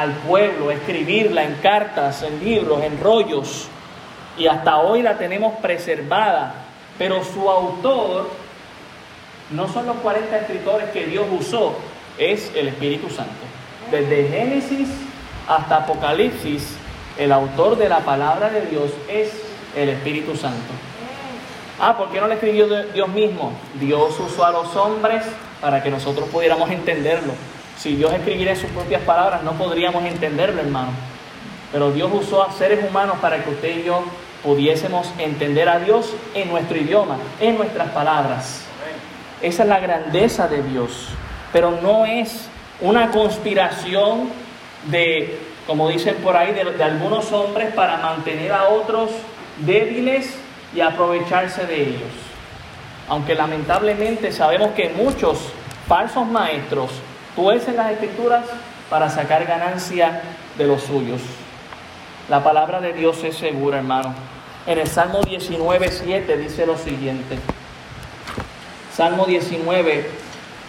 al 0.00 0.12
pueblo, 0.12 0.70
escribirla 0.70 1.44
en 1.44 1.54
cartas, 1.56 2.22
en 2.22 2.44
libros, 2.44 2.82
en 2.82 3.00
rollos, 3.00 3.68
y 4.36 4.46
hasta 4.46 4.78
hoy 4.78 5.02
la 5.02 5.16
tenemos 5.16 5.54
preservada, 5.60 6.54
pero 6.98 7.22
su 7.22 7.48
autor 7.48 8.30
no 9.50 9.68
son 9.68 9.86
los 9.86 9.96
40 9.98 10.36
escritores 10.36 10.90
que 10.90 11.06
Dios 11.06 11.26
usó, 11.30 11.76
es 12.18 12.50
el 12.56 12.68
Espíritu 12.68 13.08
Santo. 13.08 13.32
Desde 13.90 14.28
Génesis 14.28 14.88
hasta 15.48 15.76
Apocalipsis, 15.76 16.76
el 17.18 17.30
autor 17.30 17.76
de 17.76 17.88
la 17.88 18.00
palabra 18.00 18.50
de 18.50 18.66
Dios 18.66 18.90
es 19.08 19.30
el 19.76 19.90
Espíritu 19.90 20.36
Santo. 20.36 20.72
Ah, 21.78 21.96
¿por 21.96 22.10
qué 22.10 22.20
no 22.20 22.26
le 22.26 22.34
escribió 22.34 22.66
Dios 22.66 23.08
mismo? 23.08 23.52
Dios 23.80 24.18
usó 24.18 24.44
a 24.44 24.50
los 24.50 24.74
hombres 24.74 25.24
para 25.60 25.82
que 25.82 25.90
nosotros 25.90 26.28
pudiéramos 26.30 26.70
entenderlo. 26.70 27.32
Si 27.78 27.96
Dios 27.96 28.12
escribiera 28.12 28.52
en 28.52 28.56
sus 28.58 28.70
propias 28.70 29.02
palabras, 29.02 29.42
no 29.42 29.52
podríamos 29.52 30.04
entenderlo, 30.04 30.60
hermano. 30.60 30.92
Pero 31.72 31.90
Dios 31.90 32.10
usó 32.12 32.42
a 32.42 32.52
seres 32.52 32.88
humanos 32.88 33.16
para 33.20 33.42
que 33.42 33.50
usted 33.50 33.78
y 33.78 33.84
yo 33.84 34.04
pudiésemos 34.42 35.12
entender 35.18 35.68
a 35.68 35.80
Dios 35.80 36.14
en 36.34 36.48
nuestro 36.50 36.76
idioma, 36.76 37.16
en 37.40 37.56
nuestras 37.56 37.88
palabras. 37.90 38.64
Esa 39.42 39.62
es 39.64 39.68
la 39.68 39.80
grandeza 39.80 40.46
de 40.46 40.62
Dios. 40.62 41.08
Pero 41.52 41.72
no 41.82 42.06
es 42.06 42.48
una 42.80 43.10
conspiración 43.10 44.30
de, 44.86 45.38
como 45.66 45.88
dicen 45.88 46.16
por 46.16 46.36
ahí, 46.36 46.52
de, 46.52 46.64
de 46.64 46.84
algunos 46.84 47.32
hombres 47.32 47.74
para 47.74 47.96
mantener 47.96 48.52
a 48.52 48.68
otros 48.68 49.10
débiles 49.58 50.34
y 50.74 50.80
aprovecharse 50.80 51.66
de 51.66 51.82
ellos. 51.82 52.12
Aunque 53.08 53.34
lamentablemente 53.34 54.32
sabemos 54.32 54.70
que 54.72 54.90
muchos 54.90 55.38
falsos 55.86 56.26
maestros 56.26 56.90
tuercen 57.34 57.76
las 57.76 57.92
escrituras 57.92 58.44
para 58.90 59.10
sacar 59.10 59.44
ganancia 59.46 60.22
de 60.56 60.66
los 60.66 60.82
suyos. 60.82 61.20
La 62.28 62.42
palabra 62.42 62.80
de 62.80 62.92
Dios 62.92 63.22
es 63.24 63.36
segura, 63.36 63.78
hermano. 63.78 64.14
En 64.66 64.78
el 64.78 64.86
Salmo 64.86 65.20
19, 65.22 65.90
7 65.90 66.36
dice 66.38 66.66
lo 66.66 66.78
siguiente. 66.78 67.38
Salmo 68.94 69.26
19, 69.26 70.10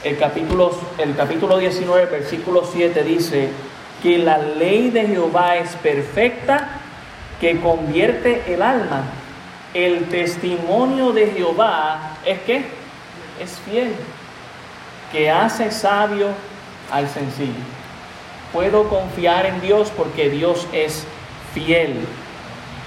el 0.04 0.18
capítulo, 0.18 0.78
el 0.98 1.16
capítulo 1.16 1.58
19, 1.58 2.08
versículo 2.08 2.64
7 2.66 3.04
dice 3.04 3.50
que 4.02 4.18
la 4.18 4.38
ley 4.38 4.90
de 4.90 5.08
Jehová 5.08 5.56
es 5.58 5.76
perfecta, 5.76 6.68
que 7.40 7.60
convierte 7.62 8.54
el 8.54 8.62
alma. 8.62 9.04
El 9.74 10.06
testimonio 10.06 11.12
de 11.12 11.28
Jehová 11.32 12.18
es 12.26 12.40
que 12.42 12.66
es 13.40 13.60
fiel, 13.66 13.94
que 15.12 15.30
hace 15.30 15.72
sabio 15.72 16.30
al 16.92 17.10
sencillo. 17.10 17.54
Puedo 18.54 18.88
confiar 18.88 19.46
en 19.46 19.62
Dios 19.62 19.92
porque 19.96 20.30
Dios 20.30 20.68
es 20.72 21.06
fiel. 21.54 22.06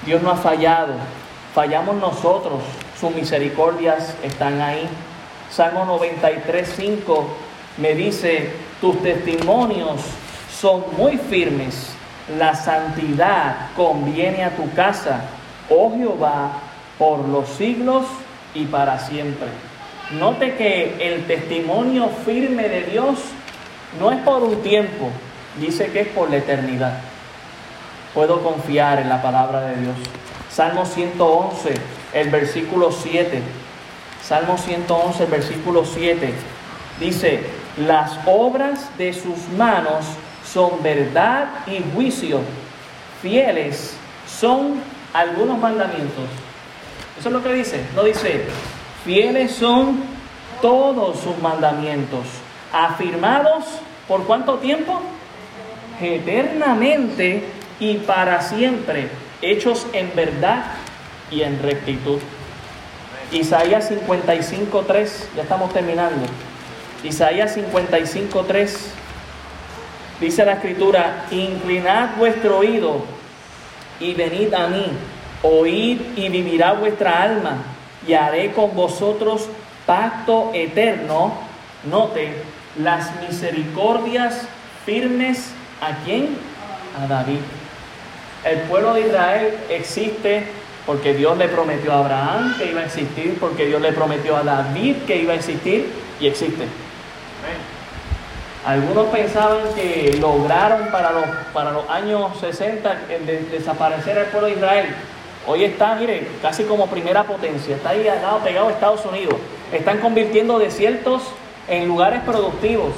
Dios 0.06 0.22
no 0.22 0.30
ha 0.30 0.36
fallado. 0.36 0.94
Fallamos 1.54 1.96
nosotros. 1.96 2.62
Sus 2.98 3.14
misericordias 3.14 4.14
están 4.22 4.60
ahí. 4.60 4.88
Salmo 5.50 5.84
93, 5.84 6.74
5 6.76 7.28
me 7.78 7.94
dice, 7.94 8.50
tus 8.80 9.00
testimonios 9.02 10.00
son 10.50 10.84
muy 10.96 11.16
firmes. 11.16 11.90
La 12.38 12.54
santidad 12.54 13.70
conviene 13.76 14.44
a 14.44 14.54
tu 14.56 14.70
casa, 14.72 15.22
oh 15.70 15.94
Jehová, 15.96 16.52
por 16.98 17.26
los 17.26 17.48
siglos 17.50 18.04
y 18.54 18.66
para 18.66 18.98
siempre. 18.98 19.48
Note 20.18 20.56
que 20.56 20.96
el 21.00 21.26
testimonio 21.26 22.08
firme 22.24 22.68
de 22.68 22.82
Dios 22.84 23.18
no 23.98 24.10
es 24.10 24.18
por 24.20 24.42
un 24.42 24.62
tiempo, 24.62 25.10
dice 25.58 25.90
que 25.90 26.00
es 26.00 26.08
por 26.08 26.30
la 26.30 26.36
eternidad. 26.36 26.98
Puedo 28.14 28.42
confiar 28.42 29.00
en 29.00 29.08
la 29.08 29.22
palabra 29.22 29.62
de 29.62 29.76
Dios. 29.76 29.96
Salmo 30.50 30.84
111, 30.84 31.74
el 32.12 32.30
versículo 32.30 32.92
7. 32.92 33.42
Salmo 34.22 34.58
111, 34.58 35.24
el 35.24 35.30
versículo 35.30 35.84
7. 35.84 36.34
Dice, 37.00 37.40
las 37.78 38.18
obras 38.26 38.96
de 38.98 39.12
sus 39.12 39.48
manos 39.56 40.04
son 40.44 40.82
verdad 40.82 41.48
y 41.66 41.82
juicio. 41.94 42.40
Fieles 43.22 43.96
son 44.26 44.80
algunos 45.12 45.58
mandamientos. 45.58 46.24
Eso 47.18 47.28
es 47.28 47.32
lo 47.32 47.42
que 47.42 47.52
dice. 47.52 47.84
No 47.94 48.04
dice, 48.04 48.44
fieles 49.04 49.52
son 49.52 50.02
todos 50.60 51.20
sus 51.20 51.38
mandamientos 51.38 52.26
afirmados 52.72 53.64
por 54.06 54.24
cuánto 54.24 54.54
tiempo? 54.56 55.00
Eternamente 56.00 57.44
y 57.80 57.94
para 57.98 58.42
siempre, 58.42 59.08
hechos 59.42 59.86
en 59.92 60.14
verdad 60.14 60.64
y 61.30 61.42
en 61.42 61.62
rectitud. 61.62 62.18
Isaías 63.30 63.90
55.3, 63.90 65.08
ya 65.36 65.42
estamos 65.42 65.72
terminando. 65.72 66.26
Isaías 67.04 67.56
55.3 67.56 68.76
dice 70.20 70.44
la 70.44 70.54
escritura, 70.54 71.26
inclinad 71.30 72.16
vuestro 72.16 72.58
oído 72.58 73.04
y 74.00 74.14
venid 74.14 74.54
a 74.54 74.68
mí, 74.68 74.86
oíd 75.42 76.00
y 76.16 76.28
vivirá 76.28 76.72
vuestra 76.72 77.22
alma, 77.22 77.58
y 78.06 78.14
haré 78.14 78.52
con 78.52 78.74
vosotros 78.74 79.48
pacto 79.86 80.50
eterno. 80.54 81.34
Note, 81.84 82.42
las 82.76 83.10
misericordias 83.20 84.46
firmes 84.84 85.52
a 85.80 86.04
quién? 86.04 86.36
A 87.00 87.06
David. 87.06 87.40
El 88.44 88.60
pueblo 88.60 88.94
de 88.94 89.02
Israel 89.02 89.54
existe 89.68 90.44
porque 90.86 91.12
Dios 91.14 91.36
le 91.36 91.48
prometió 91.48 91.92
a 91.92 91.98
Abraham 91.98 92.56
que 92.56 92.70
iba 92.70 92.80
a 92.80 92.84
existir, 92.84 93.36
porque 93.38 93.66
Dios 93.66 93.80
le 93.80 93.92
prometió 93.92 94.36
a 94.36 94.42
David 94.42 94.96
que 95.06 95.16
iba 95.16 95.32
a 95.32 95.36
existir 95.36 95.86
y 96.20 96.26
existe. 96.26 96.64
Algunos 98.64 99.06
pensaban 99.06 99.74
que 99.74 100.16
lograron 100.20 100.90
para 100.90 101.12
los, 101.12 101.24
para 101.52 101.72
los 101.72 101.88
años 101.88 102.38
60 102.40 103.00
desaparecer 103.50 104.18
el 104.18 104.24
pueblo 104.26 104.48
de 104.48 104.54
Israel. 104.54 104.86
Hoy 105.46 105.64
está, 105.64 105.94
mire, 105.94 106.26
casi 106.42 106.64
como 106.64 106.86
primera 106.88 107.24
potencia, 107.24 107.76
está 107.76 107.90
ahí 107.90 108.06
al 108.08 108.20
lado 108.20 108.38
pegado 108.40 108.68
a 108.68 108.72
Estados 108.72 109.04
Unidos. 109.06 109.34
Están 109.72 109.98
convirtiendo 109.98 110.58
desiertos 110.58 111.22
en 111.68 111.86
lugares 111.86 112.20
productivos. 112.22 112.92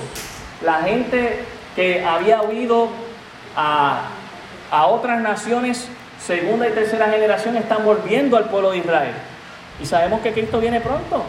La 0.63 0.83
gente 0.83 1.41
que 1.75 2.05
había 2.05 2.43
huido 2.43 2.89
a, 3.57 4.11
otras 4.89 5.21
naciones, 5.21 5.89
segunda 6.25 6.69
y 6.69 6.73
tercera 6.73 7.11
generación, 7.11 7.57
están 7.57 7.85
volviendo 7.85 8.37
al 8.37 8.49
pueblo 8.49 8.71
de 8.71 8.79
Israel. 8.79 9.15
Y 9.83 9.87
sabemos 9.87 10.21
que 10.21 10.33
Cristo 10.33 10.61
viene 10.61 10.81
pronto. 10.81 11.25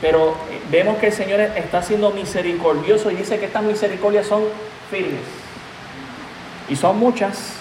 Pero 0.00 0.36
eh, 0.50 0.60
vemos 0.70 0.98
que 0.98 1.08
el 1.08 1.12
Señor 1.12 1.40
está 1.40 1.82
siendo 1.82 2.10
misericordioso 2.10 3.10
y 3.10 3.16
dice 3.16 3.38
que 3.38 3.46
estas 3.46 3.62
misericordias 3.62 4.26
son 4.26 4.44
firmes. 4.90 5.20
Y 6.68 6.76
son 6.76 6.98
muchas. 6.98 7.52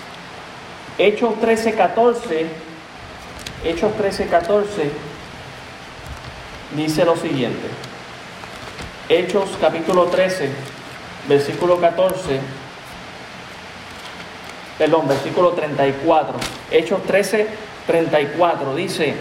Hechos 0.98 1.40
13, 1.40 1.74
14. 1.74 2.46
Hechos 3.64 3.96
13, 3.98 4.28
14 4.28 4.92
dice 6.76 7.06
lo 7.06 7.16
siguiente. 7.16 7.68
Hechos 9.08 9.56
capítulo 9.62 10.06
13, 10.06 10.50
versículo 11.30 11.80
14, 11.80 12.40
perdón, 14.80 15.08
versículo 15.08 15.52
34. 15.52 16.34
Hechos 16.72 17.04
13, 17.04 17.48
34 17.86 18.76
dice, 18.76 19.14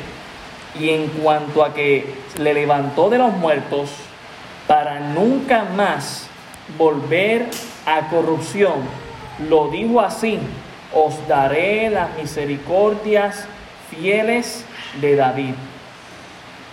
y 0.80 0.88
en 0.88 1.08
cuanto 1.08 1.62
a 1.62 1.74
que 1.74 2.14
le 2.38 2.54
levantó 2.54 3.10
de 3.10 3.18
los 3.18 3.34
muertos 3.34 3.90
para 4.66 5.00
nunca 5.00 5.64
más 5.76 6.28
volver 6.78 7.50
a 7.84 8.08
corrupción, 8.08 8.76
lo 9.50 9.68
dijo 9.68 10.00
así, 10.00 10.38
os 10.94 11.28
daré 11.28 11.90
las 11.90 12.16
misericordias 12.16 13.44
fieles 13.90 14.64
de 15.02 15.14
David. 15.14 15.54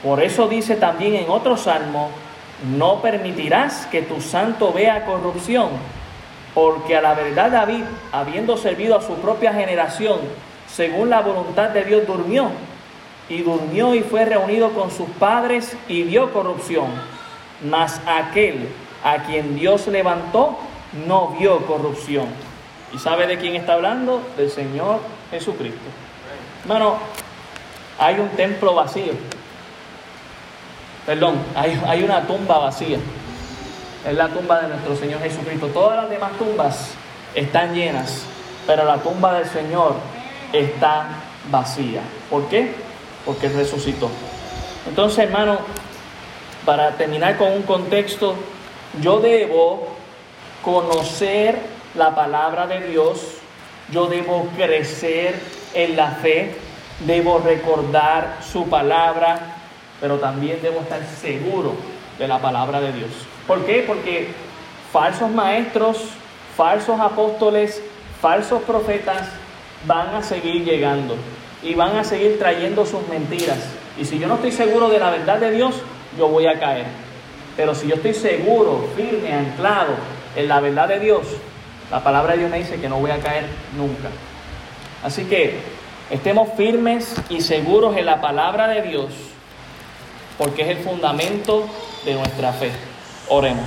Por 0.01 0.23
eso 0.23 0.47
dice 0.47 0.77
también 0.77 1.15
en 1.15 1.29
otro 1.29 1.57
salmo, 1.57 2.09
no 2.63 3.01
permitirás 3.01 3.87
que 3.87 4.01
tu 4.01 4.21
santo 4.21 4.71
vea 4.71 5.05
corrupción, 5.05 5.69
porque 6.53 6.95
a 6.95 7.01
la 7.01 7.13
verdad 7.13 7.51
David, 7.51 7.83
habiendo 8.11 8.57
servido 8.57 8.97
a 8.97 9.01
su 9.01 9.15
propia 9.15 9.53
generación, 9.53 10.19
según 10.67 11.09
la 11.09 11.21
voluntad 11.21 11.69
de 11.69 11.83
Dios, 11.83 12.05
durmió, 12.05 12.51
y 13.29 13.41
durmió 13.41 13.95
y 13.95 14.01
fue 14.01 14.25
reunido 14.25 14.71
con 14.71 14.91
sus 14.91 15.09
padres 15.11 15.75
y 15.87 16.03
vio 16.03 16.33
corrupción. 16.33 16.87
Mas 17.69 18.01
aquel 18.05 18.67
a 19.03 19.23
quien 19.23 19.55
Dios 19.55 19.87
levantó 19.87 20.57
no 21.07 21.29
vio 21.39 21.65
corrupción. 21.65 22.27
¿Y 22.93 22.99
sabe 22.99 23.27
de 23.27 23.37
quién 23.37 23.55
está 23.55 23.73
hablando? 23.73 24.21
Del 24.35 24.49
Señor 24.49 24.99
Jesucristo. 25.29 25.79
Hermano, 26.63 26.97
hay 27.97 28.19
un 28.19 28.29
templo 28.29 28.75
vacío 28.75 29.13
perdón, 31.05 31.35
hay, 31.55 32.03
una 32.03 32.25
tumba 32.27 32.59
vacía. 32.59 32.97
Es 34.07 34.15
la 34.15 34.29
tumba 34.29 34.61
de 34.61 34.69
nuestro 34.69 34.95
Señor 34.95 35.21
Jesucristo. 35.21 35.67
Todas 35.67 35.97
las 35.97 36.09
demás 36.09 36.31
tumbas 36.37 36.91
están 37.35 37.73
llenas, 37.73 38.23
pero 38.65 38.85
la 38.85 38.97
tumba 38.97 39.35
del 39.35 39.47
Señor 39.47 39.95
está 40.51 41.07
vacía. 41.49 42.01
¿Por 42.29 42.47
qué? 42.47 42.73
Porque 43.25 43.49
resucitó. 43.49 44.09
Entonces, 44.87 45.19
hermano, 45.19 45.59
para 46.65 46.91
terminar 46.91 47.37
con 47.37 47.51
un 47.51 47.63
contexto, 47.63 48.35
yo 49.01 49.19
debo 49.19 49.87
conocer 50.63 51.59
la 51.95 52.15
palabra 52.15 52.67
de 52.67 52.87
Dios, 52.87 53.19
yo 53.91 54.07
debo 54.07 54.47
crecer 54.55 55.35
en 55.73 55.95
la 55.95 56.11
fe, 56.11 56.55
debo 57.05 57.39
recordar 57.39 58.37
su 58.41 58.67
palabra, 58.69 59.50
pero 60.01 60.17
también 60.17 60.59
debo 60.61 60.81
estar 60.81 61.01
seguro 61.05 61.75
de 62.17 62.27
la 62.27 62.39
palabra 62.39 62.81
de 62.81 62.91
Dios. 62.91 63.11
¿Por 63.47 63.65
qué? 63.65 63.83
Porque 63.87 64.29
falsos 64.91 65.29
maestros, 65.29 65.99
falsos 66.57 66.99
apóstoles, 66.99 67.81
falsos 68.19 68.61
profetas 68.63 69.29
van 69.85 70.15
a 70.15 70.23
seguir 70.23 70.63
llegando 70.65 71.15
y 71.63 71.75
van 71.75 71.95
a 71.95 72.03
seguir 72.03 72.37
trayendo 72.39 72.85
sus 72.85 73.07
mentiras. 73.07 73.59
Y 73.99 74.05
si 74.05 74.19
yo 74.19 74.27
no 74.27 74.35
estoy 74.35 74.51
seguro 74.51 74.89
de 74.89 74.99
la 74.99 75.11
verdad 75.11 75.39
de 75.39 75.51
Dios, 75.51 75.75
yo 76.17 76.27
voy 76.27 76.47
a 76.47 76.59
caer. 76.59 76.85
Pero 77.55 77.75
si 77.75 77.87
yo 77.87 77.95
estoy 77.95 78.13
seguro, 78.13 78.87
firme, 78.95 79.33
anclado 79.33 79.93
en 80.35 80.47
la 80.47 80.59
verdad 80.59 80.87
de 80.87 80.99
Dios, 80.99 81.27
la 81.91 82.03
palabra 82.03 82.33
de 82.33 82.39
Dios 82.39 82.51
me 82.51 82.57
dice 82.57 82.79
que 82.79 82.89
no 82.89 82.99
voy 82.99 83.11
a 83.11 83.19
caer 83.19 83.45
nunca. 83.77 84.09
Así 85.03 85.25
que 85.25 85.59
estemos 86.09 86.49
firmes 86.55 87.15
y 87.29 87.41
seguros 87.41 87.97
en 87.97 88.05
la 88.05 88.21
palabra 88.21 88.67
de 88.67 88.81
Dios, 88.83 89.09
porque 90.41 90.63
es 90.63 90.69
el 90.69 90.77
fundamento 90.77 91.67
de 92.03 92.15
nuestra 92.15 92.51
fe. 92.51 92.71
Oremos. 93.29 93.59